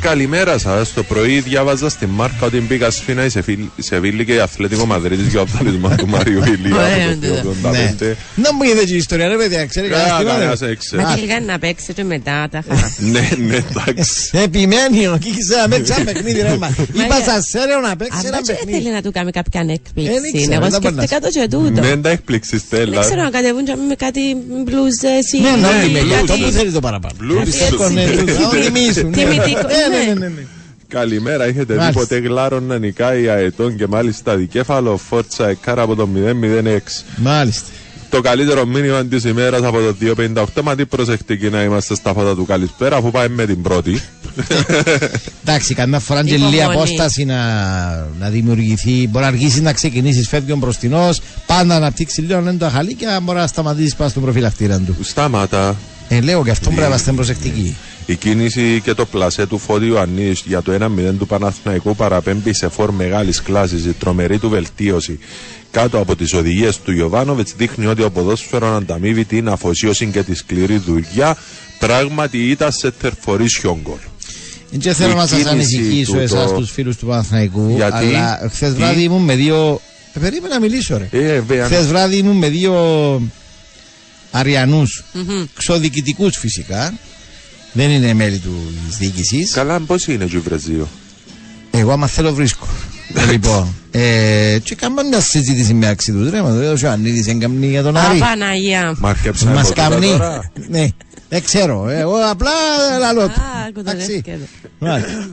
[0.01, 0.93] Καλημέρα σας.
[0.93, 4.87] Το πρωί διάβαζα στη Μάρκα ότι μπήκα σφίνα η Σεφίλ- η Σεβίλη και η Αθλέτικο
[4.87, 6.77] Μαδρίτης για το δάλισμα του Μάριου Ηλία.
[6.77, 7.21] Ωραία, από
[7.63, 7.95] το ναι.
[8.03, 8.17] 85.
[8.35, 11.03] Να μου είδες και η ιστορία ρε παιδιά ξέρεις Καλά, κανένας καλά, τίποτα σε έξερε.
[11.03, 12.75] Μα τελικά να παίξει και μετά τα χα.
[13.13, 14.31] Ναι, ναι, εντάξει.
[14.47, 18.19] Επιμένει ο Κίκης να παίξει ένα παιχνίδι ρε μα Είπα για- σας σέρε να παίξει
[18.19, 20.33] Αν ένα δεν παιχνίδι θέλει να του κάνει κάποια Ε, δεν έκπληξη.
[20.49, 21.83] ξέρω, Εγώ δεν μπορεί να σκέφτηκα το και τούτο.
[21.89, 23.03] Δεν τα εκπλήξεις Δεν Στέλλα.
[23.31, 24.21] Ξέρω να κατεβούν και με κάτι
[24.65, 26.15] μπλούζες ή Ναι, ναι, Ναι, ναι, blues.
[26.15, 27.45] αυτό που θέλει το παραπάνω Blues.
[27.45, 28.25] Πιστεύω, ναι, Έτσι.
[28.27, 28.53] blues.
[28.53, 29.17] Να τιμήσουν, ναι.
[29.17, 30.13] Τιμητικό, Ναι, ναι, ναι.
[30.15, 30.43] ναι, ναι, ναι.
[30.89, 32.01] Καλημέρα, έχετε δει Μάλιστα.
[32.01, 36.79] ποτέ γλάρο να νικάει αετών και μάλιστα δικέφαλο φόρτσα εκάρα από το 006.
[37.17, 37.67] Μάλιστα
[38.15, 39.95] Το καλύτερο μήνυμα της ημέρας από το
[40.55, 40.63] 258.
[40.63, 44.01] Μα τι προσεκτικοί να είμαστε στα φώτα του καλησπέρα, αφού πάμε με την πρώτη.
[45.45, 46.51] Εντάξει, καμιά φορά και Υπομονή.
[46.51, 47.37] λίγη απόσταση να,
[48.19, 49.09] να δημιουργηθεί.
[49.09, 52.95] Μπορεί να αργήσει να ξεκινήσεις, φεύγει ο μπροστινός, πάντα να αναπτύξει λίγο είναι το αχαλί
[52.95, 54.97] και μπορεί να σταματήσεις πάνω στον προφυλακτήρα του.
[55.01, 55.77] Στάματα.
[56.09, 57.77] Ε, λέω και αυτό πρέπει να είμαστε προσεκτικοί.
[58.07, 62.69] Η κίνηση και το πλασέ του Φώτη Ιωαννίδη για το 1-0 του Παναθηναϊκού παραπέμπει σε
[62.69, 63.85] φόρ μεγάλης κλάσης.
[63.85, 65.19] Η τρομερή του βελτίωση
[65.75, 70.35] κάτω από τις οδηγίες του Ιωβάνοβιτ δείχνει ότι ο ποδόσφαιρο ανταμείβει την αφοσίωση και τη
[70.35, 71.37] σκληρή δουλειά.
[71.79, 73.99] Πράγματι ήταν σε τερφορής γκολ.
[74.71, 77.73] Δεν θέλω Η να σας κίνηση ανησυχήσω του, εσάς το- τους φίλους του Παναθηναϊκού.
[77.77, 79.81] Γιατί; Αλλά χθες Τι; βράδυ ήμουν με δύο.
[80.15, 81.09] Ε, περίμενα να μιλήσω, ρε.
[81.11, 81.65] Ε, βέβαια.
[81.67, 82.75] Χθες βράδυ ήμουν με δύο
[84.31, 85.05] Αριανούς,
[85.55, 86.95] ξοδιοικητικούς φυσικά.
[87.73, 88.39] Δεν είναι μέλη
[88.89, 89.53] της διοίκησης.
[89.53, 90.89] Καλά, πώς είναι ο Βραζίο.
[91.71, 92.67] Εγώ άμα θέλω βρίσκω.
[93.31, 96.31] Λοιπόν, ε, και κάνουμε μια συζήτηση με αξί του.
[96.31, 98.19] Ρε, μα ο Ιωαννίδης έγκαμνει για τον Άρη.
[98.19, 98.95] Απαναγία.
[98.99, 100.07] Μάρκεψα Μας εγώ τώρα καμνεί.
[100.11, 100.51] τώρα.
[100.69, 100.87] Ναι,
[101.29, 101.89] δεν ξέρω.
[101.89, 102.51] ε, Εγώ απλά
[103.01, 103.41] λαλό του.
[103.41, 104.13] Α, άκου το Εντάξει.
[104.13, 104.39] δεύτερο.
[104.79, 105.29] Μάλιστα.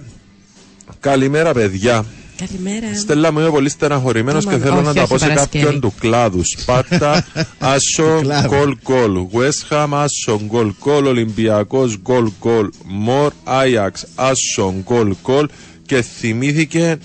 [0.99, 2.06] Καλημέρα, παιδιά.
[2.48, 2.95] Καλημέρα.
[2.95, 5.64] Στέλλα μου είμαι πολύ στεναχωρημένος Άμα, και θέλω όχι, να τα όχι, πω σε Παρασκευή.
[5.64, 6.41] κάποιον του κλάδου.
[6.57, 7.26] Σπάρτα,
[7.60, 8.48] Άσο, κλάδου.
[8.56, 9.27] γκολ γκολ.
[9.34, 11.06] West Ham, Άσο, γκολ γκολ.
[11.06, 12.69] Ολυμπιακός, γκολ γκολ.
[12.85, 15.48] Μορ, Άιαξ, Άσο, γκολ γκολ.
[15.85, 16.98] Και θυμήθηκε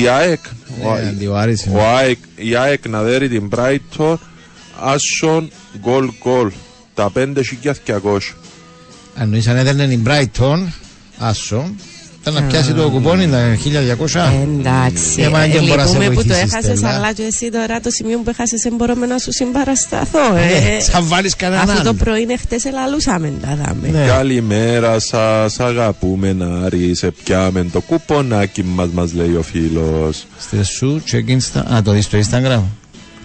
[0.00, 0.40] η ΑΕΚ.
[0.82, 1.78] ο- Ε, αντί ο Άρης είναι.
[1.78, 4.14] ο ΑΕΚ, η ΑΕΚ να δέρει την Brighton.
[4.80, 5.48] Άσο,
[5.80, 6.50] γκολ γκολ.
[6.94, 8.34] Τα 5.200.
[9.14, 10.66] Αν νοείς αν έδερνε η Brighton,
[11.18, 11.74] άσο,
[12.22, 14.32] Ήταν να πιάσει το κουπόνι, τα 1200.
[14.58, 15.22] Εντάξει.
[15.22, 16.94] Ε, μα δεν μπορώ να σε Λυπούμε που το βοηθήσεις, έχασες, Στέλλα.
[16.94, 20.32] αλλά και εσύ τώρα το σημείο που έχασες δεν μπορούμε να σου συμπαρασταθώ.
[20.32, 20.40] Ναι,
[20.76, 20.80] Ε.
[20.80, 21.92] θα βάλεις κανέναν Αφού το άλλο.
[21.94, 23.88] πρωί είναι χτες, ελαλούσαμε τα δάμε.
[23.88, 24.06] Ναι.
[24.06, 26.94] Καλημέρα σας, αγαπούμε Νάρη.
[26.94, 30.26] Σε πιάμε το κουπονάκι μας, μας λέει ο φίλος.
[30.38, 31.62] Στείλε σου, check Insta.
[31.74, 32.62] Α, το δεις στο Instagram.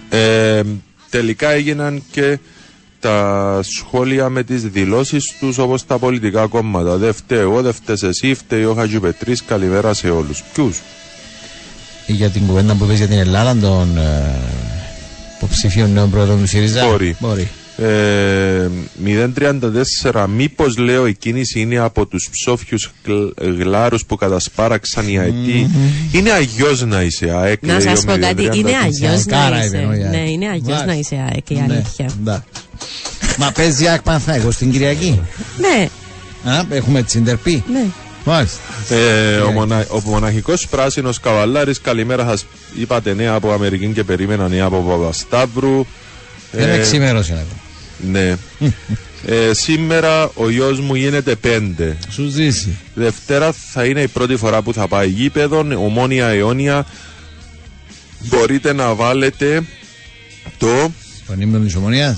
[0.10, 0.61] Ε,
[1.10, 2.38] τελικά έγιναν και
[2.99, 6.98] τα σχόλια με τις δηλώσεις τους όπως τα πολιτικά κόμματα.
[6.98, 9.44] Δεν φταίω εγώ, δεν φταίς εσύ, φταίει ο Χατζηπετρής.
[9.44, 10.44] Καλημέρα σε όλους.
[10.53, 10.82] Ποιους;
[12.06, 14.36] Ή για την κουβέντα που είπες για την Ελλάδα των ε,
[15.38, 16.86] υποψηφίων νέων πρόεδρων του ΣΥΡΙΖΑ.
[16.86, 17.15] Μπορεί.
[17.19, 17.48] Μπορεί.
[17.80, 18.69] Ε,
[20.03, 25.69] 034 Μήπως λέω η κίνηση είναι από τους ψόφιους γλ- γλάρους που κατασπάραξαν οι αετοί
[26.11, 28.56] Είναι αγιώς να είσαι ΑΕΚ Να λέει σας ο πω κάτι, 034.
[28.56, 29.88] είναι αγιώ Αεκάρα να είπε, είσαι.
[29.90, 30.30] όχι, Ναι, ΑΕΚ.
[30.30, 30.86] είναι αγιώ Μάλιστα.
[30.86, 32.10] να είσαι ΑΕΚ, η Ναι, αλήθεια.
[33.38, 33.43] Εντάξει.
[33.43, 35.22] Μα παίζει ΑΕΚ Παναθηναϊκός την Κυριακή.
[35.57, 35.89] Ναι,
[36.51, 37.64] Α, έχουμε τσιντερπή.
[37.72, 37.85] ναι.
[38.26, 38.59] Μάλιστα.
[38.89, 42.45] Ε, ο, μονα, ο μοναχικός πράσινος καβαλάρης Καλημέρα σας
[42.80, 45.85] είπατε νέα από Αμερική και περίμενα νέα από Παπασταύρου
[46.51, 48.11] Δεν Ε, με ξημέρωσε ακόμα.
[48.11, 48.35] Ναι
[49.26, 52.77] ε, Σήμερα ο γιος μου γίνεται πέντε Σου ζήσει.
[52.93, 56.85] Δευτέρα θα είναι η πρώτη φορά που θα πάει γήπεδο, ομόνια αιώνια.
[58.19, 59.61] Μπορείτε να βάλετε
[60.57, 60.91] το
[61.27, 62.18] Τον ύμνο της ομονίας.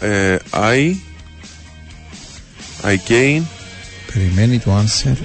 [0.00, 0.94] Ε, I,
[2.84, 3.42] I gain.
[4.12, 5.16] Περιμένει το answer.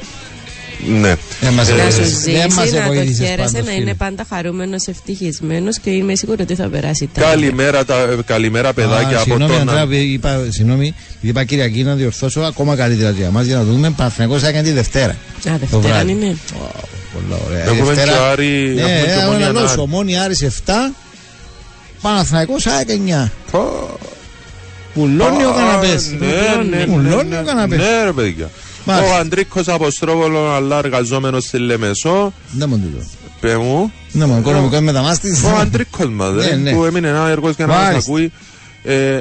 [0.88, 1.16] Ναι.
[1.42, 2.08] Δεν μας Ε, Να σου βοήθησες.
[2.08, 3.82] ζήσει, Δεν μας να το βοήθησες χαίρεσαι, πάντως, να φίλε.
[3.82, 7.30] είναι πάντα χαρούμενος, ευτυχισμένος και είμαι σίγουρη ότι θα περάσει τέλεια.
[7.30, 9.70] Καλημέρα, τα, ε, καλημέρα παιδάκια Α, από συγγνώμη, τον.
[9.78, 13.90] Αντρέα, είπα, συγγνώμη, επειδή είπα Κυριακή να διορθώσω ακόμα καλύτερα για μας για να δούμε.
[13.92, 15.12] Παναθηναϊκός έκανε τη Δευτέρα.
[15.12, 16.12] Α, Το Δευτέρα βράδυ.
[16.12, 16.38] είναι.
[17.14, 17.64] Πολλά ωραία.
[17.64, 19.80] Έχουμε Η Δευτέρα- και Άρη, Ναι, έχουμε και ε, Ομόνια ο λαός, Άρη.
[19.82, 20.94] Ομόνια Άρης 7,
[22.02, 23.32] Παναθηναϊκός ΑΕΚ 9.
[24.94, 25.02] Πω.
[25.02, 26.12] Πουλώνει ο Α, καναπές.
[26.20, 26.28] Ναι,
[26.70, 27.78] ναι, ναι, Πουλώνει ναι, ο καναπές.
[27.78, 28.50] Ναι, ρε παιδιά.
[28.86, 29.16] Μάλιστα.
[29.16, 32.34] Ο Αντρίκος Αποστρόβολο, αλλά εργαζόμενος στη Λεμεσό.
[32.52, 33.06] Δεν μου τούτο.
[33.40, 33.92] Πε μου.
[34.12, 35.44] Ναι, μου οικονομικό μεταμάστης.
[35.44, 36.72] Ο Αντρίκος μας, Ναι, ρε, ναι.
[36.72, 38.12] που έμεινε ένα έργος για να μας Μάλιστα.
[38.12, 38.32] ακούει.
[38.84, 39.20] Ε,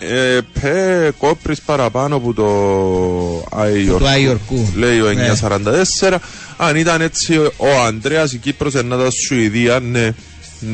[0.00, 2.44] ε, πε κόπρις παραπάνω από το
[3.60, 3.98] Άιορκού.
[3.98, 4.68] του Άιορκού.
[4.76, 5.12] Λέει ο Ναι.
[5.12, 6.18] 944.
[6.56, 10.10] Αν ήταν έτσι ο- ο Ανδρέας η Κύπρος εννάτα Σουηδία, ναι.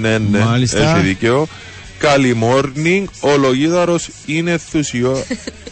[0.01, 0.79] Ναι, ναι, Μάλιστα.
[0.97, 1.47] έχει δίκαιο.
[2.05, 3.05] Καλή morning.
[3.21, 5.25] Ο Λογίδαρος είναι ενθουσιω...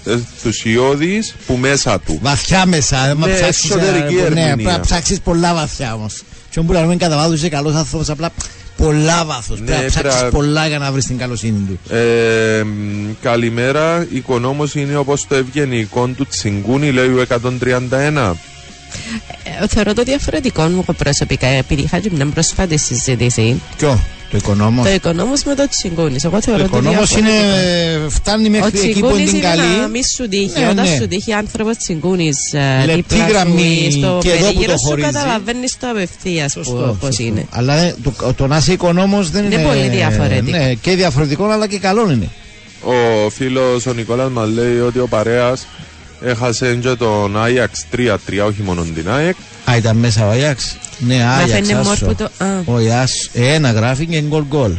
[0.04, 2.18] ενθουσιώδης που μέσα του.
[2.22, 3.06] Βαθιά μέσα.
[3.08, 4.44] ε, μα Ναι, ψάξεις, ε, εσωτερική Ναι, ερμηνεία.
[4.54, 6.22] πρέπει να ψάξεις πολλά βαθιά όμως.
[6.50, 8.30] Και όπου λέμε κατά βάθος είσαι καλός άνθρωπος, απλά
[8.76, 9.60] πολλά βάθος.
[9.60, 11.94] Ναι, Πρέπει να ψάξεις πρέπει- πολλά για να βρεις την καλοσύνη του.
[11.94, 14.06] Ε, μ, καλημέρα.
[14.12, 18.36] Οικονόμος είναι όπως το ευγενικό του τσιγκούνι, λέει ο 131.
[19.62, 23.60] Ε, Θεωρώ το διαφορετικό μου προσωπικά, επειδή είχα και μια πρόσφατη συζήτηση.
[23.76, 23.98] Ποιο,
[24.30, 26.24] το οικονόμος; Το οικονόμος με το τσιγκούνις.
[26.24, 27.44] Εγώ Το θεωρώ το οικονόμος διαφορετικό.
[27.98, 29.80] είναι, φτάνει Ο μέχρι εκεί που τσιγκούνης είναι την είναι καλή.
[29.80, 30.60] να μη σου τύχει.
[30.60, 30.96] Ναι, Όταν ναι.
[31.00, 34.72] σου τύχει άνθρωπος τσιγκούνης ε, Λεπτή δίπλα σου γραμμή ή στο και εδώ που περίγυρο
[34.72, 35.06] το σου χωρίζει.
[35.12, 37.22] καταλαβαίνεις το απευθείας Σωστό, που- πώς σωστό.
[37.22, 37.46] είναι.
[37.50, 40.56] Αλλά ε, το, το να είσαι οικονόμος δεν είναι, Είναι πολύ διαφορετικό.
[40.56, 42.28] Ναι, και διαφορετικό αλλά και καλό είναι.
[42.84, 45.66] Ο φίλος ο Νικόλας μας λέει ότι ο Παρέας
[46.24, 48.08] έχασε και τον Άγιαξ 3-3,
[48.46, 49.36] όχι μόνο την ΑΕΚ.
[49.70, 50.76] Α, ήταν μέσα ο Αγιάξ.
[50.98, 51.50] Ναι, Μα Άγιαξ.
[51.52, 51.88] φαίνεται άσο.
[51.88, 52.44] μόρφο το...
[52.44, 52.62] Α.
[52.64, 54.72] Ο Αγιάξ, ένα γράφει και γκολ γκολ.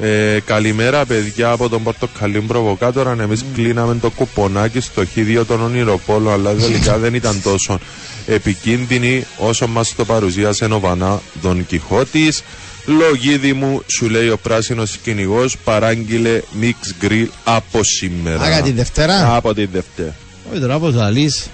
[0.00, 3.18] Ε, καλημέρα παιδιά από τον Πορτοκαλί Προβοκάτορας.
[3.18, 7.78] Εμείς κλείναμε το κουπονάκι στο χίδιο των ονειροπόλων, αλλά τελικά δεν ήταν τόσο
[8.26, 12.42] επικίνδυνη όσο μας το παρουσίασε ο Βανά Δον Κιχώτης.
[12.86, 18.42] Λογίδι μου, σου λέει ο πράσινος κυνηγός, παράγγειλε μίξ γκριλ από σήμερα.
[18.44, 20.14] Άκα τη Δευτέρα; Από τη Δευτέρα.
[20.50, 21.46] Όχι τώρα όπως θα λύσεις.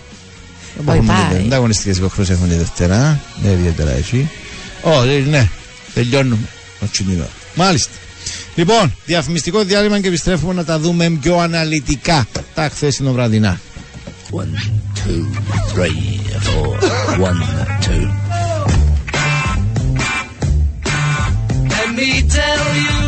[0.87, 1.27] Όχι, πάει.
[1.33, 3.21] Δεν τα αγωνιστικές υποχρεώσεις έχουμε τη Δευτέρα.
[3.43, 4.29] Δεν ιδιαίτερα έτσι.
[4.83, 5.49] Ω, ε, ναι.
[5.95, 6.47] Τελειώνουμε.
[6.83, 7.29] Όχι την ώρα.
[7.55, 7.91] Μάλιστα.
[8.55, 13.61] Λοιπόν, διαφημιστικό διάλειμμα και επιστρέφουμε να τα δούμε πιο αναλυτικά τα χθεσινό βραδινά.
[14.33, 14.55] One,
[14.95, 15.27] two,
[15.73, 16.79] three, four.
[17.29, 17.41] One,
[17.87, 18.07] two.
[21.69, 22.99] Let me tell you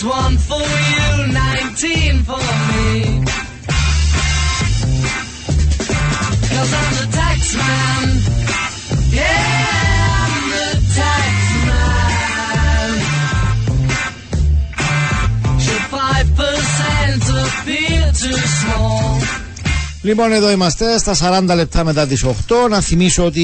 [0.00, 3.24] There's one for you, 19 for me.
[6.46, 8.04] Cause I'm the tax man.
[9.10, 9.66] Yeah,
[10.22, 11.34] I'm the tax
[11.66, 12.90] man.
[15.58, 19.17] Should 5% appear too small?
[20.08, 22.68] Λοιπόν, εδώ είμαστε στα 40 λεπτά μετά τις 8.
[22.70, 23.42] Να θυμίσω ότι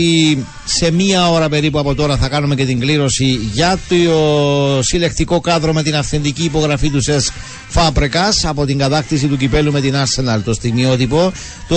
[0.64, 5.72] σε μία ώρα περίπου από τώρα θα κάνουμε και την κλήρωση για το συλλεκτικό κάδρο
[5.72, 7.30] με την αυθεντική υπογραφή του ΣΕΣ
[7.68, 11.32] Φάπρεκας από την κατάκτηση του κυπέλου με την Arsenal το στιγμιότυπο
[11.68, 11.76] το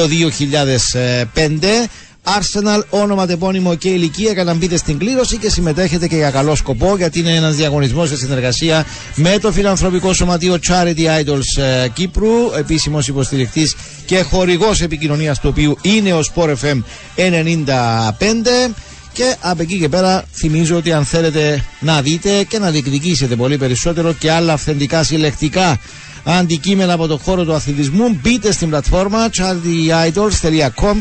[1.34, 1.88] 2005.
[2.28, 6.56] Arsenal, όνομα τεπώνυμο και ηλικία για να μπείτε στην κλήρωση και συμμετέχετε και για καλό
[6.56, 8.86] σκοπό γιατί είναι ένας διαγωνισμός σε συνεργασία
[9.16, 13.76] με το φιλανθρωπικό σωματείο Charity Idols ε, Κύπρου, επίσημος υποστηρικτής
[14.06, 16.82] και χορηγός επικοινωνίας του οποίου είναι ο Sport FM
[17.16, 18.72] 95.
[19.14, 23.58] Και από εκεί και πέρα θυμίζω ότι αν θέλετε να δείτε και να διεκδικήσετε πολύ
[23.58, 25.80] περισσότερο και άλλα αυθεντικά συλλεκτικά
[26.24, 30.95] αντικείμενα από το χώρο του αθλητισμού μπείτε στην πλατφόρμα charittyidols.com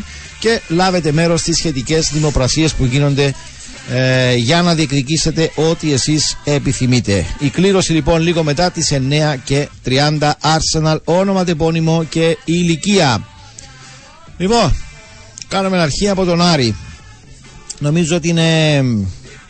[0.47, 3.35] και λάβετε μέρος στις σχετικές δημοπρασίες που γίνονται
[3.90, 7.24] ε, για να διεκδικήσετε ό,τι εσείς επιθυμείτε.
[7.39, 13.27] Η κλήρωση λοιπόν λίγο μετά τις 9 και 30 Arsenal, όνομα τεπώνυμο και ηλικία.
[14.36, 14.77] Λοιπόν,
[15.48, 16.74] κάνουμε αρχή από τον Άρη.
[17.78, 18.82] Νομίζω ότι είναι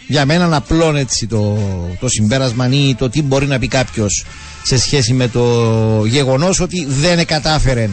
[0.07, 1.59] για μένα απλό έτσι το,
[2.01, 4.25] το συμπέρασμα ή το τι μπορεί να πει κάποιος
[4.63, 7.89] σε σχέση με το γεγονός ότι δεν κατάφερε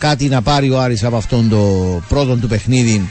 [0.00, 1.58] κάτι να πάρει ο Άρης από αυτόν το
[2.08, 3.10] πρώτο του παιχνίδι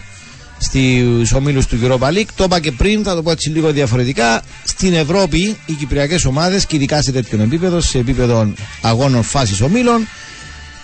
[0.58, 2.28] στους ομίλους του Europa League.
[2.36, 4.42] Το είπα και πριν, θα το πω έτσι λίγο διαφορετικά.
[4.64, 10.08] Στην Ευρώπη οι κυπριακές ομάδες και ειδικά σε τέτοιο επίπεδο, σε επίπεδο αγώνων φάσης ομίλων,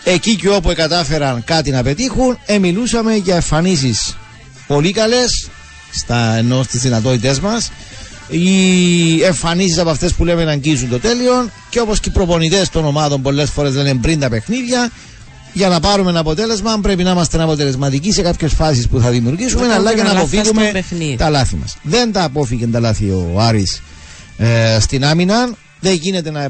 [0.03, 4.17] εκεί και όπου κατάφεραν κάτι να πετύχουν, εμιλούσαμε για εμφανίσεις
[4.67, 5.49] πολύ καλές,
[5.91, 7.71] στα ενώ στις δυνατότητές μας,
[8.29, 12.69] οι εμφανίσεις από αυτές που λέμε να αγγίζουν το τέλειο και όπως και οι προπονητές
[12.69, 14.91] των ομάδων πολλές φορές λένε πριν τα παιχνίδια
[15.55, 19.67] για να πάρουμε ένα αποτέλεσμα πρέπει να είμαστε αποτελεσματικοί σε κάποιες φάσεις που θα δημιουργήσουμε
[19.67, 21.15] Να αλλά κάνουμε και να ένα λάθος αποφύγουμε στο παιχνίδι.
[21.15, 21.77] τα λάθη μας.
[21.81, 23.81] Δεν τα απόφυγε τα λάθη ο Άρης
[24.37, 25.49] ε, στην άμυνα.
[25.79, 26.47] Δεν γίνεται να,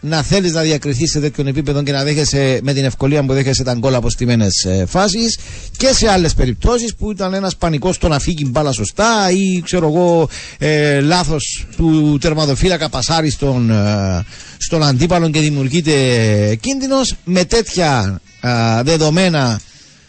[0.00, 3.62] να θέλεις να διακριθείς σε τέτοιον επίπεδο και να δέχεσαι με την ευκολία που δέχεσαι
[3.62, 5.38] τα γκολ από στιμένες ε, φάσεις
[5.76, 9.86] και σε άλλες περιπτώσεις που ήταν ένας πανικός στο να φύγει μπάλα σωστά ή ξέρω
[9.86, 10.28] εγώ
[10.58, 14.24] ε, λάθος του τερματοφύλακα πασάρι στον, ε,
[14.58, 15.92] στον αντίπαλο και δημιουργείται
[16.60, 19.60] κίνδυνος με τέτοια ε, δεδομένα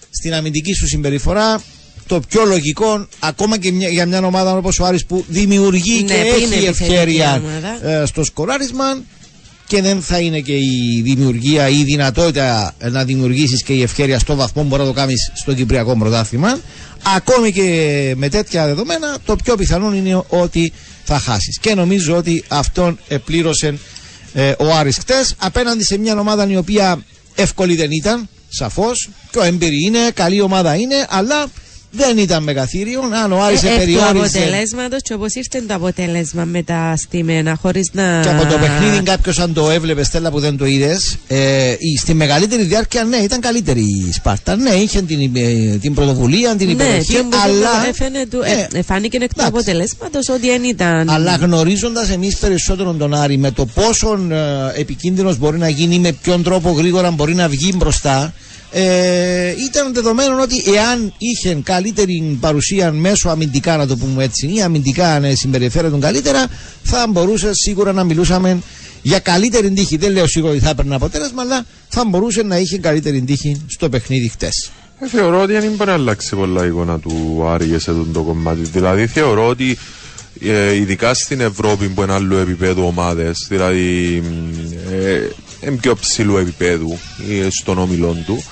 [0.09, 1.61] στην αμυντική σου συμπεριφορά
[2.07, 6.13] το πιο λογικό ακόμα και μια- για μια ομάδα όπως ο Άρης που δημιουργεί Ναι,
[6.13, 8.01] και που είναι έχει επιθετική ευκαιρία ομάδα.
[8.01, 9.01] ε, στο σκοράρισμα
[9.67, 14.19] και δεν θα είναι και η δημιουργία ή η δυνατότητα να δημιουργήσεις και η ευκαιρία
[14.19, 16.59] στο βαθμό που μπορεί να το κάνεις στο Κυπριακό πρωτάθλημα
[17.15, 20.73] ακόμη και με τέτοια δεδομένα το πιο πιθανό είναι ότι
[21.03, 23.77] θα χάσεις και νομίζω ότι αυτόν επλήρωσε
[24.33, 27.03] ε, ο Άρης χτες απέναντι σε μια ομάδα η οποία
[27.39, 29.09] εύκολη δεν ήταν σαφώς.
[29.31, 31.47] Και ο έμπειρη είναι, καλή ομάδα είναι αλλά
[31.91, 35.73] δεν ήταν μεγαθύριο αν ο Άρης Ε, εκ του περιόριζε αποτελέσματος και όπως ήρθε το
[35.73, 38.19] αποτέλεσμα με τα στημένα, χωρίς να.
[38.23, 41.97] Και από το παιχνίδι, κάποιος αν το έβλεπε, Στέλλα που δεν το είδες, ε, η-
[41.97, 44.55] στη μεγαλύτερη διάρκεια, ναι, ήταν καλύτερη η Σπάρτα.
[44.55, 47.87] Ναι, είχε την, ε, την πρωτοβουλία, την Ναι, υπεροχή, και όμως αλλά.
[47.89, 49.51] έφαινε του, Ε, ε, ε, φάνηκε εκ του εντάξει.
[49.57, 51.09] αποτελέσματος ότι δεν ήταν.
[51.09, 54.19] Αλλά γνωρίζοντας εμείς περισσότερο τον Άρη με το πόσο
[54.75, 58.33] ε, επικίνδυνος μπορεί να γίνει, με ποιον τρόπο γρήγορα μπορεί να βγει μπροστά,
[58.71, 64.61] ε, ήταν δεδομένο ότι εάν είχε καλύτερη παρουσία μέσω αμυντικά, να το πούμε έτσι, ή
[64.61, 66.47] αμυντικά να συμπεριφέρεται καλύτερα,
[66.83, 68.61] θα μπορούσε σίγουρα να μιλούσαμε
[69.01, 69.97] για καλύτερη τύχη.
[69.97, 73.89] Δεν λέω σίγουρα ότι θα έπαιρνε αποτέλεσμα, αλλά θα μπορούσε να είχε καλύτερη τύχη στο
[73.89, 74.71] παιχνίδι χτες.
[74.99, 78.21] Ε, θεωρώ ότι δεν μπορεί να αλλάξει πολλά η εικόνα του Άρη σε αυτό το
[78.21, 78.61] κομμάτι.
[78.61, 79.77] Δηλαδή θεωρώ ότι
[80.41, 84.23] ε, ειδικά στην Ευρώπη που είναι άλλο επίπεδο ομάδες, δηλαδή
[84.91, 85.27] ε,
[85.61, 86.97] είναι πιο ψηλού επίπεδου
[87.29, 88.43] ε, στον όμιλο του,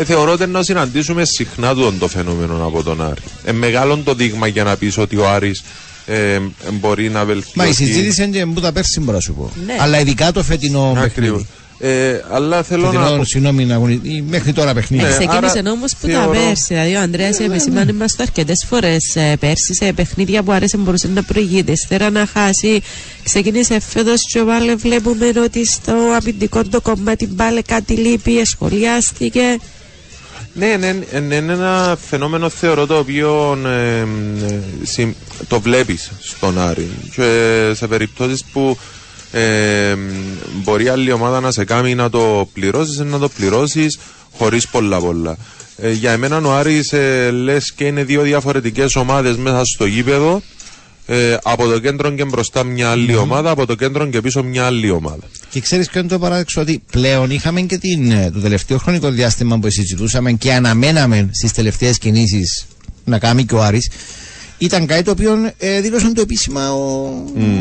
[0.00, 3.20] ε, θεωρώ ότι να συναντήσουμε συχνά το, το φαινόμενο από τον Άρη.
[3.44, 5.62] Ε, μεγάλο το δείγμα για να πεις ότι ο Άρης
[6.06, 6.40] ε, ε,
[6.72, 7.52] μπορεί να βελτιώσει.
[7.58, 9.50] Μα η συζήτηση είναι και που τα πέρσι μπορώ να σου πω.
[9.66, 9.76] Ναι.
[9.80, 11.12] Αλλά ειδικά το φετινό Ακριβώς.
[11.12, 11.46] παιχνίδι.
[11.82, 13.00] Ε, αλλά θέλω να.
[13.00, 15.02] Φετινό, πω- συγγνώμη, αγωνι- ή μέχρι τώρα παιχνίδι.
[15.02, 15.08] Ναι.
[15.10, 16.64] Ξεκίνησε άρα όμως που τα θεωρώ- πέρσι.
[16.68, 21.22] Δηλαδή, ο Ανδρέας επεσήμανε μα το αρκετές φορές πέρσι σε παιχνίδια που άρεσε μπορούσε να
[21.22, 21.72] προηγείται.
[21.72, 22.80] Ύστερα να χάσει.
[23.24, 29.58] Ξεκίνησε φέτος και πάλι βλέπουμε ότι στο αμυντικό το κομμάτι πάλι κάτι λείπει, σχολιάστηκε.
[30.54, 34.06] Ναι, ναι, ναι, είναι ένα φαινόμενο θεωρώ το οποίο ε, ε,
[34.82, 35.14] συμ-
[35.48, 38.78] το βλέπεις στον Άρη και σε περιπτώσεις που
[39.32, 39.94] ε,
[40.52, 43.98] μπορεί άλλη ομάδα να σε κάνει να το πληρώσεις να το πληρώσεις
[44.36, 45.36] χωρίς πολλά πολλά.
[45.76, 50.42] Ε, για εμένα ο Άρης ε, λες και είναι δύο διαφορετικές ομάδες μέσα στο γήπεδο
[51.06, 54.66] ε, από το κέντρο και μπροστά μια άλλη ομάδα, από το κέντρο και πίσω μια
[54.66, 55.24] άλλη ομάδα.
[55.50, 59.10] Και ξέρεις ποιο είναι το παράδοξο, ότι πλέον είχαμε και την, ε, το τελευταίο χρονικό
[59.10, 62.66] διάστημα που συζητούσαμε και αναμέναμε στις τελευταίες κινήσεις
[63.04, 63.90] να κάνει και ο Άρης
[64.58, 66.78] ήταν κάτι το οποίο ε, δήλωσαν το επίσημα ο,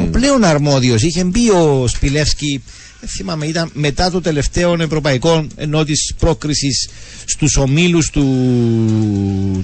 [0.03, 1.01] ο πλέον αρμόδιος.
[1.01, 2.63] Είχε μπει ο Σπιλεύσκι,
[2.99, 6.89] δεν θυμάμαι, ήταν μετά το τελευταίο ευρωπαϊκό ενώ της πρόκρισης
[7.25, 8.23] στους ομίλους του,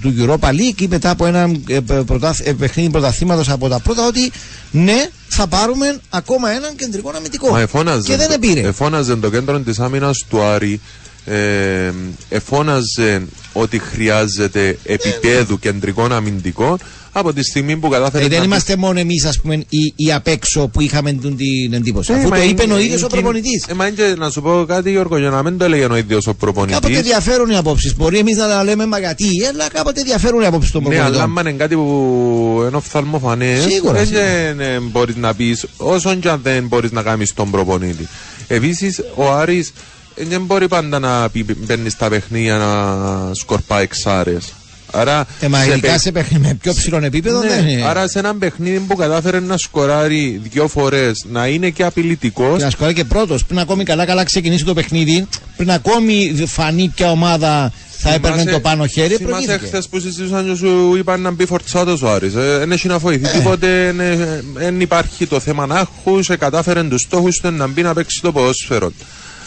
[0.02, 4.08] του Europa League ή μετά από ένα ε, πρωτάθ- ε, παιχνίδι πρωταθλήματος από τα πρώτα
[4.08, 4.32] ότι
[4.72, 7.50] ναι, θα πάρουμε ακόμα έναν κεντρικό αμυντικό.
[7.52, 8.60] Μα εφώναζε, Και δεν το- επήρε.
[8.68, 10.80] εφώναζε το κέντρο της άμυνας του Άρη
[11.26, 11.92] ε,
[12.30, 16.78] εφώναζε ότι χρειάζεται επίπεδου κεντρικών αμυντικών
[17.18, 20.12] από τη στιγμή που κατάφερε Ε, δεν να είμαστε μόνο εμείς, ας πούμε, οι, οι
[20.14, 22.14] απ' έξω που είχαμε τούν την εντύπωση.
[22.14, 23.66] Ε, Αφού μα το είναι- είπε ο ίδιος είναι- ο προπονητής.
[23.68, 25.96] Ε, μα είναι και να σου πω κάτι, Γιώργο, για να μην το έλεγε ο
[25.96, 26.80] ίδιος ο προπονητής.
[26.80, 27.96] Κάποτε διαφέρουν οι απόψεις.
[27.96, 31.30] Μπορεί εμείς να λέμε μα γιατί, αλλά κάποτε διαφέρουν οι απόψεις των Ναι, αλλά προπονητών.
[31.30, 36.68] άμα είναι κάτι που είναι οφθαλμοφανές, Σίγουρα, δεν μπορείς να πεις, όσον και αν δεν
[36.68, 38.08] μπορείς να κάνεις τον προπονήτη.
[38.48, 39.74] Επίσης, ο Άρης
[40.16, 44.54] δεν μπορεί πάντα να πει- μπαίνεις στα παιχνίδια να σκορπά εξάρες.
[44.96, 47.84] Άρα, Ε, μα σε ειδικά παι- σε παιχνίδι με πιο ψηλό επίπεδο Ναι, δεν είναι.
[47.86, 52.58] Άρα σε ένα παιχνίδι που κατάφερε να σκοράρει δύο φορές, να είναι και απειλητικός.
[52.58, 53.46] Και να σκοράει και πρώτος.
[53.46, 55.28] Πριν ακόμη καλά-καλά ξεκινήσει το παιχνίδι,
[55.58, 59.66] πριν ακόμη φανεί ποια ομάδα θα έπαιρνε το πάνω χέρι, Θυμάσαι προηγήθηκε.
[59.66, 62.36] χθες που συζητούσαν και σου είπαν να μπει φορτσάτο ο Άρης.
[62.36, 63.94] Ε, Δεν έχει να φοηθεί τίποτε,
[64.54, 68.32] δεν υπάρχει το θέμα να έχουν, κατάφερε τους στόχους του να μπει να παίξει το
[68.32, 68.92] ποδόσφαιρο.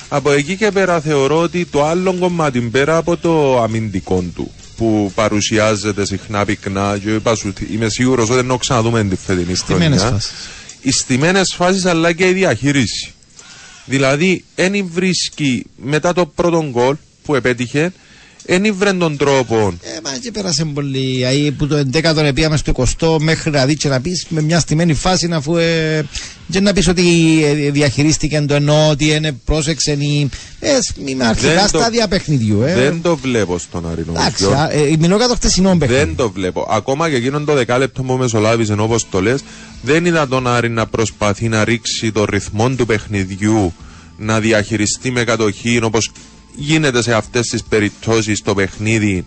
[0.09, 5.13] Από εκεί και πέρα θεωρώ ότι το άλλο κομμάτι πέρα από το αμυντικό του που
[5.15, 9.99] παρουσιάζεται συχνά πυκνά και είπα σου, είμαι σίγουρος ότι δεν έχω ξαναδούμε τη φετινή Στημένες
[10.01, 10.19] χρονιά.
[10.19, 10.33] φάσεις.
[10.81, 13.13] Οι στημένε φάσεις αλλά και η διαχείριση.
[13.85, 17.93] Δηλαδή, δεν βρίσκει μετά το πρώτο γκολ που επέτυχε,
[18.49, 21.25] δεν βρει τον τρόπο Ε, μα και πέρασε πολύ.
[21.27, 24.61] Αί, που το 11ο επίαμε στο 20 μέχρι να δει και να πεις με μια
[24.61, 25.57] στημένη φάση αφού.
[25.57, 26.05] Ε,
[26.51, 27.03] και να πεις ότι
[27.45, 29.93] ε, διαχειρίστηκε το ενώ ότι είναι πρόσεξε.
[29.93, 30.29] ή-
[30.61, 30.69] Ε,
[31.07, 32.63] είμαι αρχικά Δεν το- στάδια παιχνιδιού.
[32.63, 32.75] Ε.
[32.75, 34.13] Δεν το βλέπω στον Αρινό.
[34.17, 36.05] Εντάξει, α, ε, μιλώ για το χτεσινό παιχνίδι.
[36.05, 36.67] Δεν το βλέπω.
[36.71, 39.41] Ακόμα και εκείνον το δεκάλεπτο που μεσολάβησε όπως το λες,
[39.83, 43.73] δεν είδα τον Άρη να προσπαθεί να ρίξει το ρυθμό του παιχνιδιού,
[44.19, 46.11] να διαχειριστεί με κατοχή όπως
[46.59, 49.25] γίνεται σε αυτές τις περιπτώσεις το παιχνίδι,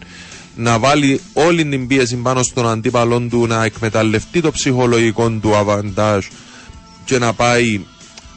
[0.55, 6.25] να βάλει όλη την πίεση πάνω στον αντίπαλό του, να εκμεταλλευτεί το ψυχολογικό του αβαντάζ
[7.05, 7.81] και να πάει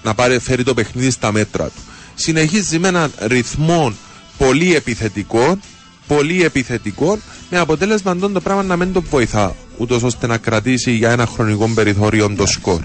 [0.03, 1.81] να πάρει, φέρει το παιχνίδι στα μέτρα του.
[2.15, 3.93] Συνεχίζει με έναν ρυθμό
[4.39, 5.59] πολύ επιθετικό,
[6.07, 7.19] πολύ επιθετικό,
[7.51, 11.27] με αποτέλεσμα αυτό το πράγμα να μην το βοηθά, ούτως ώστε να κρατήσει για ένα
[11.27, 12.81] χρονικό περιθώριο το σκορ.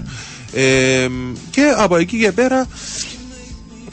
[0.52, 1.08] Ε,
[1.50, 2.66] και από εκεί και πέρα,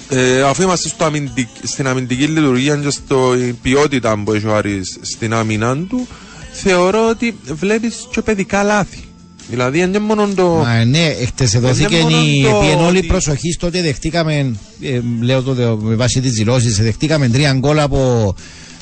[0.10, 4.98] ε, αφού είμαστε στο αμυντικ, στην αμυντική λειτουργία και στην ποιότητα που έχει ο Άρης
[5.02, 6.08] στην άμυνα του,
[6.52, 9.02] θεωρώ ότι βλέπεις και παιδικά λάθη.
[9.50, 10.48] Δηλαδή, δεν είναι μόνο το.
[10.48, 13.82] Μα ναι, χτες δόθηκε Είναι μόνο η το επί εν όλη ότι- προσοχή στο ότι
[13.82, 18.36] δεχτήκαμε, ε, λέω το δε- με βάση τις δηλώσεις, δεχτήκαμε τρία γκολ από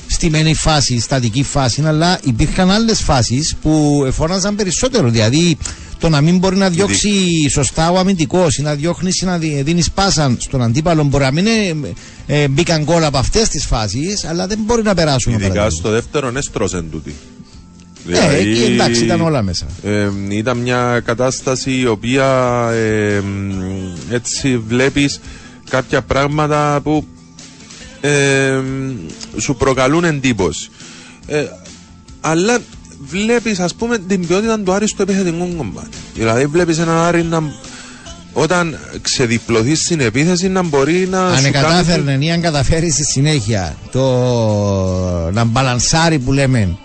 [0.06, 5.08] στημένη φάση, στατική φάση, αλλά υπήρχαν άλλες φάσεις που εφώναζαν περισσότερο.
[5.08, 5.56] Δηλαδή,
[5.98, 7.10] το να μην μπορεί να διώξει
[7.50, 11.46] σωστά ο αμυντικός ή να διώχνεις ή να δίνεις πάσα στον αντίπαλο μπορεί να μην
[11.46, 11.92] είναι,
[12.26, 15.32] ε, μπήκαν γκολ από αυτές τις φάσεις, αλλά δεν μπορεί να περάσουν.
[15.32, 15.78] Ειδικά παραδείγματος.
[15.78, 17.14] στο δεύτερο έστρωσε τούτη.
[18.06, 19.66] Ναι, εκεί εντάξει ήταν όλα μέσα.
[19.82, 22.26] ε, ήταν μια κατάσταση η οποία
[22.72, 23.22] ε,
[24.10, 25.20] έτσι βλέπεις
[25.70, 27.06] κάποια πράγματα που
[28.00, 28.60] ε,
[29.36, 30.68] σου προκαλούν εντύπωση.
[31.26, 31.44] Ε,
[32.20, 32.58] αλλά
[32.98, 35.96] βλέπεις ας πούμε την ποιότητα του Άρη στο επιθετικό κομμάτι.
[36.14, 37.42] Δηλαδή βλέπεις έναν Άρη να
[38.32, 43.76] όταν ξεδιπλωθείς στην επίθεση να μπορεί να Αν σου κατάφερνε ή αν καταφέρει στη συνέχεια
[43.92, 44.00] το
[45.32, 46.76] να μπαλανσάρει που λέμε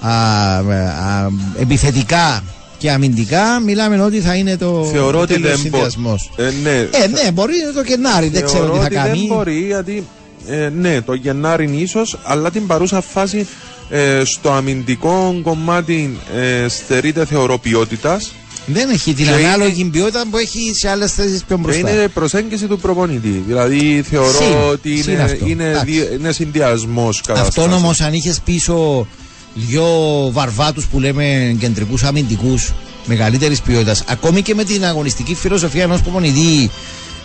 [0.00, 1.28] α, α,
[1.60, 2.42] επιθετικά
[2.78, 5.90] και αμυντικά, μιλάμε ότι θα είναι το Θεωρώ ο ότι τέλειος δεν μπορεί.
[5.90, 6.30] συνδυασμός.
[6.36, 9.18] Ε, ναι, Ε, ναι, μπορεί να το κενάρι, δεν ξέρω Θεωρώ τι θα ότι κάνει.
[9.18, 10.06] Δεν μπορεί, γιατί
[10.48, 13.46] ε, ναι, το Γενάρη ίσως, αλλά την παρούσα φάση
[13.90, 18.20] ε, στο αμυντικό κομμάτι ε, στερείται θεωρώ ποιότητα.
[18.66, 21.90] Δεν έχει την Και ανάλογη ποιότητα που έχει σε άλλες θέσεις πιο Και μπροστά.
[21.90, 23.42] είναι προσέγγιση του προπονητή.
[23.46, 25.46] Δηλαδή θεωρώ Συν, ότι συν είναι, αυτό.
[25.46, 25.84] είναι, Εντάξει.
[25.92, 29.06] δι- είναι συνδυασμός Αυτό όμως, αν είχες πίσω
[29.54, 29.86] δυο
[30.32, 32.72] βαρβάτους που λέμε κεντρικούς αμυντικούς
[33.04, 36.70] μεγαλύτερης ποιότητας, ακόμη και με την αγωνιστική φιλοσοφία ενός προπονητή.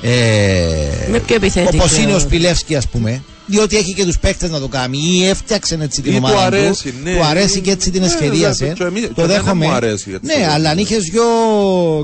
[0.01, 1.71] Ε, Με πιο επιθετικό.
[1.77, 5.25] Όπως είναι ο Σπιλεύσκη, ας πούμε, διότι έχει και τους παίκτες να το κάνει ή
[5.27, 7.13] έφτιαξε έτσι την Ή ομάδα του αρέσει, του, ναι.
[7.15, 8.65] του αρέσει και έτσι την Ναι, εσχεδίασε.
[8.65, 9.65] βέβαια, και εμείς- και το εμένα δέχομαι.
[9.65, 11.23] μου αρέσει έτσι ναι, το αλλά αν είχες δυο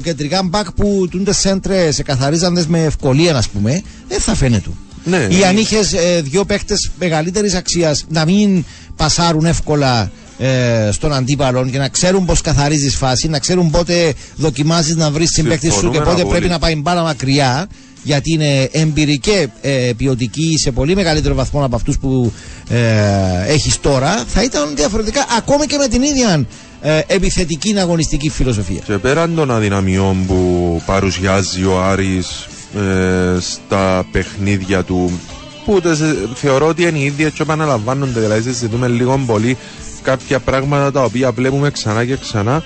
[0.04, 4.70] κεντρικά μπακ που τούντε σέντρε σε καθαρίζαντες με ευκολία, ας πούμε, δεν θα φαίνεται.
[5.04, 5.28] Ναι.
[5.30, 8.64] Ή αν είχες δύο παίκτες μεγαλύτερης αξίας να μην
[8.96, 14.96] πασάρουν εύκολα ε, στον αντίπαλο και να ξέρουν πώ καθαρίζεις φάση, να ξέρουν πότε δοκιμάζεις
[14.96, 16.54] να βρεις συμπαίκτης σου και Συμφωνούμε πότε πρέπει απόλυτα.
[16.54, 17.68] να πάει μπάλα μακριά.
[18.04, 22.34] Γιατί είναι έμπειροι και ε, ποιοτικοί σε πολύ μεγαλύτερο βαθμό από αυτούς που
[22.70, 26.46] ε, έχεις τώρα, θα ήταν διαφορετικά ακόμη και με την ίδια
[26.82, 28.82] ε, επιθετική αγωνιστική φιλοσοφία.
[28.86, 35.20] Και πέραν των αδυναμιών που παρουσιάζει ο Άρης ε, στα παιχνίδια του
[35.66, 39.58] που τες, ε, θεωρώ ότι είναι οι ίδιες και επαναλαμβάνονται δηλαδή συζητούμε λίγο πολύ
[40.02, 42.64] κάποια πράγματα τα οποία βλέπουμε ξανά και ξανά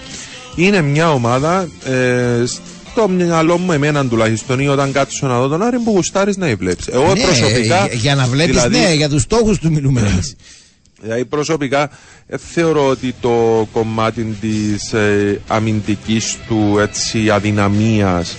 [0.56, 2.44] είναι μια ομάδα ε,
[2.96, 6.56] στο μυαλό μου, εμένα τουλάχιστον, ή όταν κάτσω να δω τον Άρη που γουστάρεις να
[6.56, 6.88] βλέπεις.
[6.88, 7.88] Εγώ Ναι, προσωπικά.
[7.92, 10.20] ε, για να βλέπεις, δηλαδή, ναι, για τους στόχους του μιλούμε εμεί.
[11.02, 11.90] Δηλαδή προσωπικά
[12.28, 18.36] ε, θεωρώ ότι το κομμάτι της ε, αμυντικής του έτσι αδυναμίας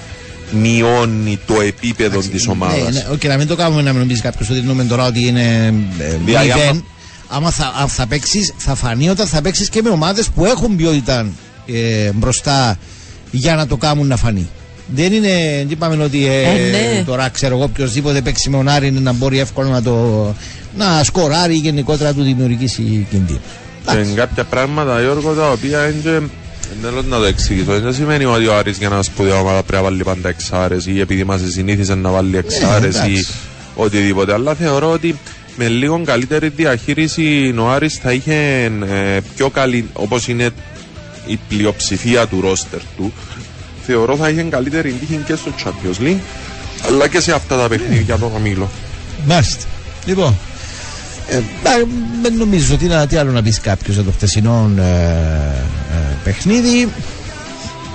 [0.51, 2.95] μειώνει το επίπεδο της ομάδας.
[2.95, 5.27] Ναι, ναι, και να μην το κάνουμε να μην νομίζεις κάποιος ότι δίνουμε τώρα ότι
[5.27, 6.85] είναι ε, Δηλαδή, άμα- μηδέν.
[7.29, 10.77] Άμα θα, αν θα παίξεις, θα φανεί όταν θα παίξεις και με ομάδες που έχουν
[10.77, 11.27] ποιότητα
[11.67, 12.79] ε, μπροστά
[13.37, 14.49] για να το κάνουν να φανεί.
[14.95, 17.03] Δεν είναι, δεν είπαμε ότι ε, Ε, ναι.
[17.07, 20.35] τώρα ξέρω εγώ οποιοδήποτε παίξει με ονάρι είναι να μπορεί εύκολα να το
[20.77, 23.41] να σκοράρει ή γενικότερα να του δημιουργήσει κινδύνους.
[23.91, 26.21] Και κάποια πράγματα, Γιώργο, τα οποία είναι και-
[26.83, 27.81] Θέλω να το εξηγήσω.
[27.81, 31.01] Δεν σημαίνει ότι ο Άρης για να σπουδαία ομάδα πρέπει να βάλει πάντα εξάρες ή
[31.01, 33.27] επειδή μας συνήθιζε να βάλει εξάρες ή εντάξει.
[33.75, 34.33] οτιδήποτε.
[34.33, 35.19] Αλλά θεωρώ ότι
[35.57, 38.35] με λίγο καλύτερη διαχείριση ο Άρης θα είχε
[38.65, 40.49] ε, πιο καλή, όπως είναι
[41.27, 43.13] η πλειοψηφία του ρόστερ του,
[43.87, 46.21] θεωρώ θα είχε καλύτερη τύχη και στο Champions League
[46.87, 48.69] αλλά και σε αυτά τα παιχνίδια των ομίλων.
[49.27, 49.65] Μάλιστα.
[50.07, 50.37] Λοιπόν,
[51.29, 51.43] ε, α,
[52.23, 56.89] δεν νομίζω ότι είναι τι άλλο να πεις κάποιος για το χτεσινό ε, ε, παιχνίδι.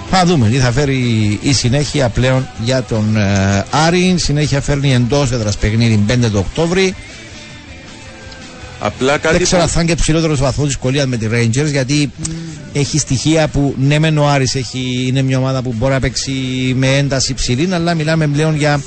[0.10, 4.16] Θα δούμε τι θα φέρει η συνέχεια πλέον για τον ε, Άρη.
[4.18, 6.96] Συνέχεια φέρνει εντός έδρας παιχνίδι 5 το Οκτώβρη.
[8.84, 11.72] Απλά κάτι Δεν ξέρω που- αν θα είναι και ψηλότερος βαθμός δυσκολίας με τη Rangers
[11.72, 12.12] γιατί
[12.74, 16.32] έχει στοιχεία που ναι, μεν ο Άρης έχει, είναι μια ομάδα που μπορεί να παίξει
[16.76, 18.82] με ένταση ψηλή, αλλά μιλάμε πλέον για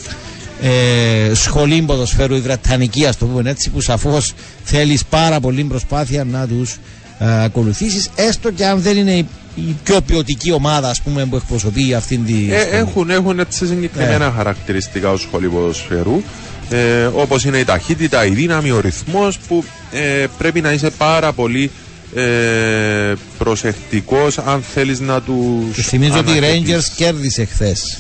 [0.62, 4.32] ε, σχολή ποδοσφαίρου, η Βρετανική, ας το πούμε έτσι, που σαφώς
[4.64, 6.76] θέλεις πάρα πολύ προσπάθεια να τους
[7.18, 11.94] ακολουθήσεις, έστω και αν δεν είναι η, η πιο ποιοτική ομάδα ας πούμε, που εκπροσωπεί
[11.94, 12.32] αυτήν τη.
[12.52, 12.78] Ε, στιγμή.
[12.78, 16.22] έχουν, έχουν έτσι συγκεκριμένα χαρακτηριστικά ως σχολή ποδοσφαίρου
[16.70, 21.32] ε, όπως είναι η ταχύτητα, η δύναμη, ο ρυθμός που ε, πρέπει να είσαι πάρα
[21.32, 21.70] πολύ
[22.14, 26.74] ε, προσεκτικός αν θέλεις να τους Και θυμίζω ότι η ανακαινήσεις.
[26.74, 27.98] Rangers κέρδισε χθες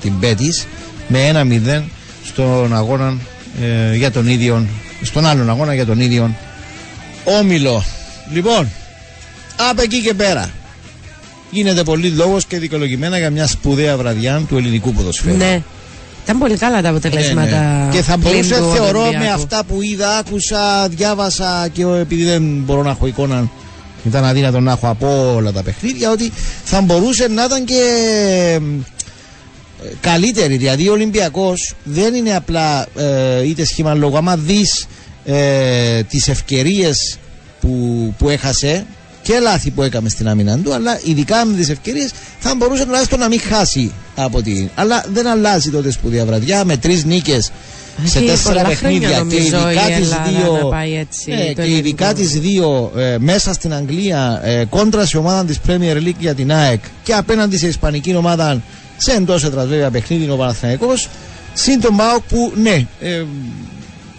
[0.00, 0.66] την Betis
[1.08, 1.82] με 1-0
[2.24, 3.16] στον αγώνα
[3.62, 4.66] ε, για τον ίδιο,
[5.02, 6.34] στον άλλον αγώνα για τον ίδιο
[7.24, 7.84] όμιλο.
[8.32, 8.68] Λοιπόν,
[9.70, 10.50] από εκεί και πέρα.
[11.50, 15.36] Γίνεται πολύ λόγος και δικαιολογημένα για μια σπουδαία βραδιά του ελληνικού ποδοσφαίρου.
[15.36, 15.62] Ναι.
[16.24, 17.60] Ήταν πολύ καλά τα αποτελέσματα.
[17.60, 17.90] Ναι, ναι.
[17.92, 19.32] Και θα πλην μπορούσε, του θεωρώ, με Ολυμπιακού.
[19.42, 23.50] αυτά που είδα, άκουσα, διάβασα και ο- επειδή δεν μπορώ να έχω εικόνα,
[24.06, 26.32] ήταν αδύνατο να έχω από όλα τα παιχνίδια, ότι
[26.64, 27.80] θα μπορούσε να ήταν και
[29.82, 30.56] ε, καλύτερη.
[30.56, 34.16] Δηλαδή ο Ολυμπιακός δεν είναι απλά ε, είτε σχήμα λόγω.
[34.16, 34.86] Άμα δεις
[35.24, 37.18] ε, τις ευκαιρίες
[37.60, 38.86] που, που έχασε
[39.24, 43.18] και λάθη που έκαμε στην άμυνα του, αλλά ειδικά με τις ευκαιρίες θα μπορούσε τουλάχιστον
[43.18, 44.68] να μην χάσει από την.
[44.74, 47.52] Αλλά δεν αλλάζει τότε σπουδαία βραδιά με τρεις νίκες
[48.04, 50.52] σε Έχει τέσσερα πολλά χρόνια, παιχνίδια και νομίζω, ειδικά η τις Ελλάδα δύο.
[50.62, 52.12] να πάει έτσι, ναι, το και ειδικά ελληνικό.
[52.12, 56.52] τις δύο ε, μέσα στην Αγγλία ε, κόντρα σε ομάδα της Premier League για την
[56.52, 58.62] ΑΕΚ και απέναντι σε ισπανική ομάδα
[58.96, 61.08] σε εντός έδρας βέβαια παιχνίδι είναι ο Παναθηναϊκός
[61.54, 63.22] συν τον ΠΑΟΚ που ναι ε,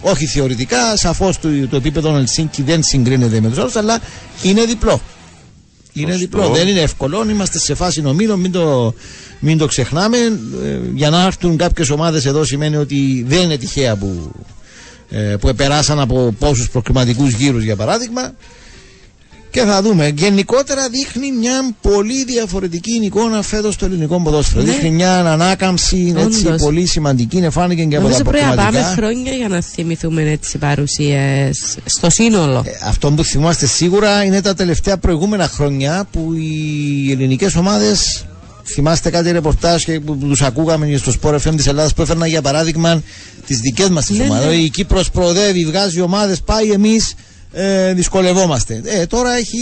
[0.00, 4.00] όχι θεωρητικά σαφώς το, το επίπεδο των Ελσίνκι δεν συγκρίνεται με τους άλλους αλλά
[4.42, 5.00] είναι διπλό
[5.96, 6.26] είναι Σωστό.
[6.26, 7.30] διπλό, δεν είναι εύκολο.
[7.30, 8.94] Είμαστε σε φάση νομίλων, μην το,
[9.40, 10.16] μην το ξεχνάμε.
[10.64, 14.32] Ε, για να έρθουν κάποιες ομάδες εδώ σημαίνει ότι δεν είναι τυχαία που,
[15.10, 18.34] ε, που επεράσαν από πόσους προκριματικούς γύρους για παράδειγμα.
[19.56, 20.12] Και θα δούμε.
[20.16, 24.62] Γενικότερα δείχνει μια πολύ διαφορετική εικόνα φέτος στο ελληνικό ποδόσφαιρο.
[24.64, 24.72] Ναι.
[24.72, 26.62] Δείχνει μια ανάκαμψη έτσι, Όντως.
[26.62, 27.36] πολύ σημαντική.
[27.36, 28.94] Είναι φάνηκε και από τα Νομίζω πρέπει να πάμε προκριματικά.
[29.02, 32.62] χρόνια για να θυμηθούμε έτσι παρουσίες στο σύνολο.
[32.66, 38.24] Ε, αυτό που θυμάστε σίγουρα είναι τα τελευταία προηγούμενα χρόνια που οι ελληνικές ομάδες
[38.64, 42.28] θυμάστε κάτι ρεπορτάζ και που τους ακούγαμε και στο Sport FM της Ελλάδας που έφερναν
[42.28, 43.02] για παράδειγμα
[43.46, 44.46] τις δικές μας τις Ναι, ομάδες.
[44.46, 44.54] ναι.
[44.54, 47.14] Η Κύπρος προοδεύει, βγάζει ομάδες, πάει εμείς
[47.58, 48.80] ε, δυσκολευόμαστε.
[48.84, 49.58] Ε, τώρα έχει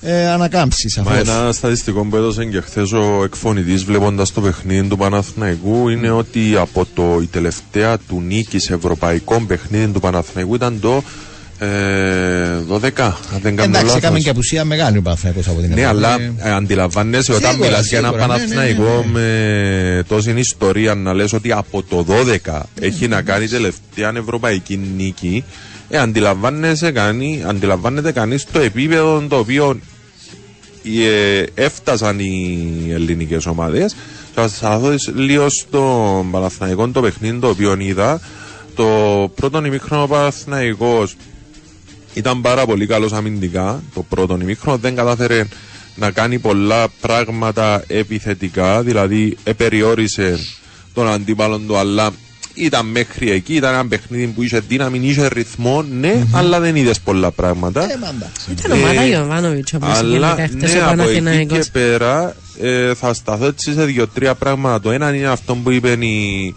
[0.00, 1.28] ε, ανακάμψεις Μα σαφώς.
[1.28, 6.56] ένα στατιστικό που έδωσε και χθες ο εκφωνητής βλέποντας το παιχνίδι του Παναθηναϊκού είναι ότι
[6.56, 11.02] από το, η τελευταία του νίκη σε ευρωπαϊκό παιχνίδι του Παναθηναϊκού ήταν το
[11.58, 11.66] ε,
[12.70, 12.90] 12.
[12.98, 13.94] Αν δεν κάνω Εντάξει, λάθος.
[13.96, 15.96] έκαμε και απουσία μεγάλη ο Παναθηναϊκός από την Ναι, Ευρώπη.
[16.04, 19.26] αλλά Ε, ε, αντιλαμβάνεσαι όταν Σίγουρα, μιλάς για ένα σίγουρα, ναι, Παναθηναϊκό ναι, ναι,
[19.96, 22.06] με τόση ιστορία να λες ότι από το
[22.46, 25.44] 12 έχει να κάνει τελευταία ευρωπαϊκή νίκη,
[25.88, 29.78] ε, αντιλαμβάνεσαι κανεί, αντιλαμβάνεται κανείς το επίπεδο το οποίο
[30.84, 33.96] ε, έφτασαν οι ελληνικές ομάδες.
[34.34, 38.20] Θα σας δώσω λίγο στο Παναθηναϊκό το παιχνίδι το οποίο είδα.
[38.74, 38.84] Το
[39.34, 41.16] πρώτο ημίχρονο ο Παναθηναϊκός
[42.14, 45.46] ήταν πάρα πολύ καλός αμυντικά το πρώτο ημίχρονο δεν κατάφερε
[45.96, 50.38] να κάνει πολλά πράγματα επιθετικά δηλαδή επεριόρισε
[50.94, 52.10] τον αντίπαλο του αλλά
[52.54, 57.00] ήταν μέχρι εκεί, ήταν ένα παιχνίδι που είχε δύναμη, είχε ρυθμό, ναι, αλλά δεν είδες
[57.00, 57.82] πολλά πράγματα.
[57.82, 58.50] Ε, μα εντάξει.
[58.50, 61.58] Ήταν ομάδα Ιωβάνοβιτς όμως Αλλά γενικά χτες ναι, ο από εκεί Παναθηναϊκός.
[61.58, 64.80] και πέρα ε, θα σταθώ έτσι σε δύο-τρία πράγματα.
[64.80, 66.54] Το ένα είναι αυτό που είπε η,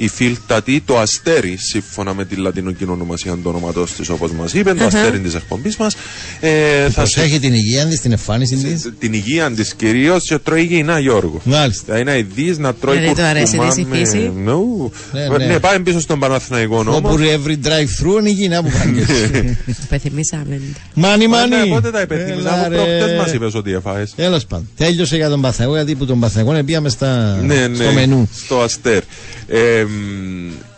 [0.00, 4.74] η φίλτατη, το αστέρι, σύμφωνα με τη λατινική ονομασία του όνοματός της, όπως μας είπε,
[4.74, 5.96] το αστέρι της εκπομπής μας.
[6.40, 10.38] Ε, θα σε- Προσέχει την υγεία της, την εμφάνιση της; την υγεία της κυρίως και
[10.38, 11.40] τρώει υγιεινά, Γιώργο.
[11.44, 11.92] Μάλιστα.
[11.92, 14.32] Θα είναι αηδή να τρώει Γιατί του αρέσει κουρκουμά της η με- φύση.
[14.36, 14.92] Νου.
[15.12, 15.58] Ναι, Ναι, ναι.
[15.60, 16.96] πάμε πίσω στον Παναθηναϊκό όμω.
[16.96, 19.56] Όπου every drive-through είναι υγιεινά που πάνε.
[19.84, 20.60] Υπενθυμίσαμε.
[20.94, 21.56] Μάνι, μάνι.
[21.56, 22.76] Ναι, πότε τα υπενθυμίσα, Έλα, αφού ρε.
[22.76, 24.12] προχτές μας είπες ότι έφαγες.
[24.16, 24.68] Τέλος πάντων.
[24.76, 27.38] Τέλειωσε για τον Παθαγό, γιατί που τον Παθαγό πήγαμε στα...
[27.42, 28.28] ναι, ναι, στο μενού.
[28.44, 29.02] Στο αστέρ.
[29.50, 29.87] Ε, μ,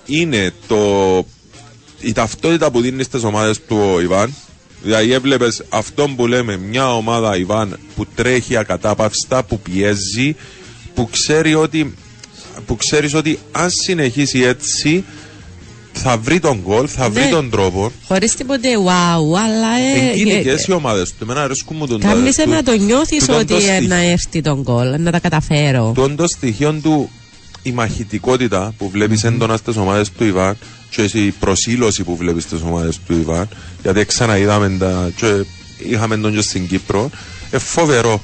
[0.07, 0.79] είναι το,
[2.01, 4.35] η ταυτότητα που δίνεις στις ομάδες του ο Ιβάν.
[4.83, 10.37] Δηλαδή έβλεπες αυτόν που λέμε μια ομάδα Ιβάν που τρέχει ακατάπαυστα, που πιέζει,
[10.95, 11.95] που ξέρει ότι
[12.67, 15.05] που ξέρεις ότι αν συνεχίσει έτσι
[15.93, 17.29] θα βρει τον γκολ, θα βρει Ναι.
[17.31, 17.93] τον τρόπο.
[18.09, 19.79] Χωρίς τίποτε wow, αλλά...
[19.97, 21.17] ε, Εγκίνητες οι ομάδες του.
[21.23, 23.87] Εμένα αρέσκουν μου τον Κάμνησε του- να το νιώθεις του τον ότι το ε, στοιχείο.
[23.89, 25.93] να έρθει τον γκολ, να τα καταφέρω.
[25.95, 27.11] Τον το στοιχείο του
[27.63, 30.57] η μαχητικότητα που βλέπεις έντονα στις ομάδες του Ιβάν
[30.91, 33.49] και η προσήλωση που βλέπεις στις ομάδες του Ιβάν
[33.83, 35.45] γιατί ξαναείδαμε τα και
[35.89, 37.11] είχαμε τον και στην Κύπρο.
[37.51, 38.23] Ε, φοβερό.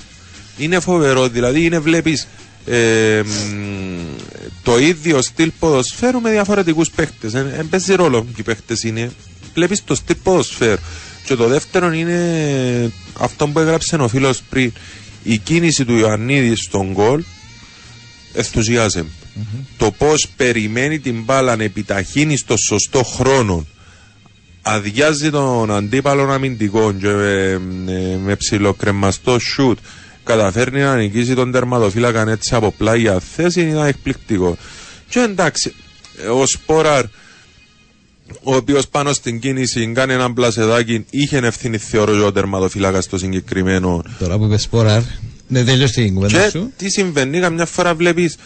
[0.58, 1.28] Είναι φοβερό.
[1.28, 2.28] Δηλαδή είναι βλέπεις
[2.66, 4.00] ε, μ,
[4.62, 7.32] το ίδιο στυλ ποδοσφαίρου με διαφορετικούς παίχτες.
[7.32, 9.10] Δεν ε, παίζει ρόλο ποιοι παίχτες είναι.
[9.54, 10.80] Βλέπεις το στυλ ποδοσφαίρου.
[11.24, 14.72] Και το δεύτερο είναι αυτό που έγραψε ο φίλος πριν.
[15.22, 17.22] Η κίνηση του Ιωαννίδη στον γκολ
[19.36, 19.66] ενθουσιάζε.
[19.76, 23.66] Το πώς περιμένει την μπάλα να επιταχύνει στο σωστό χρόνο
[24.62, 29.78] αδειάζει τον αντίπαλο αμυντικό και με, με, με ψιλοκρεμαστό σουτ
[30.24, 34.56] καταφέρνει να νικήσει τον τερματοφύλακα έτσι από πλάγια θέση είναι εκπληκτικό.
[35.08, 35.74] Και εντάξει,
[36.40, 37.04] ο Σπόραρ
[38.42, 43.18] ο οποίος πάνω στην κίνηση κάνει έναν πλασεδάκι, είχε ευθύνη θεωρώ για ο τερματοφύλακα στο
[43.18, 45.02] συγκεκριμένο Τώρα που είπες σποράρ.
[45.48, 46.72] Ναι, τέλειωσε την κουβέντα και σου.
[46.76, 48.36] τι συμβαίνει, καμιά φορά βλέπεις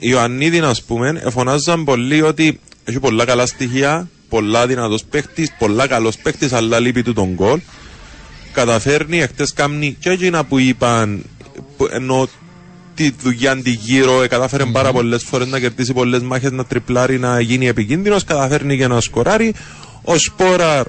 [0.00, 6.16] Ιωαννίδη, ας πούμε, εφωνάζαν πολύ ότι έχει πολλά καλά στοιχεία, πολλά δυνατός παίχτη, πολλά καλός
[6.16, 7.60] παίχτη, αλλά λείπει του τον γκολ.
[8.52, 11.24] Καταφέρνει, εχθές κάμνει και εκείνα που είπαν,
[11.76, 12.28] που- ενώ
[12.94, 17.18] τη δουλειά τη γύρω, ε, κατάφερε πάρα πολλές φορές να κερδίσει πολλές μάχες, να τριπλάρει,
[17.18, 19.54] να γίνει επικίνδυνος, καταφέρνει και να σκοράρει.
[20.02, 20.86] Ο Σπόραρ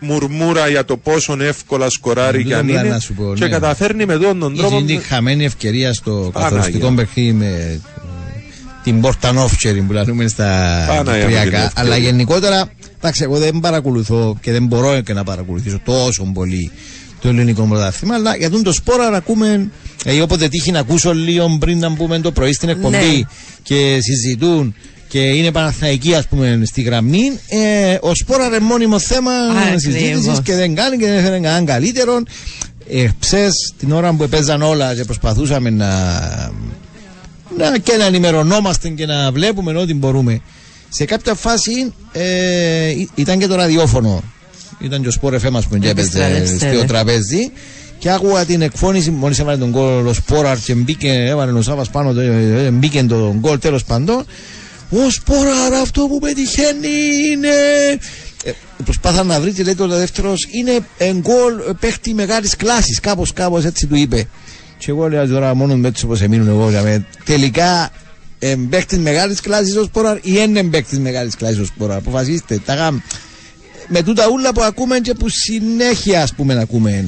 [0.00, 3.44] μουρμούρα για το πόσο εύκολα σκοράρει Τούτο και αν ήθελα είναι να σου πω, και
[3.44, 3.50] ναι.
[3.50, 6.56] καταφέρνει με τον τον τρόπο Είχε την χαμένη ευκαιρία στο Παναγία.
[6.56, 7.78] καθοριστικό παιχνίδι με ε,
[8.82, 10.44] την Πορτανόφτσερη που λέμε στα
[10.88, 11.42] Παναγία με την κυπριακά.
[11.42, 11.72] ευκαιρία.
[11.74, 16.70] Αλλά γενικότερα, εντάξει, εγώ δεν παρακολουθώ και δεν μπορώ και να παρακολουθήσω τόσο πολύ
[17.20, 18.14] το ελληνικό πρωτάθλημα.
[18.14, 19.70] Αλλά για τον το σπόρα ακούμε,
[20.04, 23.22] ε, όποτε τύχει να ακούσω λίγο πριν να μπούμε το πρωί στην εκπομπή Ναι.
[23.62, 24.74] και συζητούν
[25.10, 27.38] και είναι Παναθαϊκή ας πούμε στη γραμμή.
[27.48, 29.82] Ε, ο Σπόρα είναι μόνιμο θέμα Ακριβώς.
[29.82, 32.22] συζήτησης και δεν κάνει και δεν έφερε κανέναν καλύτερο
[32.90, 35.88] ε, ψες την ώρα που παίζαν όλα και προσπαθούσαμε να,
[37.58, 40.40] να και να ενημερωνόμαστε και να βλέπουμε ό,τι μπορούμε
[40.88, 44.22] σε κάποια φάση ε, ή- ήταν και το ραδιόφωνο.
[44.78, 46.86] Ήταν και ο Σπόρ FM ας πούμε και έπαιζε Επιστρέψτε, στο ναι.
[46.86, 47.50] τραπέζι.
[47.98, 51.90] Και άκουγα την εκφώνηση μόλις έβαλε τον γκολ ο Σπόραρ και μπήκε έβαλε ο Σάβας
[51.90, 54.24] πάνω το- ε, ε, μπήκε το γκολ τέλος πάντων
[54.90, 56.88] ο Σπόραρ αυτό που πετυχαίνει
[57.32, 57.48] είναι
[58.44, 58.50] ε,
[58.84, 63.00] προσπάθα να βρει και λέει το δεύτερος είναι ε, γκολ ε, παίχτη μεγάλης κλάσης.
[63.00, 64.28] Κάπως κάπως έτσι του είπε.
[64.78, 66.66] Και εγώ λέω τώρα μόνο με έτσι όπως εμείνουν εγώ.
[66.66, 67.90] δηλαδή, τελικά
[68.38, 71.96] ε, παίχτης μεγάλης κλάσης ο Σπόραρ ή είναι παίχτης μεγάλης κλάσης ο Σπόραρ.
[71.96, 72.60] Αποφασίστε.
[72.64, 73.00] Τα γάμ.
[73.88, 77.06] Με τούτα ούλα που ακούμε και που συνέχεια ας πούμε να ακούμε.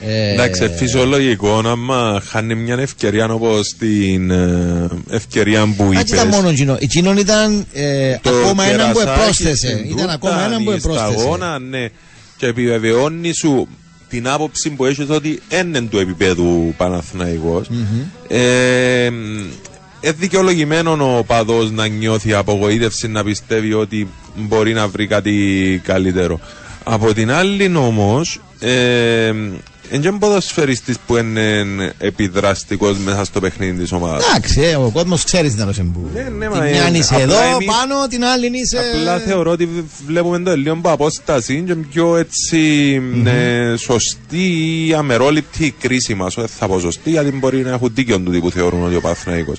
[0.00, 5.90] Ε, Εντάξει, ε, φυσιολογικό να άμα χάνει μια ευκαιρία όπως την ε, ευκαιρία που Α,
[5.90, 6.02] είπες.
[6.04, 6.76] και ήταν μόνο εκείνο.
[6.80, 9.84] Εκείνο ήταν ε, ακόμα ένα που επρόσθεσε.
[9.88, 11.20] Ήταν ακόμα ένα που επρόσθεσε.
[11.20, 11.88] Αγώνα, ναι.
[12.36, 13.68] Και επιβεβαιώνει σου
[14.08, 17.70] την άποψη που έχεις ότι είναι του επίπεδου Παναθηναϊκός.
[18.28, 19.10] Ε,
[20.00, 26.40] ε, δικαιολογημένο ο παδός να νιώθει απογοήτευση να πιστεύει ότι μπορεί να βρει κάτι καλύτερο.
[26.84, 29.32] Από την άλλη όμως, ε,
[29.90, 34.24] δεν είναι ποδοσφαιριστής που είναι επιδραστικός μέσα στο παιχνίδι της ομάδας.
[34.28, 36.08] Εντάξει, ε, ο κόσμος ξέρεις την άλλο που.
[36.14, 38.78] Ναι, ναι, Την μα, μια ε, είσαι απλά εδώ εμείς- πάνω, την άλλη είσαι.
[38.98, 42.58] Απλά θεωρώ ότι β- βλέπουμε το λίγο από απόσταση και πιο έτσι
[43.24, 46.34] ε, σωστή ή αμερόληπτη η κρίση μας.
[46.34, 49.58] Δεν θα πω σωστή γιατί μπορεί να έχουν δίκιο του που θεωρούν ότι ο Παναθηναϊκός.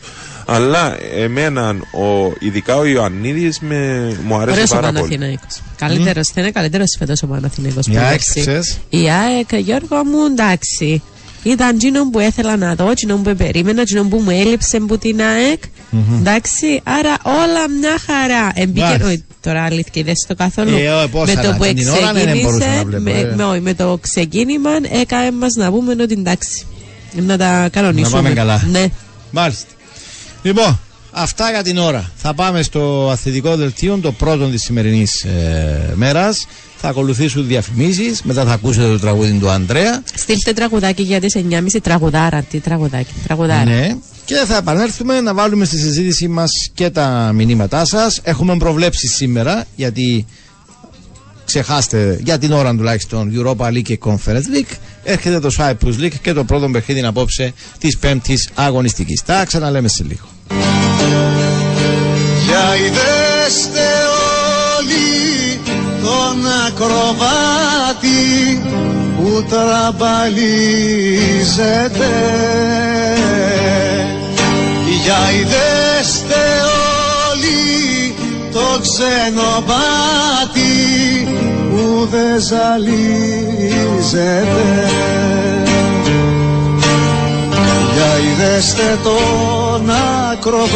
[0.52, 4.98] Αλλά εμένα, ο, ειδικά ο Ιωαννίδης με, μου αρέσει Ωραίος ο πάρα πολύ.
[5.00, 5.62] Παναθηναϊκός.
[5.76, 8.40] Καλύτερος, θα είναι καλύτερος φέτος ο Παναθηναϊκός Η που ΑΕΚ, πέρσι.
[8.40, 8.78] ξέρεις.
[8.90, 11.02] Η ΑΕΚ, Γιώργο μου, εντάξει.
[11.44, 15.22] Ήταν εκείνο που ήθελα να δω, εκείνο που περίμενα, εκείνο που μου έλειψε από την
[15.22, 15.62] ΑΕΚ.
[16.20, 18.52] Εντάξει, άρα όλα μια χαρά.
[18.54, 19.06] Εμπήκε, Εντάξει.
[19.06, 20.78] όχι, τώρα αλήθεια, δεν το καθόλου.
[20.78, 23.12] Ε, όχι, πώς με το αλλά, που την ώρα δεν μπορούσα να ξεκίνησε, βλέπω, με,
[23.12, 23.34] ε.
[23.36, 26.66] με, όχι, με το ξεκίνημα, έκανε μας να πούμε ότι εντάξει.
[27.16, 28.16] Να τα κανονίσουμε.
[28.16, 28.64] πάμε καλά.
[28.72, 28.86] Ναι.
[29.32, 29.66] Μάλιστα.
[30.42, 30.80] Λοιπόν,
[31.12, 32.12] αυτά για την ώρα.
[32.16, 36.48] Θα πάμε στο αθλητικό δελτίο, το πρώτο της σημερινής ε, μέρας.
[36.82, 38.22] Θα ακολουθήσουν διαφημίσεις.
[38.22, 40.04] Μετά θα ακούσετε το τραγούδι του Ανδρέα.
[40.16, 42.42] Στείλτε τραγουδάκι για τις 9.30 τραγουδάρα.
[42.42, 43.64] Τι τραγουδάκι, τραγουδάρα.
[43.64, 43.96] Ναι.
[44.26, 48.20] Και θα επανέλθουμε να βάλουμε στη συζήτησή μας και τα μηνύματά σας.
[48.24, 50.26] Έχουμε προβλέψει σήμερα, γιατί
[51.46, 54.74] ξεχάστε για την ώρα τουλάχιστον Europa League και Conference League.
[55.12, 59.24] Έρχεται το Cyprus League και το πρώτο παιχνίδι απόψε της πέμπτης αγωνιστικής.
[59.26, 60.28] Τα ξαναλέμε σε λίγο.
[62.46, 63.88] Για είδεστε
[64.78, 65.60] όλοι
[66.02, 68.62] τον ακροβάτη
[69.18, 70.40] που τραμπαλίζεται
[75.04, 76.42] Για είδεστε
[77.32, 78.16] όλοι
[78.52, 80.49] το ξενοπάτη
[82.00, 82.90] που δεν ζαλίζεται.
[87.94, 89.90] Για είδεστε τον
[90.32, 90.68] ακροβάτη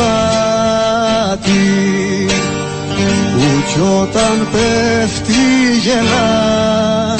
[3.34, 5.44] που κι όταν πέφτει
[5.84, 7.16] γελά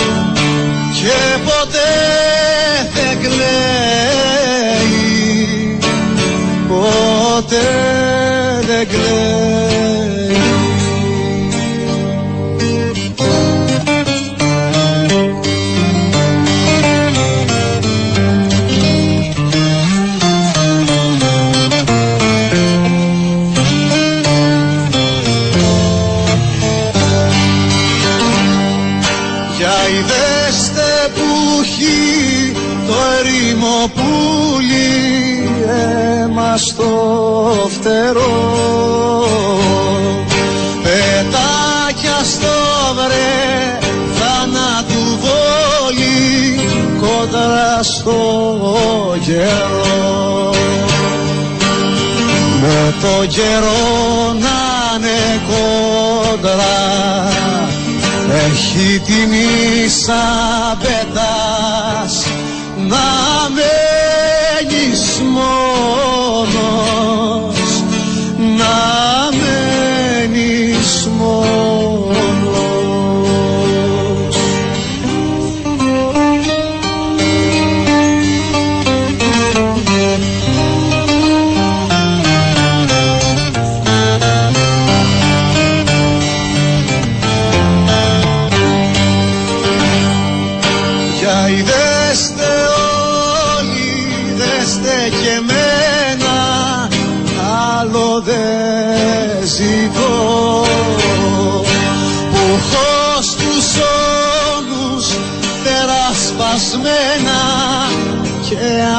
[0.94, 1.94] και ποτέ
[2.94, 4.18] δεν κλαίει.
[6.68, 7.70] Ποτέ
[8.68, 10.23] δεν κλαίει
[36.54, 39.28] αίμα στο φτερό.
[40.84, 42.58] Πετάκια στο
[42.96, 43.80] βρε
[44.14, 46.60] θανάτου βόλι
[47.00, 48.20] κόντρα στο
[49.26, 50.52] καιρό
[52.62, 54.62] με το καιρό να
[54.98, 56.80] είναι κόντρα
[58.46, 62.26] έχει τιμή σαν πετάς
[62.78, 63.06] να
[63.50, 65.73] μένεις μόνος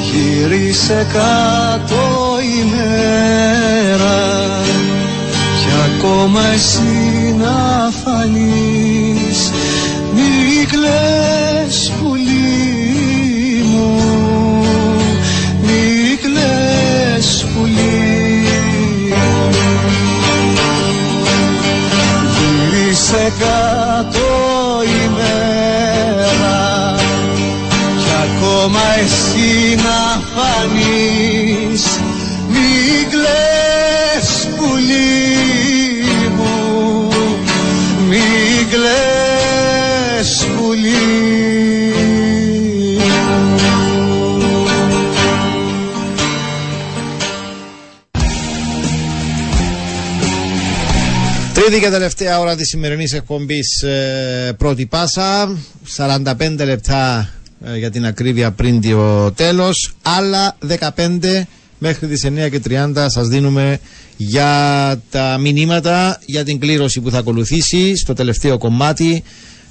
[0.06, 2.02] Γύρισε κάτω
[2.42, 4.20] η μέρα
[5.60, 9.52] κι ακόμα εσύ να φανείς.
[10.14, 13.90] Μη κλαις πουλί μου
[15.62, 19.50] μη κλαις πουλί μου
[22.34, 24.53] γύρισε κάτω
[28.64, 31.84] ακόμα εσύ να φανείς
[32.50, 35.12] μη κλαις πουλί
[36.36, 37.10] μου.
[38.10, 40.92] Μη κλαις πουλί
[44.38, 44.66] μου.
[51.54, 55.58] Τρίτη και τελευταία ώρα της σημερινής εκπομπής ε, πρώτη πάσα.
[55.98, 57.43] 45 λεπτά ε,
[57.78, 59.96] για την ακρίβεια πριν το τέλος.
[60.02, 60.58] Άλλα
[60.96, 61.44] 15
[61.78, 63.80] μέχρι τις 9 και 30 σας δίνουμε
[64.18, 67.96] για τα μηνύματα για την κλήρωση που θα ακολουθήσει.
[67.96, 69.24] Στο τελευταίο κομμάτι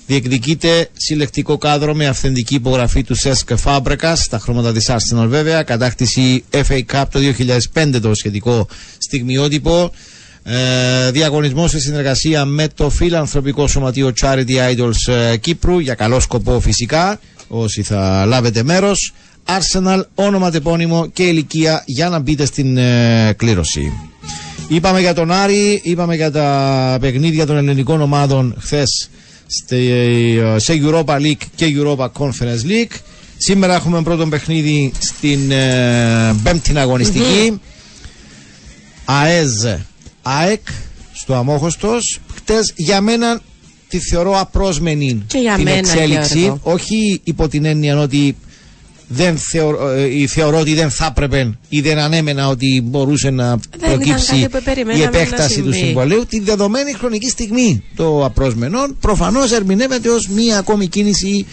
[0.07, 6.45] διεκδικείται συλλεκτικό κάδρο με αυθεντική υπογραφή του Σέσκ Φάμπρεκα στα χρώματα της Arsenal βέβαια κατάκτηση
[6.51, 7.21] FA Cup το
[7.75, 9.93] 2005 το σχετικό στιγμιότυπο.
[10.45, 16.61] Ε, διαγωνισμός σε συνεργασία με το φιλανθρωπικό σωματείο Charity Idols ε, Κύπρου για καλό σκοπό
[16.61, 17.21] φυσικά
[17.55, 19.13] όσοι θα λάβετε μέρος
[19.47, 23.93] Arsenal, όνομα τεπώνυμο και ηλικία για να μπείτε στην ε, κλήρωση
[24.69, 29.11] Είπαμε για τον Άρη, είπαμε για τα παιχνίδια των ελληνικών ομάδων χθες
[29.47, 32.97] στη- σε Europa League και Europa Conference League.
[33.37, 37.61] Σήμερα έχουμε πρώτο παιχνίδι στην ε, πέμπτη αγωνιστική.
[39.05, 39.67] ΑΕΖ
[40.23, 40.61] ΑΕΚ
[41.13, 42.21] στο Αμόχωστος.
[42.35, 43.41] Χτες για μένα
[43.93, 46.39] τη θεωρώ απρόσμενη Και για την μένα, εξέλιξη.
[46.39, 46.59] Γιώργο.
[46.63, 48.37] Όχι υπό την έννοια ότι
[49.09, 53.91] δεν θεωρώ, ε, θεωρώ ότι δεν θα έπρεπε ή δεν ανέμενα ότι μπορούσε να ήταν
[53.91, 55.87] προκύψει κάτι που η περιμέναμε επέκταση να του συμβεί.
[55.87, 61.47] συμβολέου τη δεδομένη χρονική στιγμή το απρόσμενο προφανώς ερμηνεύεται ως μία ακόμη κίνηση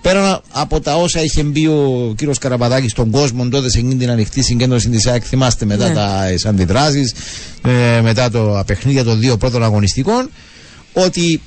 [0.00, 4.10] πέρα από τα όσα είχε μπει ο κύριος Καραπαδάκη στον κόσμο τότε σε εκείνη την
[4.10, 5.22] ανοιχτή συγκέντρωση της ΑΕΚ.
[5.26, 5.94] Θυμάστε μετά Ναι.
[5.94, 7.14] τα αντιδράσεις,
[7.96, 10.30] ε, μετά το παιχνίδια των δύο πρώτων αγωνιστικών,
[10.92, 11.40] ότι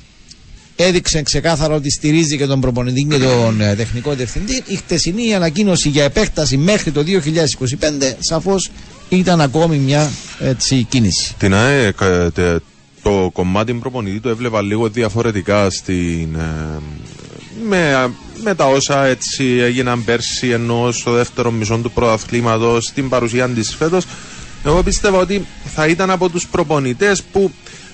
[0.84, 4.62] έδειξε ξεκάθαρα ότι στηρίζει και τον προπονητή και τον ε, τεχνικό διευθυντή.
[4.66, 8.70] Η χτεσινή ανακοίνωση για επέκταση μέχρι το 2025 σαφώς
[9.08, 11.34] ήταν ακόμη μια έτσι, κίνηση.
[11.38, 12.62] Την ΑΕΚ, ε, τε-
[13.02, 16.78] το κομμάτι προπονητή το έβλεπα λίγο διαφορετικά στην, ε,
[17.68, 18.10] με,
[18.42, 23.74] με τα όσα έτσι έγιναν πέρσι ενώ στο δεύτερο μισό του πρωταθλήματος στην παρουσία της
[23.74, 24.04] φέτος
[24.64, 27.50] εγώ πίστευα ότι θα ήταν από τους προπονητές που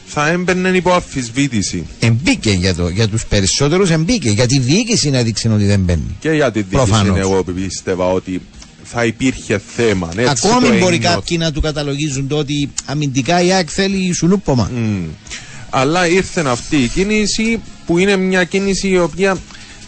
[0.07, 4.31] θα έμπαιρνε υπό αμφισβήτηση Εμπήκε για, το, για τους περισσότερους, εμπήκε.
[4.31, 6.17] Για τη διοίκηση να δείξει ότι δεν μπαίνει.
[6.21, 7.19] και για τη διοίκηση Προφανώς.
[7.19, 8.41] εγώ πίστευα ότι
[8.85, 11.15] θα υπήρχε θέμα έτσι Ακόμη το μπορεί ένιωθα.
[11.15, 14.71] κάποιοι να του καταλογίζουν το ότι αμυντικά η ΑΕΚ θέλει σουλούπομα.
[14.75, 15.05] Μμ.
[15.71, 19.37] Αλλά ήρθε αυτή η κίνηση που είναι μια κίνηση η οποία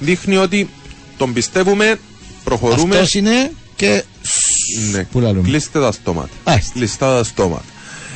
[0.01, 0.69] δείχνει ότι
[1.17, 1.99] τον πιστεύουμε,
[2.45, 2.95] προχωρούμε.
[2.95, 4.03] Αυτός είναι και
[4.93, 5.05] Ναι.
[5.05, 5.49] Πού λαλούμε.
[5.49, 6.29] Κλείστε τα στόματα.
[6.47, 6.73] Μάλιστα.
[6.75, 7.65] Κλειστά τα στόματα.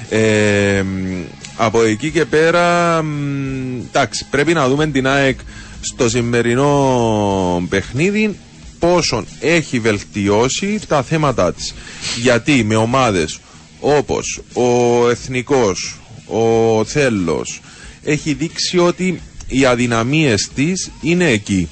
[0.08, 1.22] Ε, μ,
[1.56, 5.38] από εκεί και πέρα, μ, εντάξει, πρέπει να δούμε την ΑΕΚ
[5.80, 8.36] στο σημερινό παιχνίδι
[8.78, 11.74] πόσο έχει βελτιώσει τα θέματα της.
[12.20, 13.40] Γιατί με ομάδες
[13.80, 17.60] όπως ο Εθνικός, ο Θέλος,
[18.02, 21.68] έχει δείξει ότι οι αδυναμίες της είναι εκεί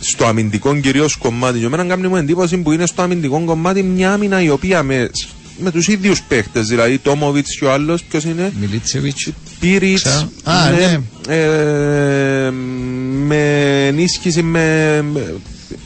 [0.00, 1.58] στο αμυντικό κυρίως κομμάτι.
[1.58, 5.10] Για μένα κάνει μου εντύπωση που είναι στο αμυντικό κομμάτι μια άμυνα η οποία με,
[5.58, 9.28] με τους ίδιους παίχτες, δηλαδή Τόμοβιτς και ο άλλος, ποιος είναι, Μιλίτσεβιτς.
[9.60, 10.02] Πύριτς.
[10.02, 10.98] Ξα- Α, ναι.
[11.34, 12.50] ε,
[13.26, 15.02] με ενίσχυση με.
[15.12, 15.20] με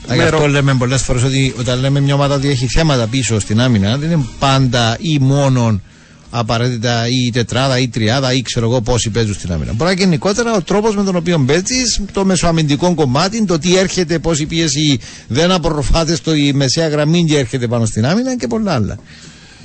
[0.09, 3.41] Α, Γι' αυτό λέμε πολλές φορές ότι όταν λέμε μια ομάδα ότι έχει θέματα πίσω
[3.41, 5.83] στην άμυνα, δεν είναι πάντα ή μόνον
[6.31, 9.73] απαραίτητα ή η τετράδα ή η τριάδα ή ξέρω εγώ πόσοι παίζουν στην άμυνα.
[9.73, 11.83] Μπορεί να και γενικότερα ο τρόπος με τον οποίο παίζει,
[12.13, 14.99] το μεσοαμυντικό κομμάτι, το τι έρχεται, πώ η πίεση
[15.29, 18.99] δεν απορροφάται στο η μεσαία γραμμή και έρχεται πάνω στην άμυνα και πολλά άλλα.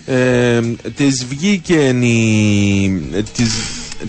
[0.06, 0.60] Ε,
[0.96, 3.02] της βγήκε η,
[3.36, 3.52] της,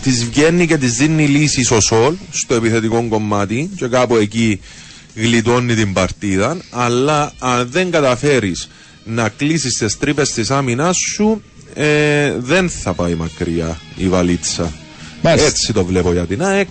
[0.03, 4.61] της βγαίνει και της δίνει λύση ο Σολ στο επιθετικό κομμάτι και κάπου εκεί
[5.15, 8.69] γλιτώνει την παρτίδα αλλά αν δεν καταφέρεις
[9.05, 11.43] να κλείσεις τις τρύπες της άμυνας σου
[11.75, 14.73] ε, δεν θα πάει μακριά η βαλίτσα.
[15.23, 15.49] Μάλιστα.
[15.49, 16.69] έτσι το βλέπω για την ΑΕΚ.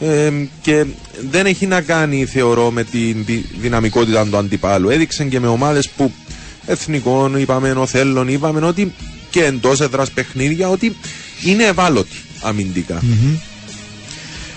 [0.00, 0.30] Ε,
[0.62, 0.84] και
[1.30, 4.88] δεν έχει να κάνει θεωρώ με την δι- δυναμικότητα του αντιπάλου.
[4.88, 6.12] Έδειξε και με ομάδες που
[6.66, 8.92] εθνικών είπαμε οθέλων είπαμε ότι
[9.30, 10.96] και εντός έδρας παιχνίδια ότι
[11.44, 13.02] είναι ευάλωτοι αμυντικά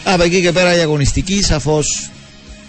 [0.03, 1.79] Από εκεί και πέρα η αγωνιστική σαφώ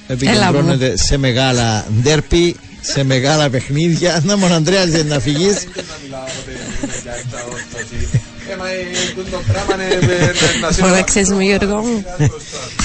[0.06, 4.22] επικεντρώνεται σε μεγάλα ντέρπι, σε μεγάλα παιχνίδια.
[4.24, 5.50] Να μόνο Αντρέα δεν να φυγεί.
[10.70, 12.04] Φώναξες με Γιώργο μου.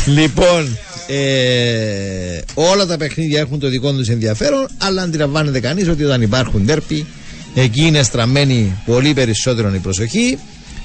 [0.05, 0.77] λοιπόν,
[1.07, 6.65] ε, όλα τα παιχνίδια έχουν το δικό τους ενδιαφέρον, αλλά αντιλαμβάνεται κανείς ότι όταν υπάρχουν
[6.65, 7.05] ντέρπι,
[7.55, 10.37] εκεί είναι στραμμένη πολύ περισσότερο η προσοχή.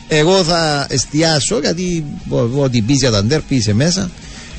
[0.08, 4.10] Εγώ θα εστιάσω, γιατί ο- ό,τι πει για τα ντέρπι είσαι μέσα.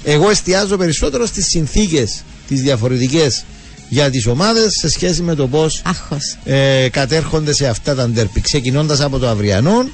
[0.04, 3.44] Εγώ εστιάζω περισσότερο στις συνθήκες, τις διαφορετικές
[3.90, 6.38] για τις ομάδες σε σχέση με το πώς Άχος.
[6.44, 8.42] ε, κατέρχονται σε αυτά τα ντέρπι.
[8.42, 9.90] Ξεκινώντας από το αυριανό,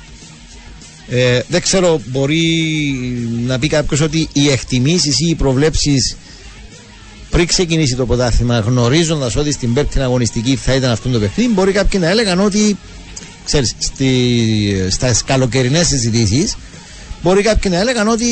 [1.09, 2.41] ε, δεν ξέρω, μπορεί
[3.45, 6.17] να πει κάποιος ότι οι εκτιμήσεις ή οι προβλέψεις
[7.29, 11.71] πριν ξεκινήσει το πρωτάθλημα, γνωρίζοντας ότι στην πέμπτη αγωνιστική θα ήταν αυτό το παιχνίδι, μπορεί
[11.71, 12.77] κάποιοι να έλεγαν ότι
[13.45, 14.09] ξέρεις, στη,
[14.89, 16.55] στα καλοκαιρινές συζητήσεις,
[17.23, 18.25] μπορεί κάποιοι να έλεγαν ότι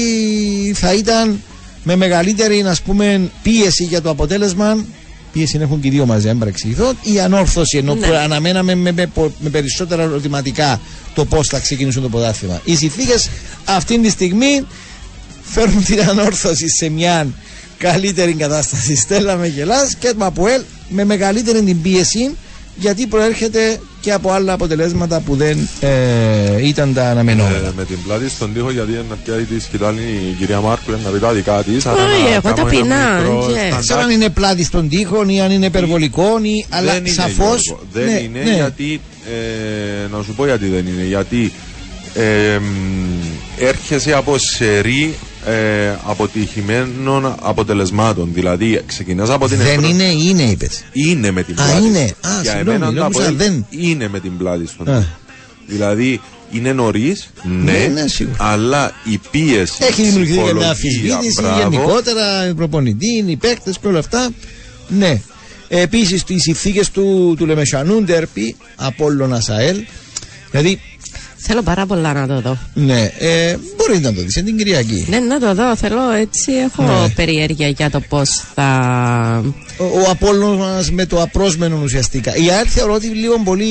[0.75, 1.41] θα ήταν
[1.83, 4.85] με μεγαλύτερη ας πούμε, πίεση για το αποτέλεσμα.
[5.35, 6.93] Πίεση έχουν και οι δύο μαζί, αν παρεξηγηθώ.
[7.01, 8.07] Η ανόρθωση, ενώ Ναι.
[8.07, 10.81] που αναμέναμε με, με, πο- με περισσότερα ερωτηματικά
[11.13, 12.61] το πώς θα ξεκινήσουν το πρωτάθλημα.
[12.63, 13.29] Οι συνθήκες
[13.65, 14.65] αυτή τη στιγμή
[15.43, 17.27] φέρνουν την ανόρθωση σε μια
[17.77, 18.95] καλύτερη κατάσταση.
[18.95, 22.35] Στέλλα με γελάς και το Αποέλ με μεγαλύτερη την πίεση
[22.75, 27.67] γιατί προέρχεται και από άλλα αποτελέσματα που δεν ε, ήταν τα αναμενόμενα.
[27.67, 31.09] Ε, με την πλάτη στον τοίχο γιατί είναι πια τη σκητάλη η κυρία Μάρκου να
[31.09, 31.85] πει τα δικά της.
[31.85, 36.65] Όχι, εγώ ταπεινά, και- Ξέρω αν είναι πλάτη στον τοίχο ή αν είναι υπερβολικό, ή,
[36.69, 37.55] αλλά δεν είναι, σαφώ.
[37.55, 39.01] Γιώργο, δεν είναι γιατί.
[39.27, 41.03] Ε, να σου πω γιατί δεν είναι.
[41.07, 41.51] Γιατί
[42.13, 42.63] ε, μ,
[43.59, 45.13] έρχεσαι από σερή
[45.45, 48.29] ε, αποτυχημένων αποτελεσμάτων.
[48.33, 50.83] Δηλαδή, ξεκινάς από την Δεν εχθρο- είναι, είναι, είπες.
[50.91, 51.85] Είναι με την Α, πλάτη.
[51.85, 51.99] είναι.
[51.99, 53.65] Α, Για συγγνώμη, εμένα το νόμιζα Αποέλ δεν.
[53.69, 55.05] είναι με την πλάτη στον Α.
[55.67, 58.35] Δηλαδή, είναι νωρίς, ναι, Ναι, ναι, σίγουρα.
[58.39, 59.73] αλλά η πίεση.
[59.79, 63.99] Έχει η δημιουργηθεί και μια ψυχολογία, αμφισβήτηση μπράβο, γενικότερα, οι προπονητή, οι παίκτες και όλα
[63.99, 64.29] αυτά.
[64.87, 65.21] Ναι.
[65.67, 69.77] Επίσης τις ηθίκες του, του Λεμεσανού Ντέρπι, Απόλλωνας ΑΕΛ.
[70.51, 70.79] Δηλαδή,
[71.47, 72.57] Θέλω πάρα πολλά να το δω.
[72.73, 75.05] ναι, ε, μπορείς να το δεις, είναι την Κυριακή.
[75.09, 75.75] Ναι, να το δω.
[75.75, 76.51] Θέλω έτσι.
[76.51, 77.09] Έχω Ναι.
[77.09, 79.43] περιέργεια για το πώς θα.
[79.77, 82.35] Ο, ο Απόλλωνας με το απρόσμενο ουσιαστικά.
[82.35, 83.67] Η ΑΕΛ θεωρώ ότι λίγο πολύ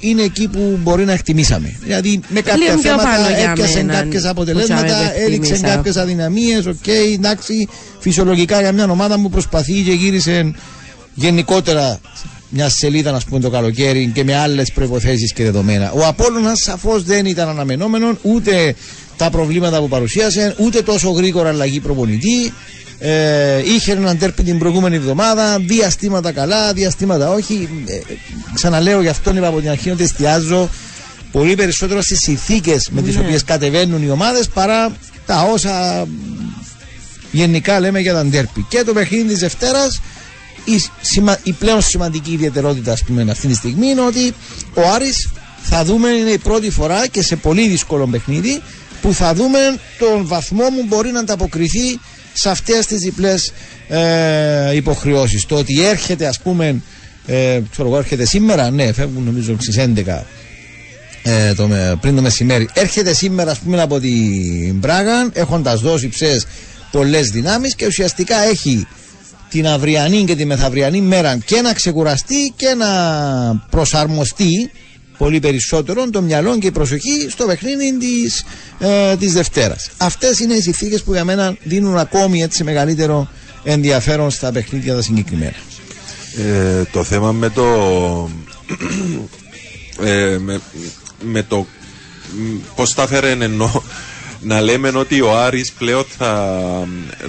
[0.00, 1.74] είναι εκεί που μπορεί να εκτιμήσαμε.
[1.82, 5.22] Δηλαδή με κάποια Λίγο πιο πάνω θέματα για έπιασε μένα, κάποιες που αποτελέσματα, τσάμε δεν
[5.26, 5.74] έδειξε εκτίμησα.
[5.76, 6.66] κάποιες αδυναμίες.
[6.66, 7.68] Οκ, εντάξει,
[7.98, 10.52] φυσιολογικά για μια ομάδα που προσπαθεί και γύρισε
[11.14, 11.98] γενικότερα
[12.54, 15.90] μια σελίδα, να πούμε, το καλοκαίρι και με άλλες προποθέσει και δεδομένα.
[15.92, 18.74] Ο Απόλλωνας σαφώς δεν ήταν αναμενόμενο ούτε
[19.16, 22.52] τα προβλήματα που παρουσίασε, ούτε τόσο γρήγορα αλλαγή προπονητή.
[22.98, 27.68] Ε, είχε έναν τέρπι την προηγούμενη εβδομάδα, διαστήματα καλά, διαστήματα όχι.
[27.86, 28.14] Ε,
[28.54, 30.68] ξαναλέω γι' αυτόν είπα από την αρχή ότι εστιάζω
[31.32, 33.22] πολύ περισσότερο στις συνθήκες με τις Ναι.
[33.22, 36.06] οποίες κατεβαίνουν οι ομάδες παρά τα όσα
[37.32, 38.66] γενικά λέμε για τα ντέρπι.
[38.68, 40.00] Και το παιχνίδι της Δευτέρας,
[40.64, 44.34] η, σημα- η πλέον σημαντική ιδιαιτερότητα ας πούμε, αυτή τη στιγμή είναι ότι
[44.74, 45.28] ο Άρης
[45.62, 48.62] θα δούμε είναι η πρώτη φορά και σε πολύ δύσκολο παιχνίδι
[49.02, 49.58] που θα δούμε
[49.98, 52.00] τον βαθμό που μπορεί να ανταποκριθεί
[52.32, 53.52] σε αυτές τις διπλές
[53.88, 55.46] ε, υποχρεώσεις.
[55.46, 56.82] Το ότι έρχεται ας πούμε,
[57.26, 60.22] ε, ξέρω εγώ έρχεται σήμερα, ναι φεύγουν νομίζω στις 11
[61.22, 62.68] ε, το, με- πριν το μεσημέρι.
[62.72, 66.46] Έρχεται σήμερα ας πούμε από την Πράγα έχοντας δώσει ψες
[66.90, 68.86] πολλές δυνάμεις και ουσιαστικά έχει
[69.54, 72.86] την αυριανή και τη μεθαυριανή μέρα και να ξεκουραστεί και να
[73.70, 74.70] προσαρμοστεί
[75.18, 78.44] πολύ περισσότερο το μυαλό και η προσοχή στο παιχνίδι της,
[78.78, 79.90] ε, της Δευτέρας.
[79.96, 83.28] Αυτές είναι οι συνθήκες που για μένα δίνουν ακόμη έτσι μεγαλύτερο
[83.64, 85.56] ενδιαφέρον στα παιχνίδια τα συγκεκριμένα.
[86.36, 87.64] Ε, το θέμα με το.
[90.10, 90.60] ε, με,
[91.22, 91.66] με το.
[92.74, 93.70] Πώς τα φέρεν εννοώ.
[94.44, 96.58] Να λέμε ότι ο Άρης πλέον θα,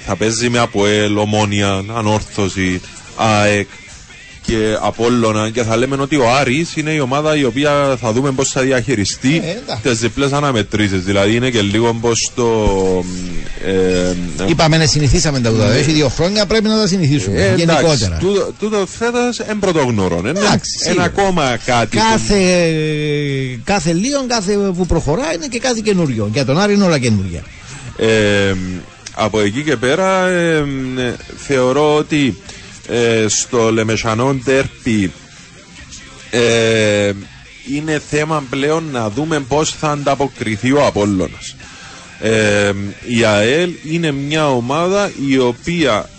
[0.05, 2.81] θα παίζει με Αποέλ, Ομόνια, Ανόρθωση,
[3.15, 3.67] ΑΕΚ
[4.45, 8.31] και Απόλλωνα και θα λέμε ότι ο Άρης είναι η ομάδα η οποία θα δούμε
[8.31, 9.83] πώς θα διαχειριστεί Ε, εντάξει.
[9.83, 11.03] τις διπλές αναμετρήσεις.
[11.03, 12.45] Δηλαδή είναι και λίγο πώς το...
[13.65, 14.13] Ε,
[14.47, 15.71] Είπαμε να συνηθίσαμε τα ούτα.
[15.73, 17.37] Έχει δύο χρόνια πρέπει να τα συνηθίσουμε.
[17.41, 18.17] ε, εντάξει, γενικότερα.
[18.17, 20.17] Τούτο, τούτο φέτος είναι πρωτογνώρο.
[20.17, 20.59] Είναι Εντάξει, ένα
[20.91, 21.03] σίγουρα.
[21.03, 21.97] ακόμα κάτι.
[21.97, 22.39] που- Κάθε,
[23.63, 26.29] κάθε λίγο, κάθε που προχωράει είναι και κάτι καινούριο.
[26.33, 27.43] Για τον Άρη είναι όλα καινούργια.
[27.97, 28.53] Ε,
[29.13, 30.55] από εκεί και πέρα ε,
[30.97, 32.37] ε, θεωρώ ότι
[32.87, 35.11] ε, στο Λεμεσανό Ντέρπι
[36.29, 37.11] ε,
[37.75, 41.55] είναι θέμα πλέον να δούμε πώς θα ανταποκριθεί ο Απόλλωνας.
[42.19, 42.71] Ε,
[43.07, 46.09] η ΑΕΛ είναι μια ομάδα η οποία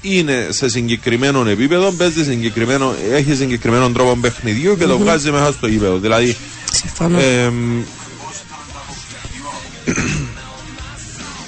[0.00, 5.66] είναι σε συγκεκριμένο επίπεδο, παίζει συγκεκριμένο, έχει συγκεκριμένο τρόπο παιχνιδιού και το βγάζει μέσα στο
[5.66, 5.98] γήπεδο.
[5.98, 6.36] Δηλαδή,
[6.72, 7.18] Συμφωνώ.
[7.18, 7.52] ε,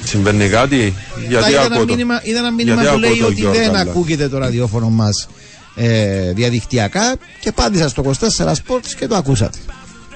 [0.09, 0.95] συμβαίνει κάτι,
[1.29, 3.35] γιατί είδα, ακούω ένα το- μήνυμα, είδα ένα μήνυμα γιατί που ακούω λέει το ότι
[3.35, 3.79] Γιώργο δεν καλά.
[3.91, 5.29] ακούγεται το ραδιόφωνο μας
[5.75, 9.59] ε, διαδικτυακά και απάντησα στο 24 Sports και το ακούσατε.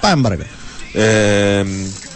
[0.00, 0.48] Πάμε παρακάτω.
[0.92, 1.64] Ε,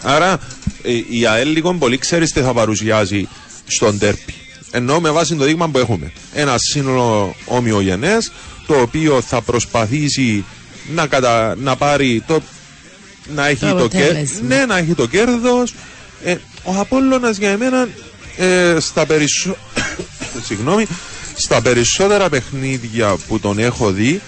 [0.03, 0.39] άρα
[0.83, 3.27] ε, η ΑΕΛ λίγο πολύ ξέρεις τι θα παρουσιάζει
[3.67, 4.33] στον τέρπι.
[4.71, 6.11] Ενώ με βάση το δείγμα που έχουμε.
[6.33, 8.31] Ένα σύνολο ομοιογενές
[8.67, 10.45] το οποίο θα προσπαθήσει
[10.93, 11.55] να, κατα...
[11.57, 12.39] να πάρει το.
[13.35, 14.01] Να έχει Το το, κέρ...
[14.01, 14.47] αποτέλεσμα.
[14.47, 15.73] ναι, να έχει το κέρδος
[16.23, 17.87] Ε, ο Απόλλωνας για εμένα
[18.37, 19.57] ε, στα, περισσο...
[20.47, 20.85] Συγγνώμη,
[21.35, 24.21] στα περισσότερα παιχνίδια που τον έχω δει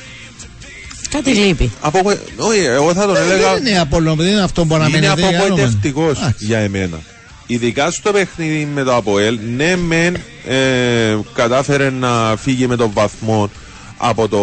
[1.09, 1.71] Κάτι λείπει.
[1.81, 1.99] από...
[2.37, 5.13] όχι, εγώ θα τον Ε, έλεγα δεν είναι Απόλλων, δεν είναι αυτό που είναι αναμένεται.
[5.21, 5.43] για όνομα.
[5.43, 6.45] απογοητευτικός Εντάξει.
[6.45, 6.99] για εμένα.
[7.47, 10.15] Ειδικά στο παιχνίδι με το Αποέλ, ναι, μεν
[10.47, 13.49] ε, κατάφερε να φύγει με τον βαθμό
[13.97, 14.37] από το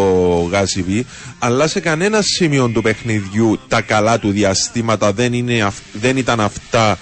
[0.50, 1.06] Γάσιβι,
[1.38, 6.40] αλλά σε κανένα σημείο του παιχνιδιού τα καλά του διαστήματα δεν, είναι, αυ- δεν ήταν
[6.40, 6.98] αυτά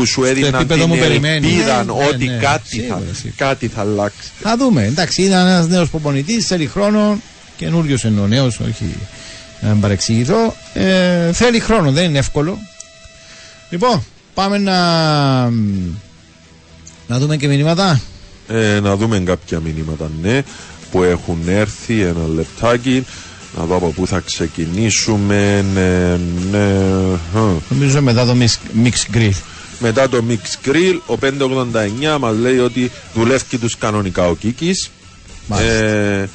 [0.00, 1.46] που σου έδιναν επίπεδο την που περιμένει.
[1.46, 2.36] ελπίδα Ναι, ναι, ότι ναι.
[2.36, 3.34] κάτι, Σίγουρα, θα, σίγουρα.
[3.36, 4.30] κάτι θα αλλάξει.
[4.40, 4.84] Θα δούμε.
[4.84, 7.20] Εντάξει, ήταν ένας νέος προπονητής, θέλει χρόνο.
[7.56, 8.94] Καινούριος εννοώ νέος, όχι
[9.60, 10.54] να μην παρεξηγηθώ.
[10.74, 12.58] Ε, θέλει χρόνο, δεν είναι εύκολο.
[13.70, 14.04] Λοιπόν,
[14.34, 14.78] πάμε να.
[17.06, 18.00] Να δούμε και μηνύματα.
[18.48, 20.42] Ε, να δούμε κάποια μηνύματα, ναι,
[20.90, 22.00] που έχουν έρθει.
[22.00, 23.04] Ένα λεπτάκι.
[23.56, 25.64] Να δω από πού θα ξεκινήσουμε.
[25.74, 26.16] Ναι,
[26.50, 26.68] ναι.
[27.32, 27.34] χ.
[27.70, 29.32] Νομίζω μετά το mix, mix grill.
[29.80, 34.90] Μετά το Mix Grill, ο 589 μας λέει ότι δουλεύει τους κανονικά ο Κίκης.
[35.46, 35.74] Μάλιστα.
[35.74, 36.28] Ε,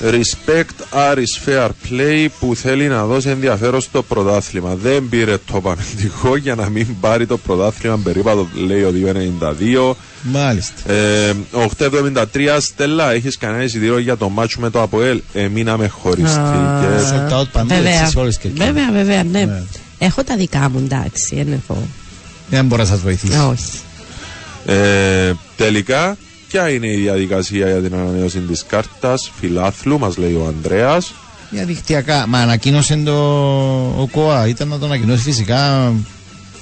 [0.00, 4.74] Respect Aris Fair Play που θέλει να δώσει ενδιαφέρον στο πρωτάθλημα.
[4.74, 8.92] Δεν πήρε το αμυντικό για να μην πάρει το πρωτάθλημα περίπατο, λέει ο
[9.90, 9.94] 292.
[10.22, 10.92] Μάλιστα.
[10.92, 11.34] Ε,
[11.78, 12.24] 873
[12.60, 15.20] Στέλλα, έχεις κανένα εισιτήριο για το μάτσο με το ΑΠΟΕΛ.
[15.32, 16.40] Εμείναμε χωριστοί.
[16.80, 16.86] Και...
[17.10, 17.98] Sold out παντού, Βέβαια.
[18.00, 18.66] έτσι, σε όλες τις κερκίδες.
[18.66, 19.44] Βέβαια, βέβαια, ναι.
[19.44, 19.62] Ναι.
[19.98, 21.88] Έχω τα δικά μου, εντάξει, δεν έχω.
[22.54, 23.48] Δεν μπορώ να σας βοηθήσω.
[23.48, 23.64] Όχι.
[24.66, 26.16] Ε, τελικά,
[26.48, 31.12] ποια είναι η διαδικασία για την ανανέωση της κάρτας φιλάθλου, μας λέει ο Ανδρέας.
[31.50, 32.26] Διαδικτυακά.
[32.28, 33.12] Μα ανακοίνωσε το
[33.98, 34.46] ο ΚΟΑ.
[34.48, 35.92] Ήταν να το ανακοινώσει φυσικά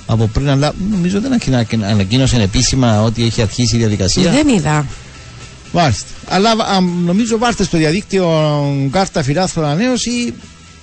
[0.07, 4.31] από πριν, αλλά νομίζω δεν ανακοίνα- ανακοίνωσε επίσημα ότι έχει αρχίσει η διαδικασία.
[4.31, 4.87] Δεν είδα.
[5.73, 6.07] Μάλιστα.
[6.29, 8.29] Αλλά α, νομίζω βάλτε στο διαδίκτυο
[8.91, 10.35] κάρτα φιλάθλου ανανέωση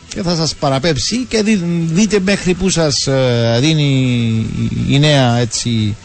[0.10, 1.62] και θα σας παραπέψει και δει-
[1.92, 3.84] δείτε μέχρι που σας ε, δίνει
[4.62, 5.96] η- η νέα έτσι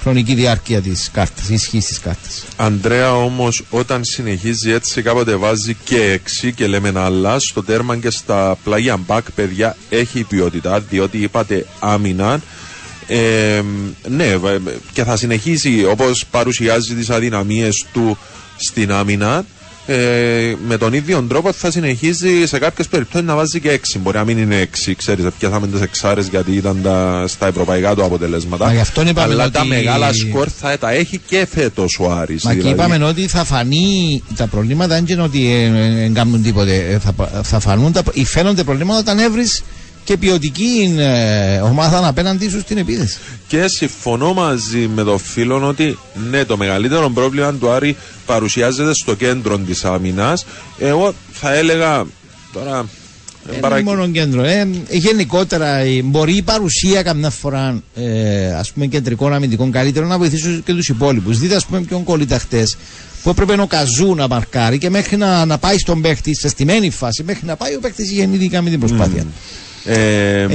[0.00, 2.44] χρονική διάρκεια της κάρτας, η ισχύς της κάρτας.
[2.56, 7.96] Ανδρέα όμως, όταν συνεχίζει έτσι, κάποτε βάζει και 6 και λέμε να αλλάς στο τέρμα
[7.96, 12.40] και στα πλάγια μπακ, παιδιά, έχει ποιότητα, διότι είπατε άμυνα.
[13.06, 13.60] Ε,
[14.08, 14.60] ναι, βα-
[14.92, 18.18] και θα συνεχίσει όπως παρουσιάζει τις αδυναμίες του
[18.56, 19.44] στην άμυνα.
[19.90, 23.98] Ε, με τον ίδιο τρόπο θα συνεχίζει σε κάποιε περιπτώσει να βάζει και 6.
[24.00, 28.04] Μπορεί να μην είναι 6, ξέρει, πιάσαμε τι εξάρε γιατί ήταν τα, στα ευρωπαϊκά του
[28.04, 28.64] αποτελέσματα.
[28.66, 32.10] Μα γι' αυτόν είπαμε Αλλά ότι- τα μεγάλα σκορ θα τα έχει και φέτο ο
[32.12, 32.44] Άρης.
[32.44, 32.74] Μα και δηλαδή.
[32.82, 36.76] είπαμε ότι θα φανεί τα προβλήματα, δεν είναι ότι δεν κάνουν τίποτε.
[36.76, 39.44] Ε, θα, πα- θα φανούν τα, προ- φαίνονται προβλήματα όταν έβρει
[40.08, 43.18] και ποιοτική ε, ομάδα απέναντί σου στην επίθεση.
[43.48, 45.98] Και συμφωνώ μαζί με τον φίλο ότι
[46.30, 50.46] ναι, το μεγαλύτερο πρόβλημα του Άρη παρουσιάζεται στο κέντρο της άμυνας.
[50.78, 52.04] Εγώ θα έλεγα
[52.52, 52.84] τώρα.
[53.52, 54.42] Ε, παρα- Δεν είναι μόνο κέντρο.
[54.44, 60.18] Ε, γενικότερα ε, μπορεί η παρουσία καμιά φορά ε, ας πούμε κεντρικών αμυντικών καλύτερο να
[60.18, 61.38] βοηθήσει και τους υπόλοιπους.
[61.38, 62.76] Δείτε ας πούμε ποιον κολλήτα χτες
[63.22, 66.90] που έπρεπε ο Καζού να μαρκάρει και μέχρι να, να πάει στον παίχτη σε στημένη
[66.90, 69.24] φάση, μέχρι να πάει ο παίχτης γεννήθηκα με την προσπάθεια.
[69.90, 70.48] Ε, Ε,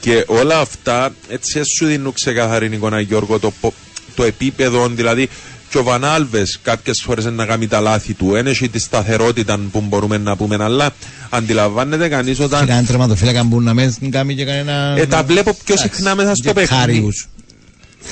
[0.00, 3.74] και όλα αυτά έτσι σου δίνουν ξεκάθαρη εικόνα Γιώργο το, πο-
[4.14, 5.28] το επίπεδο δηλαδή
[5.70, 9.80] και ο Βανάλβες κάποιες φορές να κάνει τα λάθη του δεν έχει τη σταθερότητα που
[9.80, 10.90] μπορούμε να πούμε αλλά
[11.30, 14.94] αντιλαμβάνεται κανείς Και όταν κανένα τερματοφύλακα που να μην κάνει και κανένα.
[14.98, 17.12] ε, τα βλέπω πιο Εντάξει, συχνά μέσα στο και παιχνίδι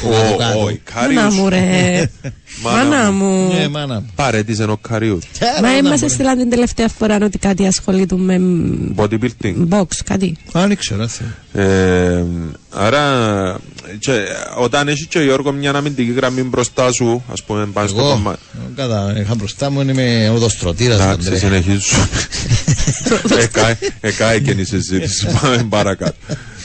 [0.01, 0.33] Κάριους.
[0.33, 0.59] Ω, κάτω.
[0.65, 2.11] ω, η Μάνα Κάριους μου, ρε.
[2.63, 3.25] Μάνα Μάνα μου.
[3.25, 3.53] μου.
[3.53, 4.11] Ναι, μάνα μου.
[4.15, 5.25] παρέτησε ο Καρίους
[5.63, 8.41] Μα Ε, είμαστε να- στείλαν την τελευταία φορά ότι κάτι ασχολείται με
[8.97, 10.37] bodybuilding box, κάτι.
[10.53, 11.07] Α, δεν ξέρω.
[11.09, 11.27] Θεέ.
[11.55, 12.25] Ε,
[12.71, 13.03] άρα,
[13.99, 14.13] και,
[14.59, 18.09] όταν έχει και ο Γιώργο μια αμυντική γραμμή μπροστά σου, ας πούμε, πάνω στο Εγώ,
[18.11, 18.39] κομμάτι.
[18.77, 21.01] κατά, είχα μπροστά μου είμαι οδοστρωτήρας.
[21.01, 21.63] Εντάξει, Αντρέα.
[22.65, 23.43] Συνεχίζουμε.
[23.43, 25.27] Εκάει- Εκάει και η συζήτηση.
[25.41, 26.15] Πάμε παρακάτω.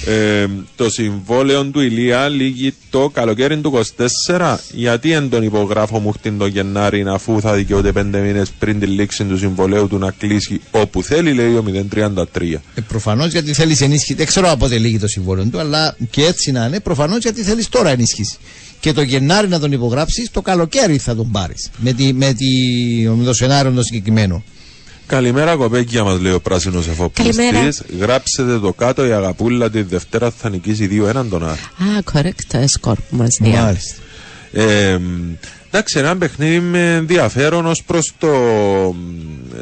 [0.06, 0.46] Ε,
[0.76, 3.84] το συμβόλαιο του Ηλία λύγει το καλοκαίρι του
[4.28, 4.58] 24.
[4.74, 8.86] Γιατί εν τον υπογράφο μου χτίν το Γενάρη αφού θα δικαιούται πέντε μήνες πριν τη
[8.86, 12.62] λήξη του συμβολέου του να κλείσει όπου θέλει, λέει ο 033.
[12.76, 14.14] Ε, προφανώς γιατί θέλεις ενίσχυση.
[14.14, 17.44] Δεν ξέρω από πότε λύγει το συμβόλαιο του, αλλά και έτσι να είναι, προφανώς γιατί
[17.44, 18.38] θέλεις τώρα ενίσχυση.
[18.80, 21.70] Και το Γενάρη να τον υπογράψεις, το καλοκαίρι θα τον πάρεις.
[21.78, 22.46] Με, τη, με, τη,
[23.10, 24.44] με το σενάριο το συγκεκριμένο.
[25.08, 27.58] Καλημέρα κοπέκια μας λέει ο πράσινος Καλημέρα.
[27.58, 32.64] εφοπλιστής Γράψετε το κάτω η αγαπούλα τη Δευτέρα θα νικήσει 2-1 τον Άρη Α, correct
[32.66, 33.62] σκορ που μας διά.
[33.62, 33.96] Μάλιστα.
[34.52, 35.00] Ε,
[35.68, 38.30] εντάξει, ένα παιχνίδι με ενδιαφέρον ως προς το.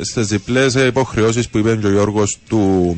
[0.01, 2.97] στις διπλές υποχρεώσεις που είπε και ο Γιώργος του,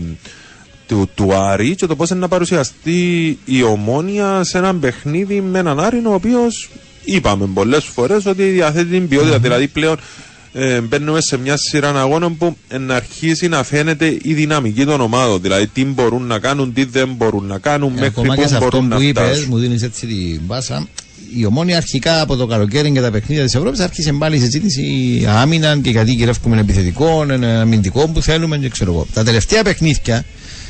[0.88, 5.80] του, του Άρη και το πώς να παρουσιαστεί η ομόνια σε ένα παιχνίδι με έναν
[5.80, 6.70] Άρη ο οποίος
[7.04, 9.40] είπαμε πολλές φορές ότι διαθέτει την ποιότητα.
[9.40, 9.98] Δηλαδή πλέον
[10.60, 15.02] ε, μπαίνουμε σε μια σειρά αγώνων που ε, να αρχίσει να φαίνεται η δυναμική των
[15.02, 15.42] ομάδων.
[15.42, 18.48] Δηλαδή τι μπορούν να κάνουν, τι δεν μπορούν να κάνουν, Ε, μέχρι Ακόμα και πού
[18.48, 19.46] σε αυτό μπορούν που να είπες, φτάσουν.
[19.50, 20.88] μου δίνεις έτσι την μπάσα.
[21.36, 25.26] Η ομόνια αρχικά από το καλοκαίρι και τα παιχνίδια της Ευρώπης άρχισε πάλι η συζήτηση
[25.30, 29.08] άμυνα και γιατί γυρεύουμε επιθετικών, ε, αμυντικών που θέλουμε και ξέρω εγώ.
[29.14, 30.26] Τα τελευταία παιχνίδια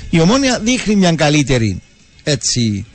[0.09, 1.81] η ομόνια δείχνει μια καλύτερη
[2.23, 2.85] έτσι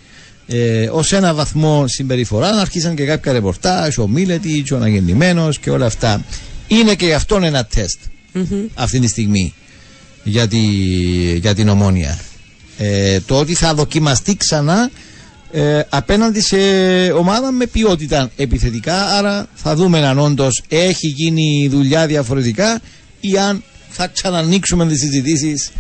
[0.46, 2.48] ε, ως ένα βαθμό συμπεριφορά.
[2.48, 6.24] Αρχίσαν και κάποια ρεπορτάζ, ο Μίλετη, ο Αναγεννημένος και όλα αυτά.
[6.68, 7.98] Είναι και γι' αυτόν ένα τεστ
[8.74, 9.54] αυτή τη στιγμή
[10.24, 10.58] για, τη,
[11.38, 12.18] για την ομόνια.
[12.78, 14.90] Ε, το ότι θα δοκιμαστεί ξανά
[15.52, 16.56] ε, απέναντι σε
[17.12, 19.04] ομάδα με ποιότητα επιθετικά.
[19.04, 22.80] Άρα θα δούμε αν όντως έχει γίνει η δουλειά διαφορετικά
[23.20, 25.70] ή αν θα ξανανοίξουμε τις συζητήσεις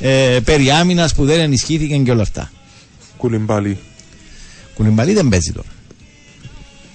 [0.00, 2.50] ε, περί άμυνας που δεν ενισχύθηκαν και όλα αυτά.
[3.16, 3.78] Κουλιμπάλι.
[4.74, 5.68] Κουνιμπαλί δεν παίζει τώρα.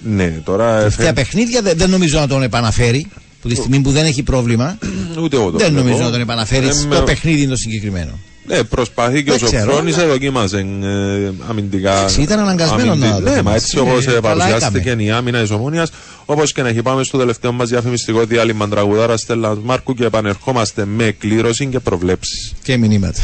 [0.02, 0.76] Ναι, τώρα.
[0.78, 3.06] Τελευταία εφέ- παιχνίδια δεν, δεν νομίζω να τον επαναφέρει.
[3.48, 4.78] Που τη στιγμή που δεν έχει πρόβλημα,
[5.22, 5.86] Ούτε εγώ το δεν βλέπω.
[5.86, 8.10] νομίζω να τον επαναφέρεις Ε, στο με- παιχνίδι το συγκεκριμένο.
[8.48, 11.96] Ναι, προσπαθεί και ο Δεν ξέρω, Σοφρόνης δοκίμασε ε, αμυντικά.
[11.96, 13.56] Εντάξει, ήταν αναγκασμένο αμυντι- να Ναι, μα δοκιμάσει.
[13.56, 15.02] έτσι όπως Ε, καλά παρουσιάστηκε έκαμε.
[15.02, 15.90] η άμυνα της Ομόνιας.
[16.24, 20.84] Όπως και να έχει, πάμε στο τελευταίο μας διαφημιστικό διάλειμμα τραγουδάρα Στέλλα Μάρκου και επανερχόμαστε
[20.84, 22.52] με κλήρωση και προβλέψεις.
[22.62, 23.20] Και μηνύματα.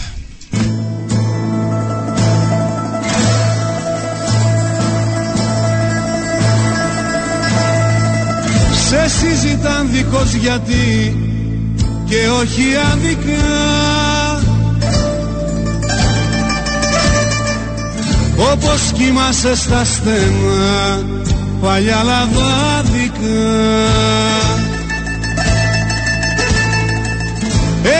[8.93, 11.16] Σε συζητάν δικός γιατί
[12.05, 12.62] και όχι
[12.93, 13.48] άδικα
[18.52, 21.01] Όπως κοιμάσαι στα στενά
[21.60, 23.51] παλιά λαδάδικα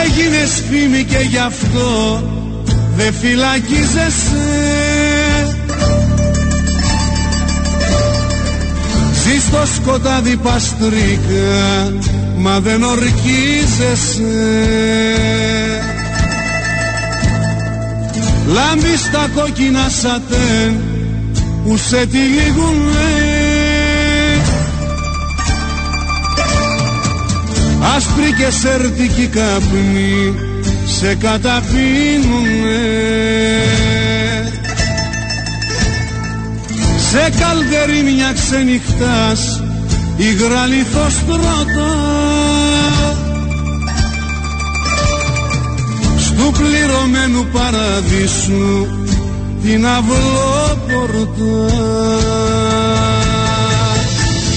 [0.03, 2.21] Έγινες φήμη και γι' αυτό
[2.95, 5.12] δεν φυλακίζεσαι
[9.33, 11.93] Ζεις στο σκοτάδι παστρίκα
[12.37, 14.23] Μα δεν ορκίζεσαι.
[18.47, 20.81] Λάμπεις τα κόκκινα σατέν
[21.63, 23.11] Που σε τυλίγουνε.
[27.95, 30.33] Άσπρη και σερτική καπνή
[30.85, 31.93] Σε καταπίνουνε
[37.13, 39.63] σε καλδερίμια ξενυχτάς
[40.17, 41.91] υγρά λιθοστρώτα
[46.17, 48.87] Στου πληρωμένου παραδείσου
[49.63, 51.55] την αυλόπορτα.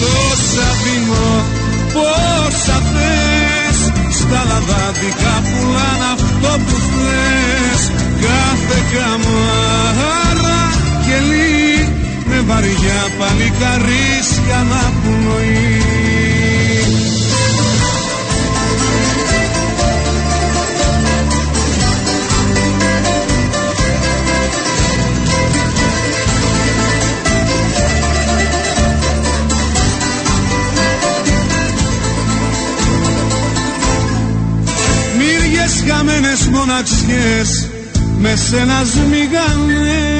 [0.00, 1.44] Τόσα δίνω,
[1.92, 3.78] πόσα θες
[4.18, 7.90] Στα λαδάδικα πουλάν αυτό που θες.
[8.20, 10.62] Κάθε καμάρα
[11.06, 11.55] και λύ με
[12.46, 15.80] βαριά παλικαρίσια να πνοεί
[35.18, 37.68] Μύριες χαμένες μοναξιές
[38.18, 40.15] με σένα σμίγανε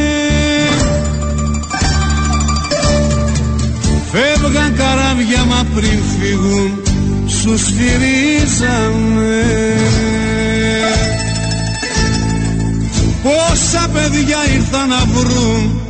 [4.16, 6.82] Φεύγαν καράβια μα πριν φύγουν
[7.26, 9.44] σου σφυρίζανε
[13.22, 15.80] Πόσα παιδιά ήρθαν να βρουν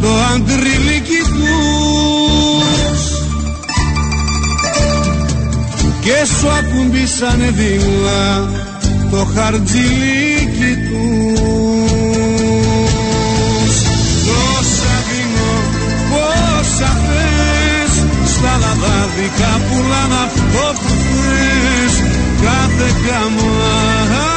[0.00, 3.00] το αντριλίκι τους
[6.00, 8.48] και σου ακουμπήσανε δειλά
[9.10, 11.35] το χαρτζιλίκι τους
[19.16, 21.94] λαδάδικα πουλάν αυτό που θες
[22.44, 24.28] Κάθε καμάρα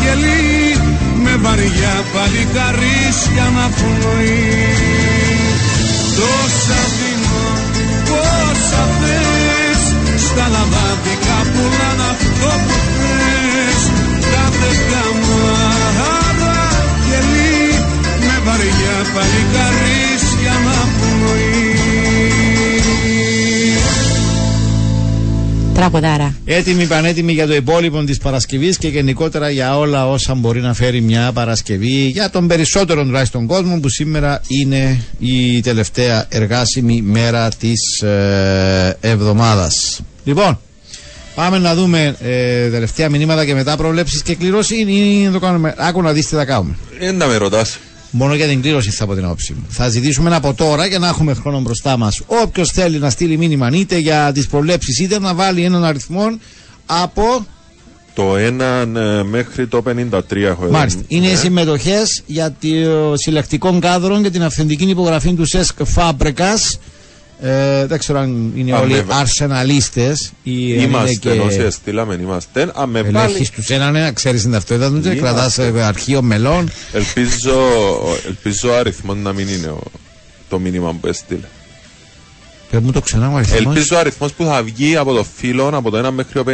[0.00, 0.76] γελί
[1.24, 4.46] Με βαριά παλικαρίσια να πνοεί
[6.18, 7.46] Τόσα δίνω,
[8.08, 9.82] πόσα θες
[10.26, 13.80] Στα λαδάδικα πουλάν αυτό που θες
[14.32, 16.58] Κάθε καμάρα
[17.06, 17.66] γελί
[18.26, 20.77] Με βαριά παλικαρίσια να
[25.78, 26.34] Τραγουδάρα.
[26.44, 31.00] Έτοιμοι, πανέτοιμοι για το υπόλοιπο της Παρασκευής και γενικότερα για όλα όσα μπορεί να φέρει
[31.00, 38.02] μια Παρασκευή για τον περισσότερο τουλάχιστον κόσμο που σήμερα είναι η τελευταία εργάσιμη μέρα της
[38.02, 40.00] ε, εβδομάδας.
[40.24, 40.58] Λοιπόν,
[41.34, 45.74] πάμε να δούμε ε, τελευταία μηνύματα και μετά προβλέψεις και κληρώσεις ή να το κάνουμε.
[45.76, 46.76] Άκου να δεις τι θα κάνουμε.
[46.98, 47.78] Δεν να με ρωτάς.
[48.10, 49.66] Μόνο για την κλήρωση θα πω την άποψή μου.
[49.68, 52.20] Θα ζητήσουμε από τώρα για να έχουμε χρόνο μπροστά μας.
[52.26, 56.38] Όποιος θέλει να στείλει μήνυμα είτε για τις προβλέψεις είτε να βάλει έναν αριθμό
[56.86, 57.46] από.
[58.14, 60.72] Το 1 μέχρι το 53 έχω εδώ.
[60.72, 61.00] Μάλιστα.
[61.08, 61.36] Είναι οι Ναι.
[61.36, 66.54] συμμετοχές για το συλλεκτικό κάδρο και την αυθεντική υπογραφή του ΣΕΣΚ Φάμπρεκα.
[67.40, 69.16] Ε, δεν ξέρω αν είναι Α, όλοι βέβαια.
[69.16, 71.28] αρσεναλίστες ή αν είναι Είμαστε, και.
[71.30, 72.72] όσοι έστειλαμε, είμαστε.
[72.74, 75.20] Αν με πάλι, Ελέγχεις τους έναν ένα, ξέρεις την ταυτότητα τους και Είμαστε.
[75.56, 76.70] κρατάς αρχείο μελών.
[76.92, 77.58] ελπίζω,
[78.26, 79.82] ελπίζω ο αριθμό να μην είναι ο,
[80.48, 81.46] το μήνυμα που έστειλε.
[82.70, 83.58] Πε μου το ξανά ο αριθμός.
[83.58, 86.44] Ελπίζω ο αριθμός που θα βγει από το φίλο από το 1 μέχρι το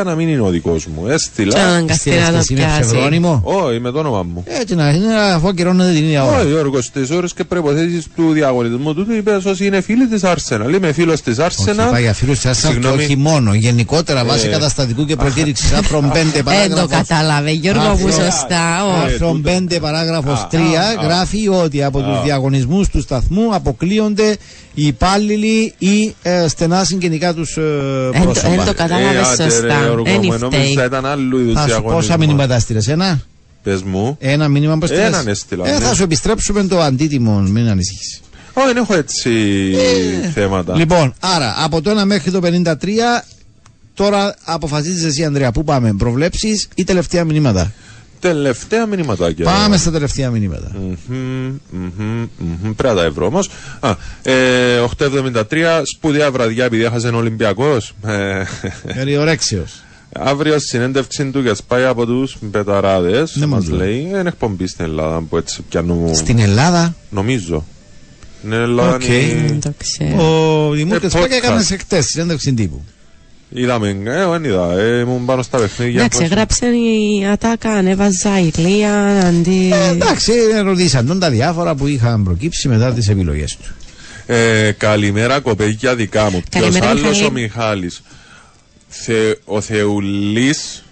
[0.00, 1.02] 53 να μην είναι ο δικός μου.
[1.06, 1.66] Και Έστειλα.
[1.68, 2.80] αναγκαστεί να Έστειλες το εσύ με πιάσει.
[2.80, 3.40] ψευδόνυμο.
[3.44, 4.44] Όχι, με το όνομα μου.
[4.60, 6.38] Έτσι να είναι αφού ακυρώνεται την ίδια ώρα.
[6.38, 10.74] Όχι, Γιώργος, στι ώρες και προποθέσει του διαγωνισμού του είπες όσοι είναι φίλοι της Arsenal.
[10.74, 11.88] Είμαι φίλος της Όχι, Arsenal.
[11.90, 13.02] πάει για φίλους της Arsenal και Συγγνώμη.
[13.04, 13.54] όχι μόνο.
[13.54, 15.74] Γενικότερα βάσει Ε, καταστατικού και προκήρυξη.
[15.76, 16.88] Άρθρο 5 Δεν το παράγραφος.
[16.90, 18.84] κατάλαβε, Γιώργο μου, Άρθρο- σωστά.
[18.84, 19.00] ω.
[19.04, 20.58] Άρθρο 5 παράγραφος 3
[21.02, 24.36] γράφει ότι από τους διαγωνισμούς του σταθμού αποκλείονται
[24.74, 27.62] οι υπάλληλοι ή ε, στενά συγγενικά τους Εν
[28.12, 28.48] το- πρόσωπα.
[28.52, 29.78] εν το κατάλαβες Ε, άντε, ρε, σωστά.
[29.82, 30.84] Γιώργο Δεν μου, νόμιζα φταίει.
[30.86, 33.20] ήταν άλλου είδους Θα σου πόσα μηνύματα στείλε, ένα.
[33.62, 34.16] Πες μου.
[34.20, 35.06] Ένα μήνυμα που έστειλες.
[35.06, 35.84] Έναν έστειλα, Ε, ναι.
[35.84, 38.20] θα σου επιστρέψουμε το αντίτιμο, μην ανησυχείς.
[38.52, 39.30] Όχι, δεν έχω έτσι
[40.34, 40.74] θέματα.
[40.76, 43.24] Λοιπόν, άρα από το 1 μέχρι το 53,
[43.94, 47.72] τώρα αποφασίζεις εσύ Ανδρέα, πού πάμε, προβλέψεις ή τελευταία μηνύματα;
[48.22, 49.44] Τελευταία μηνύματάκια.
[49.44, 50.70] Πάμε στα τελευταία μηνύματα.
[51.08, 53.48] Μμμ, μμμ, μμμ, Πρέπει να τα ευρώ όμως.
[54.22, 57.94] Ε, 8.73 σπουδαία βραδιά επειδή έχασε ο Ολυμπιακός.
[58.06, 58.42] Ε,
[58.94, 59.82] Περιορέξιος.
[60.14, 63.34] αύριο συνέντευξη του και σπάει από τους πεταράδες.
[63.36, 63.88] Ναι, Μας μας λέει.
[63.88, 64.00] λέει.
[64.00, 66.14] Είναι εκπομπή στην Ελλάδα που έτσι πιάνουν.
[66.14, 67.64] Στην Ελλάδα, Νομίζω.
[68.38, 69.04] Στην Ελλάδα Οκ.
[69.08, 70.66] είναι- Δεν το ξέρω.
[70.68, 71.42] ο Δημήτρης Ε, Πάκια podcast.
[71.42, 72.84] έκανε σε χτες συνέντευξη τύπου.
[73.54, 74.72] Είδαμε, ε, εγώ δεν είδα.
[74.78, 75.98] Ε, ήμουν πάνω στα παιχνίδια.
[76.00, 79.70] Εντάξει, πώς- έγραψε η Ατάκα, ανέβαζα ηλία αντί.
[79.72, 80.32] Ε, εντάξει,
[80.64, 83.72] ρωτήσαν τον τα διάφορα που είχαν προκύψει μετά τις επιλογές τους.
[84.26, 86.42] Ε, καλημέρα κοπέγια δικά μου.
[86.50, 87.24] Ποιο Καλημέρα, άλλο Μιχάλη.
[87.24, 88.02] ο Μιχάλης.
[88.88, 90.84] Θε, ο Θεουλής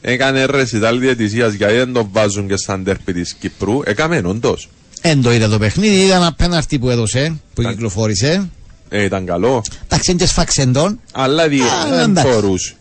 [0.00, 3.80] έκανε ρεσιτάλ διαιτησίας γιατί δεν τον βάζουν και σαν τέρπι της Κυπρού.
[3.84, 4.68] Έκαμε όντως.
[5.00, 8.48] Εν το είδα το παιχνίδι, είδα ένα πέναρτι που έδωσε, που Τα- κυκλοφόρησε.
[8.88, 9.62] Ε, ήταν καλό.
[9.84, 11.00] Εντάξει, είναι και σφάξεν τον.
[11.12, 12.32] Αλλά δι, Α, δεν εντάξει.
[12.32, 12.72] μπορούσε.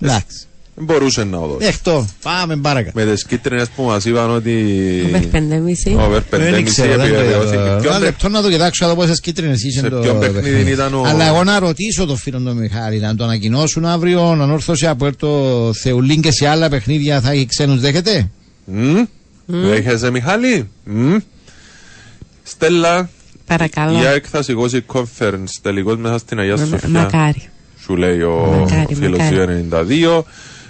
[0.00, 0.36] Εντάξει.
[0.74, 1.56] Δεν μπορούσε να δώσει.
[1.64, 2.08] Δέχτω.
[2.22, 2.90] Πάμε μπάρακα.
[2.94, 4.64] Με τις κίτρινες που μας είπαν ότι...
[5.06, 6.04] Over 5,5.
[6.06, 7.54] Over Δεν 5,5 ξέρω, δεν το επιβεβαιώθηκε.
[7.54, 7.64] είδα.
[7.76, 10.18] Ποιον Ένα παι- λεπτό να το κοιτάξω να δω πόσες κίτρινες είχε Σε το ποιον
[10.18, 10.70] παιχνίδι παιχνίδι.
[10.70, 14.86] ήταν ο- Αλλά εγώ να ρωτήσω τον φίλο τον Μιχάλη, να το ανακοινώσουν αύριο, ανόρθωση
[14.86, 18.30] από το Θεουλίν και σε άλλα παιχνίδια θα έχει ξένους δέχεται;
[18.64, 18.96] Μμ.
[19.46, 21.16] Δέχεσαι Μιχάλη; Μμ.
[22.42, 23.10] Στέλλα,
[23.50, 23.98] Παρακαλώ.
[23.98, 24.54] για έκθαση
[24.92, 26.88] conference τελικώς μέσα στην Αγία Μα- Σοφιά.
[26.88, 27.48] Μακάρι.
[27.80, 29.66] Σου λέει ο Μακάρι, φίλος μακάρι.
[29.70, 30.24] 292.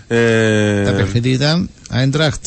[0.09, 2.47] Ε, Τα παιχνίδια ήταν Άιντραχτ.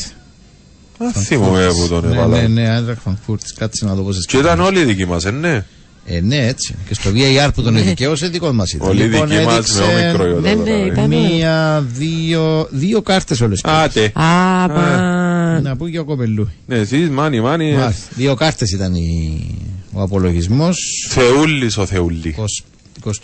[0.98, 2.42] α, θυμούμαι που τον Ναι, έβαλα.
[2.42, 3.42] ναι, ναι, Άιντραχτ Φραγκφούρτ.
[3.58, 4.70] Κάτσε να δω πόσες Και ήταν κίτρινες.
[4.70, 5.66] όλοι οι δικοί μας, ε, ναι.
[6.06, 6.76] Ε, ναι, έτσι.
[6.88, 8.90] Και στο VAR που τον εδικαίωσε, δικός μας ήταν.
[8.90, 10.86] Όλοι οι Λοιπόν, δικοί μας έδειξε με όμικρο ιότα Ναι, τώρα, ναι, ε.
[10.86, 13.62] ήταν- Μία, δύο, δύο κάρτες όλες.
[13.64, 14.12] Άτε.
[14.14, 15.60] Α, πα.
[15.64, 16.50] Να πω και ο κοπελού.
[16.66, 17.72] Ναι, εσείς, μάνι, μάνι.
[17.74, 18.08] Μάλιστα.
[18.16, 19.48] Δύο κάρτες ήταν η...
[19.94, 20.78] ο απολογισμός.
[21.10, 22.36] Θεούλης ο Θεούλη.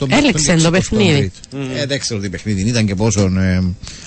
[0.09, 1.31] Έλεξε το παιχνίδι.
[1.75, 3.63] Ε, δεν ξέρω τι παιχνίδι ήταν και πόσο ε,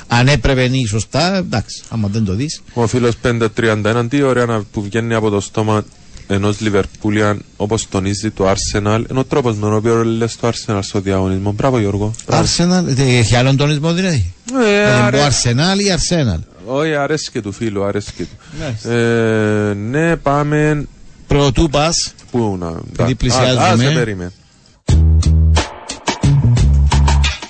[0.06, 1.36] αν έπρεπε ή σωστά.
[1.36, 2.62] Εντάξει, άμα δεν το δεις.
[2.74, 5.84] Ο φίλος 531, τι ωραία να- που βγαίνει από το στόμα
[6.26, 10.78] ενός Λιβερπούλιαν όπως τονίζει το Arsenal είναι ο τρόπος με τον οποίο λες το Arsenal
[10.82, 11.52] στο διαγωνισμό.
[11.52, 12.14] Μπράβο Γιώργο.
[12.26, 12.46] Μπράβο.
[12.56, 14.32] Arsenal, ε, έχει άλλον τονισμό δηλαδή.
[14.52, 16.40] Ε, Δηλαδή, άρε- ο Arsenal ή Arsenal.
[16.66, 18.36] Όχι, αρέσκει του φίλου, αρέσκει του.
[18.60, 18.92] Μάλιστα.
[18.92, 20.86] Ε, ναι, πάμε.
[21.32, 21.90] Πρωτού πα.
[22.30, 22.68] Πού να.
[22.92, 23.62] Επειδή Α, πλησιάζουμε.
[23.62, 24.32] Α, σε περίμενε.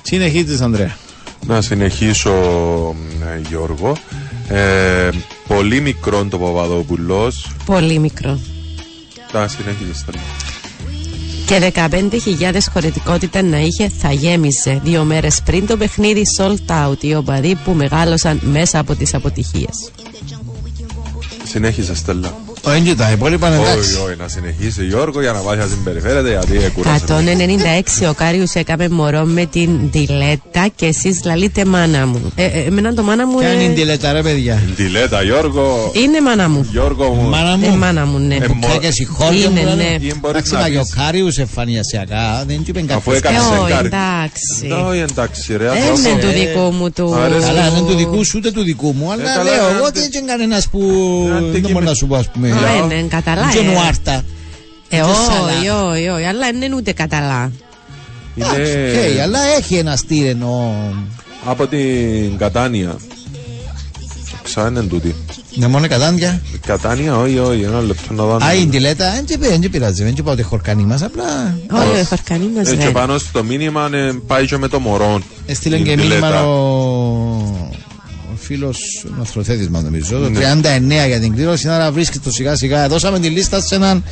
[0.03, 0.97] Συνεχίζεις, Ανδρέα.
[1.47, 2.33] Να συνεχίσω,
[3.35, 3.97] ε, Γιώργο.
[4.49, 5.09] Ε,
[5.49, 7.51] πολύ μικρό το Παπαδόπουλος.
[7.65, 8.39] Πολύ μικρό.
[9.33, 10.19] Τα συνεχίζεις, Στέλλα.
[11.47, 17.15] Και 15.000 χωρητικότητα να είχε θα γέμιζε δύο μέρες πριν το παιχνίδι sold out οι
[17.15, 19.91] οπαδοί που μεγάλωσαν μέσα από τις αποτυχίες.
[21.45, 22.35] Συνέχισε, Στέλλα.
[22.65, 23.95] Ο Έντζι τα υπόλοιπα είναι εντάξει.
[23.95, 27.05] Όχι, όχι, να συνεχίσει Γιώργο για να πάει να συμπεριφέρεται γιατί έκουρασε.
[28.05, 32.33] 196 ο Κάριους έκαμε μωρό με την τιλέτα και εσείς λαλείτε μάνα μου.
[32.35, 35.23] Ε, ε, εμένα το μάνα μου Ποια είναι η ε, τηλέτα, ρε παιδιά; Τι λέτε,
[35.25, 35.91] Γιώργο.
[35.95, 36.67] είναι μάνα μου.
[36.71, 37.29] Γιώργο μου.
[37.29, 37.71] Μάνα μου.
[37.73, 38.35] Ε, μάνα μου, ναι.
[38.35, 39.83] Ε, Που μο- πια και συγχώρια μου, Είναι, λένε.
[39.83, 40.07] ναι.
[40.07, 42.93] Ή μπορεί Εντάξει, να μα και ο πεις- Κάριους εμφανιασιακά δεν του είπε κάτι.
[42.93, 43.87] Αφού Ε, έκανες όχι, σεκάρι.
[43.87, 44.89] εντάξει.
[44.89, 45.65] Όχι, εντάξει, ρε.
[45.67, 46.09] Ε, Γιώργο.
[46.09, 47.15] Είναι του δικού μου του.
[47.15, 47.47] Αρέσει.
[47.47, 49.73] Καλά, δεν είναι του δικού σου ούτε του δικού μου, αλλά Ε, καλά, λέω ε,
[49.77, 50.81] εγώ ε, δεν είναι κανένας που
[51.37, 52.49] ε, δεν και μπορεί με- να σου πω ας πούμε.
[52.57, 53.71] Α, είναι καταλά, Δεν ε.
[53.71, 54.13] είναι Άρτα.
[54.89, 55.83] Ε, και όχι, σαλά.
[55.89, 57.53] όχι, όχι, αλλά δεν είναι ούτε καταλά.
[58.37, 60.73] Εντάξει, Είναι οκ, αλλά έχει ένα στήρ εννοώ.
[61.45, 62.97] από την Κατάνια.
[64.43, 65.15] Ξά είναι τούτη.
[65.55, 66.41] Ναι, μόνο κατάντια.
[66.67, 68.35] Κατάνια, όχι, όχι, ένα λεπτό να δω.
[68.35, 71.57] αν- Α, η τηλέτα, δεν τσι- δεν πειράζει, δεν τσι πάω ότι χορκανή μας, απλά
[71.73, 72.93] Όχι, ο χορκανή μας Ε, και δεν.
[72.93, 75.21] πάνω στο μήνυμα ε, πάει και με το μωρό.
[75.47, 76.27] έστειλε Η και τηλέτα.
[76.27, 77.32] μήνυμα ο
[78.33, 80.39] ο φίλος, ο Αθροθέτης μας νομίζω, το Ναι.
[80.39, 82.89] 39 για την κλήρωση, άρα βρίσκεται το σιγά σιγά.
[82.89, 84.05] Δώσαμε τη λίστα σε έναν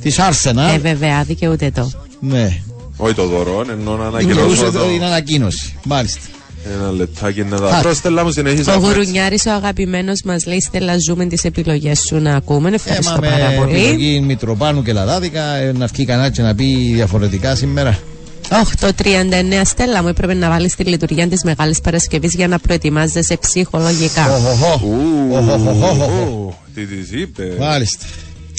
[0.00, 0.74] της Arsenal.
[0.74, 1.90] Ε, βέβαια, δικαιούται το.
[2.20, 2.56] Ναι.
[2.96, 4.84] Όχι το δωρό, ενώ να Μιλούσε ανακοινώσω το- το.
[4.86, 5.74] την ανακοίνωση.
[5.84, 6.20] Μάλιστα.
[6.80, 7.58] Ένα λεπτάκι να Α.
[7.58, 7.80] δω.
[7.82, 8.70] Πρόστελα μου συνεχίζει.
[8.70, 12.70] Ο Γουρουνιάρης ο αγαπημένος μας λέει Στέλλα ζούμε τις επιλογές σου να ακούμε.
[12.74, 13.76] Ευχαριστώ Έμα πάρα με πολύ.
[13.84, 17.98] επιλογή Μητροπάνου και Λαδάδικα, ε, να βγει κανένα και να πει διαφορετικά σήμερα.
[18.50, 24.34] 8.39 Στέλλα μου έπρεπε να βάλεις τη λειτουργία της Μεγάλης Παρασκευής για να προετοιμάζεσαι ψυχολογικά.
[24.34, 24.80] Οχοχο.
[25.30, 26.28] Οχοχοχοχοχο.
[26.30, 27.58] Ου, Τι της είπες.
[27.58, 28.06] Μάλιστα.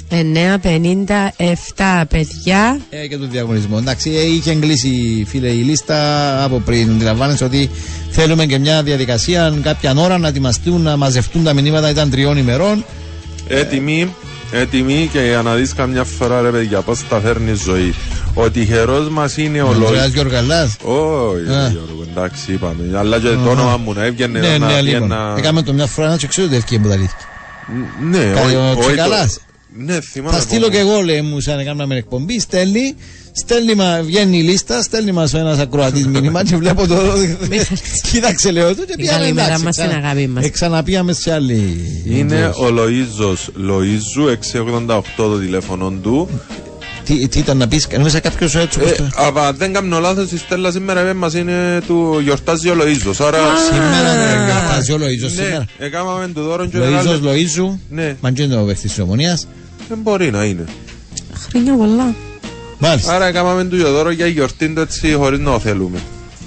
[0.10, 2.80] 9.57 παιδιά.
[2.90, 3.78] Ε, και τον διαγωνισμό.
[3.80, 5.98] Εντάξει, ε, είχε εγκλείσει φίλε η λίστα
[6.44, 6.90] από πριν.
[6.90, 7.70] Αντιλαμβάνεσαι ότι
[8.10, 11.90] θέλουμε και μια διαδικασία κάποια ώρα να ετοιμαστούν, να μαζευτούν τα μηνύματα.
[11.90, 12.86] Ήταν τριών ημερών.
[13.48, 14.16] Έτοιμοι,
[14.52, 17.94] έτοιμοι και για να δεις καμιά φορά ρε παιδιά πώς τα φέρνει η ζωή.
[18.34, 20.10] Ο τυχερός μας είναι ο Ο Ανδρέας Λόι.
[20.10, 20.76] Γιοργαλάς.
[20.84, 21.68] Όχι, Α.
[21.70, 22.98] Γιώργο, εντάξει, είπαμε.
[22.98, 25.12] Αλλά και το όνομα μου να έβγαινε Ναι, να ναι, πει λοιπόν.
[25.12, 25.36] ένα...
[25.38, 27.24] Έκαμε το μια φορά να ξέρω ότι ευκαιρία που τα λύθηκε.
[28.10, 29.34] Ναι, Κάνει όχι, ο όχι, Τσεκαλάς.
[29.34, 29.40] το-
[29.78, 30.36] Ναι, θυμάμαι.
[30.36, 32.40] Θα στείλω πως- και εγώ, λέει μου, σαν να κάνουμε εκπομπή.
[32.40, 32.96] Στέλνει,
[33.32, 36.96] στέλνει μα, βγαίνει η λίστα, στέλνει μας ένας ακροατής μήνυμα και βλέπω το.
[38.12, 39.64] Κοίταξε, λέω του και Την πιάμε καλημέρα εντάξει.
[39.66, 40.46] μας, την ξανα- αγάπη μας.
[40.46, 41.82] ε, Ξαναπήγαμε σε άλλη.
[42.06, 42.62] Είναι εκδήλωση.
[42.62, 46.30] ο Λοΐζος Λοΐζου, 688 το τηλέφωνο του.
[47.06, 50.32] Τι, τι ήταν να πεις, νόμιζα κάποιος έτσι όπως Ε, το- αλλά δεν κάνω λάθος,
[50.32, 53.26] η Στέλλα σήμερα είπε μας είναι του γιορτάζει ο Λοΐζος.
[53.26, 53.38] Άρα...
[53.72, 55.66] Σήμερα δεν γιορτάζει ο Λοΐζος Ναι, σήμερα.
[55.78, 59.48] έκαναμε του δώρο και Λοΐζος μεγάλο- Λοΐζου, Ναι, μαντζέντε ο παίχτης της ομονίας.
[59.90, 60.66] δεν μπορεί να είναι.
[61.50, 62.16] Χρόνια πολλά.
[62.80, 63.14] Μάλιστα.
[63.16, 66.00] Άρα έκαναμε του δώρο για γιορτή του έτσι χωρίς να το θέλουμε.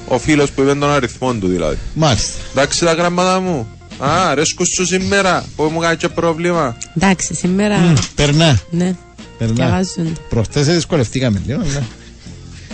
[0.09, 1.77] Ο φίλος που είπε τον αριθμό του δηλαδή.
[1.95, 2.31] Μάλιστα.
[2.53, 3.69] Εντάξει τα γράμματα μου.
[3.99, 6.77] Α, αρέσκουν σου σήμερα που μου κάνει και πρόβλημα.
[6.97, 7.77] Εντάξει, σήμερα.
[7.79, 8.59] Μμ, Περνά.
[8.71, 8.95] Ναι,
[9.39, 9.55] Περνά.
[9.55, 10.21] διαβάζονται.
[10.29, 11.59] Προχτές δυσκολευτήκαμε λίγο.
[11.63, 11.83] ναι.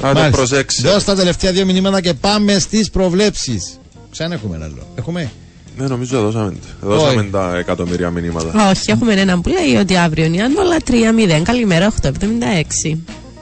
[0.02, 0.30] Να το Μάλιστα.
[0.36, 0.82] προσέξει.
[0.82, 3.78] Δώσ' τα τελευταία δύο μηνύματα και πάμε στις προβλέψεις.
[4.10, 4.86] Ξανά έχουμε ένα άλλο.
[4.94, 5.30] Έχουμε;
[5.78, 8.70] Ναι, νομίζω δώσαμε, δώσαμε τα εκατομμύρια μηνύματα.
[8.70, 11.42] Όχι, έχουμε έναν που λέει ότι αύριο είναι η Ανόλα 3-0.
[11.42, 12.98] Καλημέρα, 876.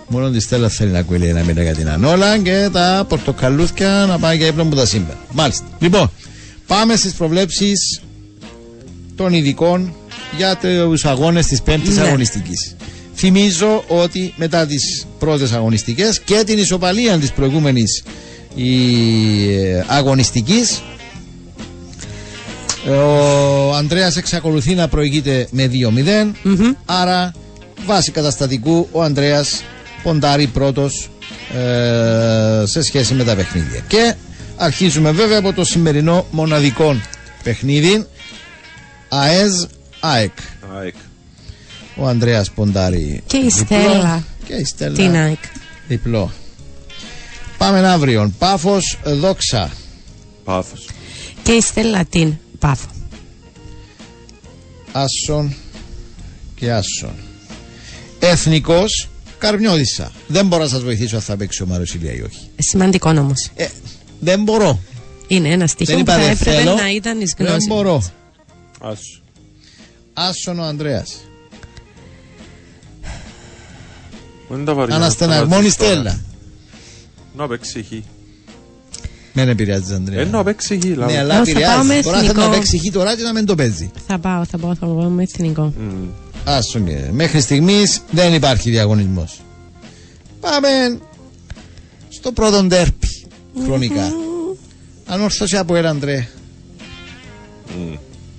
[0.09, 4.05] Μόνο της Στέλλας θέλει να ακούει λέει, ένα μήνα για την Ανόλα και τα πορτοκαλούθια
[4.09, 5.19] να πάει για ύπνο που τα σήμερα.
[5.33, 5.65] Μάλιστα.
[5.79, 6.11] Λοιπόν,
[6.67, 8.01] πάμε στις προβλέψεις
[9.17, 9.95] των ειδικών
[10.37, 12.03] για τους αγώνες της πέμπτης Ναι.
[12.03, 12.77] αγωνιστικής.
[13.21, 18.03] Θυμίζω ότι μετά τις πρώτες αγωνιστικές και την ισοπαλία της προηγούμενης
[18.55, 18.73] η,
[19.55, 20.83] ε, αγωνιστικής
[22.87, 26.73] ε, ο Ανδρέας εξακολουθεί να προηγείται με 2-0 Μμμ.
[26.85, 27.33] άρα
[27.87, 29.63] βάσει καταστατικού ο Ανδρέας
[30.03, 31.11] ποντάρει πρώτος
[31.57, 34.15] ε, σε σχέση με τα παιχνίδια και
[34.57, 36.97] αρχίζουμε βέβαια από το σημερινό μοναδικό
[37.43, 38.07] παιχνίδι
[39.09, 39.67] ΑΕЗ
[40.01, 40.33] ΑΕΚ
[40.79, 40.95] ΑΕΚ.
[41.99, 43.79] Ο Ανδρέας ποντάρει Και η διπλό.
[43.79, 44.25] Στέλλα.
[44.47, 45.39] και η Στέλλα Την ΑΕΚ.
[45.89, 46.31] διπλό
[47.59, 49.71] πάμε αύριο Πάφος Δόξα
[50.45, 50.89] Πάθος.
[51.43, 52.87] Και η Στέλλα την Πάφο.
[54.93, 55.55] Άσον
[56.55, 57.15] και Άσον.
[58.19, 59.09] Εθνικός
[59.39, 60.13] Καρμιώδησα.
[60.27, 62.49] Δεν μπορώ να σας βοηθήσω αν θα παίξει ο Μάριος Ηλία ή όχι.
[62.59, 63.51] Σημαντικό όμως.
[63.55, 63.67] Ε,
[64.21, 64.79] δεν μπορώ.
[65.27, 66.75] Είναι ένα στοιχείο δεν που είπα θα δεν έπρεπε θέλω.
[66.75, 67.67] να ήταν εις Δεν γνώση.
[67.67, 68.03] μπορώ.
[68.81, 69.21] Άσου.
[70.13, 71.17] Άσον ο Ανδρέας.
[74.49, 74.95] Δεν τα βαριά.
[74.97, 76.21] Αναστεναγμόνη Στέλλα.
[77.37, 77.93] Να παίξει χ.
[79.33, 80.21] Δεν επηρεάζει Ανδρέα.
[80.21, 80.85] Ε, να παίξει χ.
[80.97, 81.13] λάβε.
[81.13, 82.03] Ναι, αλλά Εγώ θα πάω με επηρεάζει.
[82.03, 82.51] Τώρα θέλει να εθνικό.
[82.59, 83.91] παίξει χ τώρα και να μην το παίζει.
[84.07, 85.63] Θα πάω, θα πάω, θα πάω με εθνικό.
[85.79, 86.09] Μμ.
[86.45, 89.41] Άσον και μέχρι στιγμής δεν υπάρχει διαγωνισμός.
[90.41, 90.69] Πάμε
[92.09, 93.09] στο πρώτο ντέρπι
[93.65, 94.13] χρονικά.
[95.07, 96.27] Ανόρθωση από ένα Ανδρέα.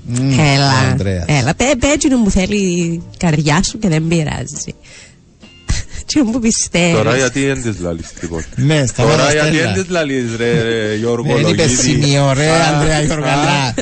[0.06, 1.26] Μμ, Έλα, Ανδρέας.
[1.28, 4.74] έλα, πέ, πέ, εκείνο που θέλει η καρδιά σου και δεν πειράζει.
[6.14, 6.96] Τι που πιστεύεις.
[6.96, 8.46] Τώρα γιατί δεν της λαλείς τίποτα.
[8.56, 9.74] Ναι, σταμάτα Τώρα γιατί Στέλλα.
[9.74, 13.66] δεν της λαλείς ρε ρε, Γιώργο Δεν είπες Λογίδη; σημείο, ρε Α, Ανδρέα α, Γιώργαλά.
[13.68, 13.74] α.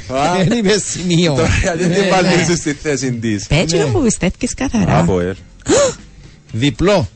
[0.48, 1.34] Δεν είπες σημείο.
[1.34, 2.10] Τώρα γιατί Ναι, δεν ναι.
[2.10, 3.91] παλίζεις στη θέση της; Πέ, εκείνο Ναι.
[3.91, 4.98] που πιστεύεις καθαρά.
[4.99, 5.36] Από ε.
[6.52, 7.10] Διπλό.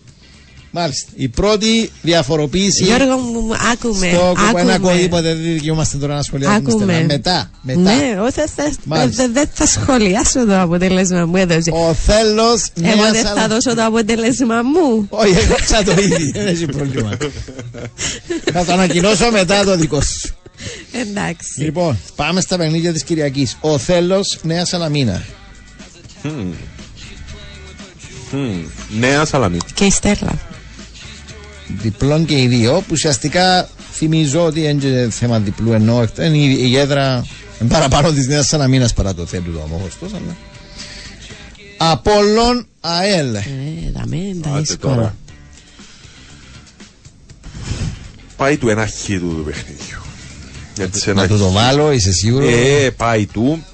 [0.74, 1.12] Μάλιστα.
[1.16, 2.84] Η πρώτη διαφοροποίηση.
[2.84, 4.10] Γιώργο μου, άκουμε.
[4.14, 4.78] Στο ένα άκουμε.
[4.92, 6.58] κολλήποτε δεν δικαιούμαστε τώρα να σχολιάσουμε.
[6.68, 6.94] Άκουμε.
[6.94, 7.06] στενά.
[7.06, 7.52] Μετά.
[7.62, 7.80] μετά.
[7.80, 9.24] Ναι, όχι, θα- θα- Μάλιστα.
[9.24, 11.72] δεν δεν θα σχολιάσω το αποτέλεσμα που έδωσε.
[11.74, 12.44] Ο θέλω
[12.82, 15.06] Εγώ μιας δεν θα δώσω το αποτέλεσμα μου.
[15.10, 16.32] Όχι, έγραψα το ήδη.
[16.32, 17.18] Δεν έχει πρόβλημα.
[18.54, 20.36] Θα το ανακοινώσω μετά το δικό σου.
[20.92, 21.62] Εντάξει.
[21.62, 23.58] Λοιπόν, πάμε στα παιχνίδια της Κυριακής.
[23.62, 25.22] Ο θέλω Νέα Σαλαμίνα.
[26.24, 26.52] Μμ.
[29.00, 29.58] Νέα Σαλαμή.
[29.74, 30.40] Και η Στέλλα.
[31.82, 32.74] Διπλών και οι δύο.
[32.74, 37.26] Που ουσιαστικά θυμίζω ότι είναι και θέμα διπλού ενώ είναι η, η έδρα
[37.62, 40.06] είναι παραπάνω της Νέα Σαλαμίνα παρά το θέμα του Αμόχωστο.
[40.06, 40.36] Αλλά...
[41.78, 43.36] Απόλλων ΑΕΛ.
[43.36, 43.42] Ε,
[43.94, 44.96] δαμέ, τα Άντε δύσκολα.
[44.96, 45.16] τώρα.
[48.38, 49.98] Πάει του ένα χ του του παιχνίδιου.
[50.76, 51.54] Γιατί σε ένα Να του το χ.
[51.54, 53.66] βάλω, είσαι σίγουρο; Ε, πάει του.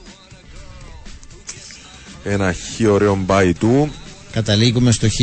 [2.24, 3.92] Ένα χ ωραίο πάει του.
[4.38, 5.14] Καταλήγουμε στο χ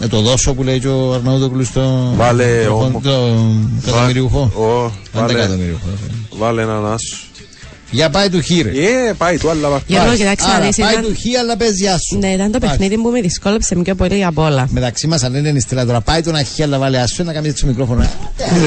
[0.00, 2.12] να το δώσω που λέει και ο Αρναούτοκλου στο.
[2.16, 3.10] Βάλε το, όμο- το
[3.84, 4.50] καταμεριουχό.
[4.56, 5.86] Ω, Αν τα Βάλε, καταμεριουχό.
[6.38, 7.16] βάλε έναν άσο.
[7.94, 8.70] Για πάει του χ, ρε.
[8.70, 10.16] Ε, πάει του, αλλά Γιώργο, πάει.
[10.16, 12.18] κοιτάξτε να Άρα δεις, πάει ήταν- του χ, αλλά παίζει άσου.
[12.18, 12.68] Ναι, ήταν το Μάλιστα.
[12.68, 14.66] παιχνίδι που με δυσκόλεψε πιο πολύ απ' όλα.
[14.70, 17.24] Μεταξύ μας, αν δεν είναι η στέλα τώρα, πάει το να χ, αλλά βάλε άσου
[17.24, 18.00] να κάνει έτσι το μικρόφωνο.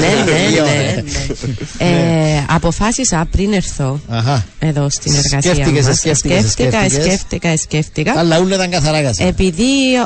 [0.00, 1.02] ναι, ναι.
[1.02, 1.86] ναι.
[1.86, 4.44] Ε, αποφάσισα πριν έρθω Αχά.
[4.58, 5.96] εδώ στην εργασία Σκέφτηκες, μας.
[5.98, 7.04] σκέφτηκες, σκέφτηκα, σκέφτηκες.
[7.04, 8.12] σκέφτηκα, σκέφτηκα.
[8.16, 9.28] Αλλά ούλα ήταν καθαρά για σένα.
[9.28, 9.62] Επειδή,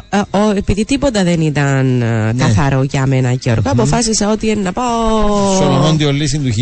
[0.08, 2.44] ε, ο, επειδή τίποτα δεν ήταν ε, Ναι.
[2.44, 5.56] καθαρό για μένα, Γιώργο, αποφάσισα ότι είναι να πάω.
[5.56, 6.56] Σολομών τη ολύση του χ.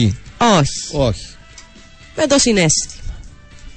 [0.59, 1.07] Όχι.
[1.07, 1.24] Όχι.
[2.20, 3.14] Με το συνέστημα.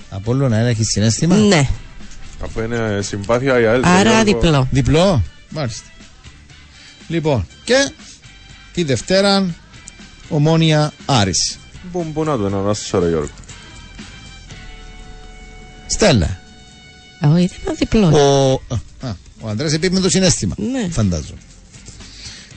[0.09, 1.67] Απόλυτο να έχεις συνέστημα; Ναι.
[2.43, 3.83] Αφού είναι συμπάθεια η ΑΕΛ.
[3.85, 4.23] Άρα Γιώργο.
[4.23, 4.67] διπλό.
[4.71, 5.87] Διπλό; Μάλιστα.
[7.07, 7.91] Λοιπόν, και
[8.73, 9.55] τη Δευτέρα
[10.29, 11.57] ομόνια Άρης.
[11.91, 13.29] Πού πού να το ένα άσο ρε Γιώργο.
[15.87, 16.39] Στέλλα.
[17.21, 18.13] Όχι, ήταν ένα διπλός.
[18.13, 20.55] Ο, α, α, ο Ανδρέας είπε με το συνέστημα.
[20.57, 20.87] Ναι.
[20.89, 21.39] Φαντάζομαι.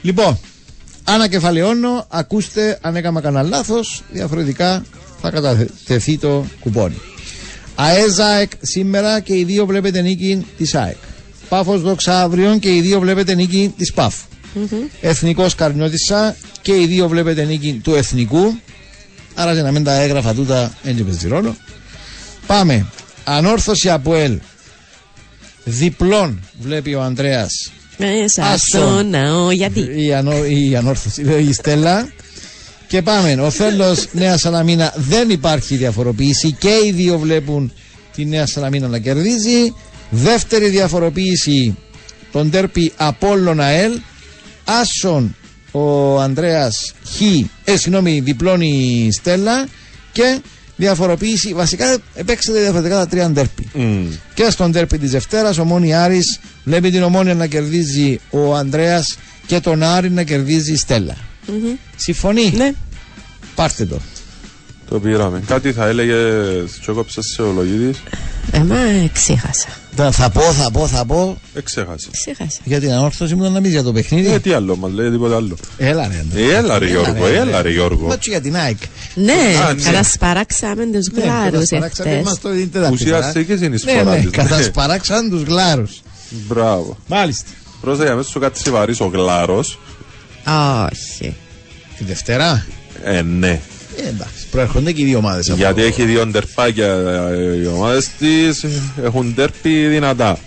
[0.03, 0.39] Λοιπόν,
[1.05, 4.85] ανακεφαλαιώνω, ακούστε αν έκανα κανένα λάθος, διαφορετικά
[5.21, 7.01] θα κατατεθεί το κουπόνι.
[7.75, 10.97] ΑΕΖΑΕΚ σήμερα και οι δύο βλέπετε νίκη της ΑΕΚ.
[11.49, 14.15] Πάφος Δόξα αύριο και οι δύο βλέπετε νίκη της ΠΑΦ.
[15.01, 18.59] Εθνικός Καρνιώτισσα και οι δύο βλέπετε νίκη του Εθνικού.
[19.35, 21.57] Άρα για να μην τα έγραφα τούτα έτσι παίζει ρόλο.
[22.47, 22.87] Πάμε.
[23.25, 24.39] Ανόρθωση από ελ.
[25.65, 28.67] Διπλών βλέπει ο Ανδρέας Μέσα Άσο.
[28.67, 29.89] στο ναό, γιατί.
[30.07, 32.09] η, ανώ, η ανόρθωση, η Στέλλα.
[32.87, 33.33] Και πάμε.
[33.33, 37.73] Ο Θέλος Νέας Σαλαμίνα δεν υπάρχει διαφοροποίηση και οι δύο βλέπουν
[38.15, 39.75] τη Νέα Σαλαμίνα να κερδίζει.
[40.11, 41.77] Δεύτερη διαφοροποίηση
[42.33, 43.93] τον τέρπι Απόλλων ΑΕΛ.
[44.65, 45.37] Άσον
[45.71, 47.21] ο Ανδρέας Χ.
[47.65, 49.69] Ε, συγγνώμη, διπλώνει η Στέλλα.
[50.13, 50.41] Και
[50.77, 51.53] διαφοροποίηση.
[51.53, 53.69] Βασικά επέξετε διαφορετικά τα τρία ντέρπι.
[54.35, 59.19] Και στον τέρπι της Δευτέρας, ο Μόνη Άρης βλέπει την ομόνια να κερδίζει ο Ανδρέας
[59.47, 61.17] και τον Άρη να κερδίζει η Στέλλα.
[61.97, 62.73] Συμφωνεί; Ναι.
[63.55, 63.99] Πάρτε το.
[64.89, 65.43] Το πήραμε.
[65.47, 66.15] Κάτι θα έλεγε
[66.81, 68.03] τσόκοψε σε ο Λογίδης.
[68.51, 68.77] Εμά
[69.13, 69.69] ξέχασα.
[69.97, 72.09] Θα, θα πω, θα πω, θα πω Εξέχασε.
[72.11, 72.59] Ξέχασα.
[72.65, 74.29] για την ανόρθωση μου να μην για το παιχνίδι.
[74.33, 75.57] Ε, τι άλλο μας λέει, τίποτα άλλο.
[75.79, 76.19] Έλα ρε.
[76.19, 76.51] Ανδρέα.
[76.51, 78.07] Ε, Έλα ρε Γιώργο, έλα ρε Γιώργο.
[78.07, 78.77] Μάτσο για την ΑΕΚ.
[79.15, 79.33] Ναι,
[79.69, 79.83] Α, ναι.
[79.83, 82.25] κατασπαράξαμε τους Ναι, γλάρους κατασπαράξατε εχθές.
[82.25, 82.93] μας το ίντερνετ.
[82.93, 84.31] Ουσιαστική συνεισφορά Ναι, ναι, της, ναι.
[84.31, 86.01] κατασπαράξαν τους γλάρους.
[86.31, 86.97] Μπράβο.
[87.07, 87.51] Μάλιστα.
[87.81, 89.79] Πρόσεχε αμέσως σου κάτι σιβαρής ο Γλάρος.
[90.47, 91.35] Όχι.
[91.99, 92.67] Τη Δευτέρα;
[93.05, 93.61] Ε, ναι.
[93.97, 95.49] Ε, εντάξει, προέρχονται και οι δύο ομάδες.
[95.49, 96.87] από- Γιατί έχει δύο ντερπάκια
[97.31, 98.69] ε, οι ομάδες της, ε,
[99.03, 100.39] έχουν ντερπι δυνατά.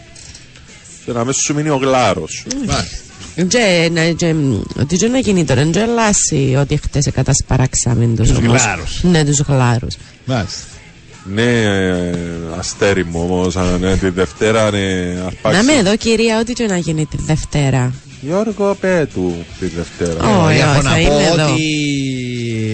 [1.06, 2.46] Και να μέσα σου μείνει ο Γλάρος.
[2.68, 2.98] Μάλιστα.
[3.48, 8.28] Και να- και, μ, Ότι και να γίνει τώρα, δεν αλλάσει ότι χτες κατασπαράξαμε τους
[8.30, 8.62] Τους όμως.
[8.62, 9.04] γλάρους.
[9.04, 9.96] Ναι, τους γλάρους.
[10.26, 10.60] Μάλιστα.
[11.34, 12.12] Ναι, ε,
[12.58, 14.78] αστέρι μου όμως, αν, ε, τη Δευτέρα ναι,
[15.26, 15.58] αρπάξει.
[15.58, 17.94] Να με εδώ κυρία, ό,τι και να γίνει τη Δευτέρα.
[18.22, 20.44] Γιώργο Πέτου τη Δευτέρα.
[20.44, 21.52] Ω, Ε, ε, Έχω θα να είμαι πω εδώ.
[21.54, 21.64] ότι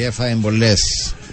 [0.05, 0.81] έφαγε πολλές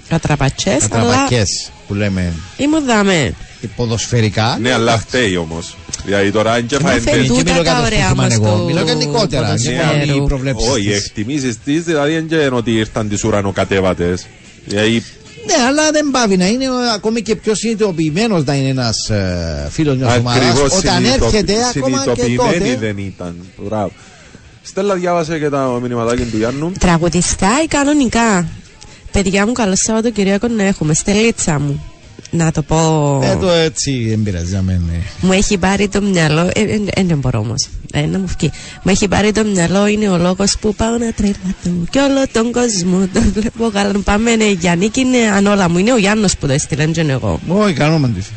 [0.09, 3.35] Κατραπατσές, αλλά ατραπακές που λέμε ήμουν δάμε.
[3.77, 4.59] ποδοσφαιρικά.
[4.61, 5.77] Ναι, αλλά φταίει όμως.
[6.05, 7.99] Δηλαδή τώρα αν και Μα φάει φέρει ντερπι- τούτα Και μιλώ για τα το ωραία
[7.99, 8.57] στοίχημα μας εγώ.
[8.59, 9.43] του Μιλώ γενικότερα.
[9.47, 9.77] ποδοσφαίρου.
[9.99, 10.97] Δεν είναι οι προβλέψεις Όχι, οι της.
[11.05, 14.27] εκτιμήσεις της δηλαδή δεν είναι ότι ήρθαν τις ουρανοκατέβατες.
[14.65, 15.03] Δηλαδή
[15.47, 19.69] Ναι, αλλά δεν πάβει να είναι ο- ακόμη και πιο συνειδητοποιημένος να είναι ένας ε,
[19.71, 20.41] φίλος μια ομάδα.
[20.41, 22.77] ακριβώς Όταν συνειδητοποιη- έρχεται ακόμα και συνειδητοποιημένη τότε.
[22.87, 23.37] δεν ήταν.
[23.57, 23.93] Μπράβο.
[24.63, 26.73] Στέλλα διάβασε και τα μηνυματάκια του Γιάννου.
[26.79, 28.47] Τραγουδιστά ή κανονικά.
[29.13, 30.95] Παιδιά μου, καλό Σαββατοκυριακό να έχουμε.
[30.95, 31.85] Στελίτσα μου.
[32.35, 33.21] Να το πω.
[33.23, 35.03] Ε, το έτσι δεν πειράζει να μένει.
[35.21, 36.51] Μου έχει πάρει το μυαλό.
[36.55, 37.69] Ε, ε, ε, δεν μπορώ όμως.
[37.93, 38.51] Ε, να μου βγει.
[38.83, 41.71] Μου έχει πάρει το μυαλό, είναι ο λόγος που πάω να τρελαθώ.
[41.91, 43.93] Και όλο τον κόσμο τον βλέπω καλά.
[44.05, 45.79] Πάμε, ναι, Γιάννη, και είναι ανόλα μου.
[45.79, 47.41] Είναι ο Γιάννος που το έστειλε, δεν είναι εγώ.
[47.49, 48.33] Όχι, κανένα μαντήφι.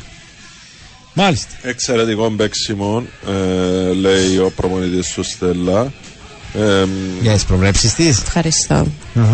[1.14, 1.50] Μάλιστα.
[1.62, 5.92] Εξαιρετικό παίξιμο, ε, λέει ο προπονητής του Στέλλα.
[6.54, 6.86] Ε,
[7.22, 8.18] Για τις προβλέψεις της.
[8.22, 8.88] Ευχαριστώ.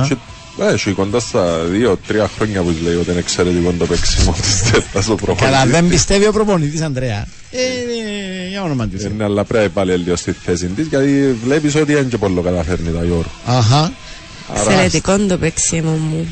[0.07, 0.15] και-
[0.59, 5.09] ε, Έχει κοντά στα δύο-τρία χρόνια που λέει ότι είναι εξαιρετικό το παίξιμο της Στέλλας
[5.09, 5.45] ο προπονητής.
[5.59, 7.27] Καλά, δεν πιστεύει ο προπονητής Αντρέα.
[7.51, 8.97] Ε, ε, για όνομα του.
[9.01, 12.41] Ε, Ναι, αλλά πρέπει πάλι λίγο στη θέση της γιατί βλέπεις ότι δεν και πολύ
[12.43, 13.31] καταφέρνει τα Γιώργο.
[13.45, 13.91] Αχα.
[14.55, 16.27] Εξαιρετικό το παίξιμο μου.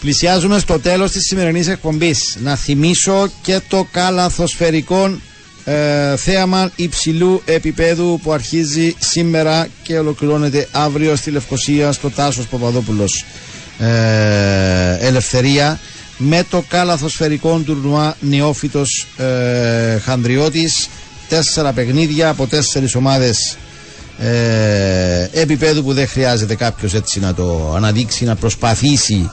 [0.00, 2.36] Πλησιάζουμε στο τέλος της σημερινής εκπομπής.
[2.42, 5.18] Να θυμίσω και το καλαθοσφαιρικό
[5.64, 13.12] ε, θέαμα υψηλού επίπεδου που αρχίζει σήμερα και ολοκληρώνεται αύριο στη Λευκοσία στο Τάσος Παπαδόπουλος
[13.20, 13.26] ε,
[15.00, 15.78] Ελευθερία
[16.16, 20.88] με το καλαθοσφαιρικό τουρνουά νεόφυτος ε, Χανδριώτης.
[21.28, 23.56] Τέσσερα παιχνίδια από τέσσερις ομάδες
[24.18, 29.30] ε, επίπεδου που δεν χρειάζεται κάποιος έτσι να το αναδείξει να προσπαθήσει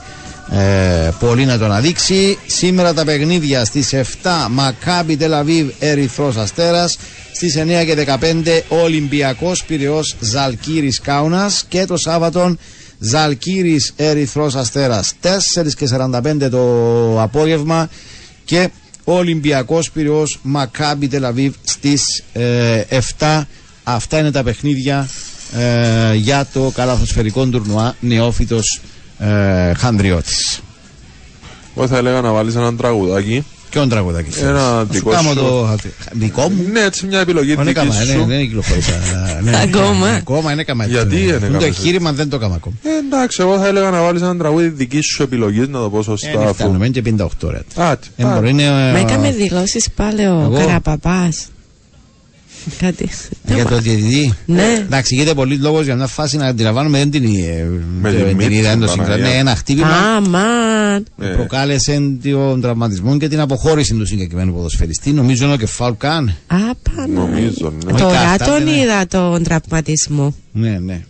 [0.50, 2.38] ε, πολύ να το αναδείξει.
[2.46, 4.02] Σήμερα τα παιχνίδια στις 7
[4.50, 6.98] Μακάμπι Τελαβίβ Ερυθρός Αστέρας.
[7.34, 11.64] Στις 9 και 15 Ολυμπιακός Πυραιός Ζαλκύρης Κάουνας.
[11.68, 12.56] Και το Σάββατο
[13.02, 15.28] Ζαλκύρης Ερυθρός Αστέρας 4
[15.76, 17.88] και 45 το απόγευμα
[18.44, 18.70] και
[19.04, 22.82] Ολυμπιακός Πυραιός Μακάμπι Τελαβίβ στις ε,
[23.18, 23.42] 7
[23.82, 25.08] αυτά είναι τα παιχνίδια
[25.56, 28.80] ε, για το καλαθοσφαιρικό τουρνουά νεόφυτος
[29.18, 30.60] ε, Χανδριώτης.
[31.76, 33.44] Εγώ θα έλεγα να βάλεις έναν τραγουδάκι.
[33.72, 35.34] Ποιον τραγουδάκι θέλεις; Ένα Να σου δικό κάνω σου.
[35.34, 35.76] το
[36.12, 36.66] δικό μου.
[36.72, 38.24] Ναι, έτσι μια επιλογή Δεν δική έκανα, ναι, σου.
[38.24, 38.92] δεν κυκλοφορήσα.
[39.44, 39.56] ναι.
[39.62, 40.06] Ακόμα.
[40.08, 41.20] Ακόμα δεν έκανα έτσι, Γιατί ναι.
[41.22, 42.74] δεν Είναι Το έκαμες εγχείρημα δεν το έκανα ακόμα.
[42.82, 46.02] Ε, εντάξει, εγώ θα έλεγα να βάλεις έναν τραγούδι δικής σου επιλογής, να το πω
[46.02, 46.28] σωστά.
[46.30, 47.82] Δεν αφού- φτάνουμε, είναι και 58 ρε.
[47.84, 50.56] Α, τι, Ε, α, μπορεί, είναι, ε, Μα έκαμε δηλώσεις πάλι ο Εγώ.
[50.58, 51.46] Καραπαπάς.
[52.80, 53.08] Κάτι.
[53.54, 54.34] Για το διαιτητή.
[54.46, 54.82] Ναι.
[54.84, 57.66] Εντάξει, γίνεται πολύ λόγος για μια φάση να αντιλαμβάνουμε, δεν την, ε,
[58.00, 59.12] Με δεν τη την μύτη, είδα, δεν το την συγκρατώ.
[59.16, 59.40] Ναι, Παναγία.
[59.40, 59.86] ένα χτύπημα
[60.92, 61.06] Αμάν.
[61.20, 65.12] Ε, προκάλεσε τον τραυματισμό και την αποχώρηση του συγκεκριμένου ποδοσφαιριστή.
[65.12, 66.34] Νομίζω είναι και φάουλ καν.
[66.46, 67.14] Απαναγία.
[67.14, 67.92] Νομίζω, ναι.
[67.92, 68.70] Τώρα κάρτα, τον ναι.
[68.70, 70.34] είδα τον τραυματισμό.
[70.52, 71.02] Ναι, ναι.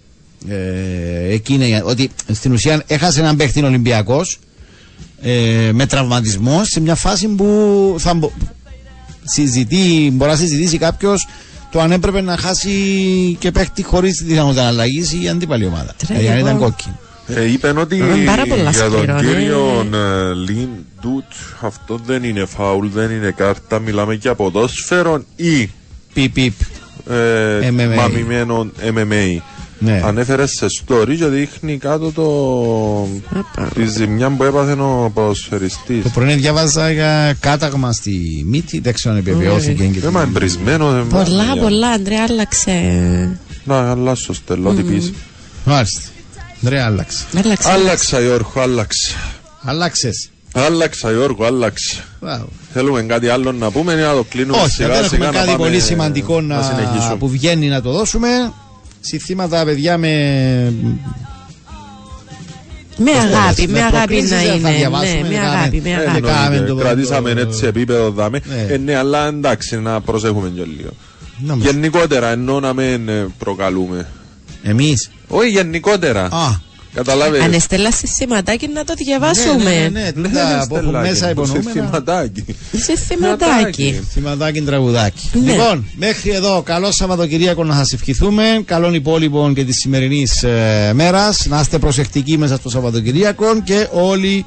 [0.48, 4.38] Ε, εκεί είναι για- ότι στην ουσία έχασε έναν παίχτη Ολυμπιακός
[5.22, 7.46] ε, με τραυματισμό σε μια φάση που
[7.98, 8.32] θα μπο-
[9.24, 11.28] συζητεί, μπορεί να συζητήσει κάποιος
[11.70, 12.70] το αν έπρεπε να χάσει
[13.38, 15.94] και παίχτη χωρίς τη δυνατότητα να αλλαγή η αντίπαλη ομάδα.
[16.06, 16.64] Τρε, Ε, αν ήταν εγώ.
[16.64, 16.94] κόκκινη.
[17.36, 19.26] Ε, είπαν ότι Είναι πάρα πολλά για τον σκληρό, ναι.
[19.28, 20.68] κύριο ε, Λιν
[21.00, 21.24] Ντούτ
[21.60, 23.78] αυτό δεν είναι φάουλ, δεν είναι κάρτα.
[23.78, 25.70] Μιλάμε για ποδόσφαιρο ή
[26.14, 26.52] Πιπ, πιπ.
[27.10, 27.94] ε, MMA.
[27.96, 29.40] μαμημένο MMA.
[29.78, 30.00] Ναι.
[30.04, 33.08] Ανέφερε σε story και δείχνει κάτω το...
[33.74, 36.02] τη ζημιά που έπαθε ο ποδοσφαιριστής.
[36.02, 39.84] Το πρωί διάβαζα για κάταγμα στη μύτη, δεν ξέρω αν επιβεβαιώθηκε.
[39.84, 40.28] και Έμα τι.
[40.28, 40.96] εμπρισμένο.
[40.96, 41.88] ε, Πολλά, μα- πολλά.
[41.88, 42.72] Αντρέα, άλλαξε.
[43.64, 45.12] Να, αλλάσω στελώ, τι πεις.
[45.64, 46.00] Μάλιστα.
[46.68, 47.24] Ρε, άλλαξε.
[47.36, 47.70] Άλλαξε.
[47.70, 49.14] Άλλαξα Γιώργο, άλλαξα.
[49.62, 50.28] Άλλαξες.
[50.54, 52.00] Άλλαξα Γιώργο, άλλαξα.
[52.20, 52.48] Μπράβο.
[52.72, 55.32] Θέλουμε κάτι άλλο να πούμε ή να το κλείνουμε Όχι, σιγά δεν σιγά έχουμε να
[55.32, 57.16] κάτι πάμε πολύ σημαντικό να, συνεχίσουμε.
[57.16, 58.28] που βγαίνει να το δώσουμε.
[59.00, 60.08] Συστήματα, παιδιά, με.
[62.96, 64.78] Με Πώς το αγάπη, λες, με με αγάπη προκρίσεις να δεν θα είναι.
[64.78, 65.82] διαβάσουμε, Ναι, με να αγάπη, κάνουμε.
[65.82, 66.20] με Ε, αγάπη.
[66.20, 68.40] ναι, κάναμε το- Κρατήσαμε το- έτσι επίπεδο δάμε.
[68.44, 68.74] Ναι.
[68.74, 70.90] Ε, ναι, αλλά εντάξει, να προσέχουμε κι λίγο.
[71.38, 74.06] Να μας- Γενικότερα, ενώ να μην ε, προκαλούμε.
[74.62, 75.10] Εμείς.
[75.28, 76.24] Όχι, γενικότερα.
[76.24, 77.40] Α, Καταλάβες.
[77.42, 79.70] Αν εστέλασε σηματάκι να το ναι, διαβάσουμε.
[79.70, 81.86] ναι, ναι, Ναι, τούτα που έχουν Στελάκη, μέσα που σε υπονοούμενα.
[81.86, 82.44] θυματάκι.
[82.76, 84.00] Σε θεματάκι.
[84.12, 85.30] Θυματάκι τραγουδάκι.
[85.44, 85.50] Ναι.
[85.52, 88.62] Λοιπόν, μέχρι εδώ, καλό Σαββατοκυριακό να σας ευχηθούμε.
[88.64, 91.46] Καλών υπόλοιπων και της σημερινής ε, μέρας.
[91.48, 94.44] Να είστε προσεκτικοί μέσα στο Σαββατοκυριακό και όλοι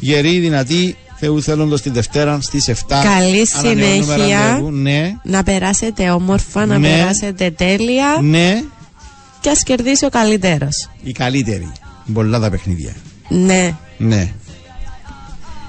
[0.00, 2.72] γεροί, δυνατοί, Θεού θέλοντος τη Δευτέρα στις 7.
[2.88, 4.38] Καλή Ανανεώνουμε συνέχεια.
[4.46, 4.70] ραντεβού.
[4.70, 6.88] Ναι, Να περάσετε όμορφα, να Ναι.
[6.88, 8.62] περάσετε τέλεια ναι,
[9.46, 10.88] και ας κερδίσει ο καλύτερος.
[11.02, 11.72] η καλύτερη.
[12.12, 12.92] Πολλά τα παιχνίδια.
[13.28, 13.74] Ναι.
[13.98, 14.32] Ναι.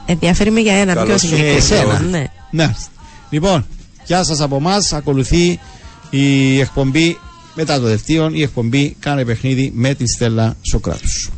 [0.06, 1.58] Ενδιαφέρει με για ένα πιο Καλώς συγκεκριμένο.
[1.58, 2.00] εσένα.
[2.00, 2.26] Ναι.
[2.52, 2.74] Ναι.
[3.30, 3.66] Λοιπόν,
[4.06, 4.94] γεια σας από εμάς.
[4.94, 5.60] Ακολουθεί
[6.10, 7.18] η εκπομπή
[7.56, 11.30] μετά το δευτείο, η εκπομπή Κάνε παιχνίδι με την Στέλλα Σοκράτους.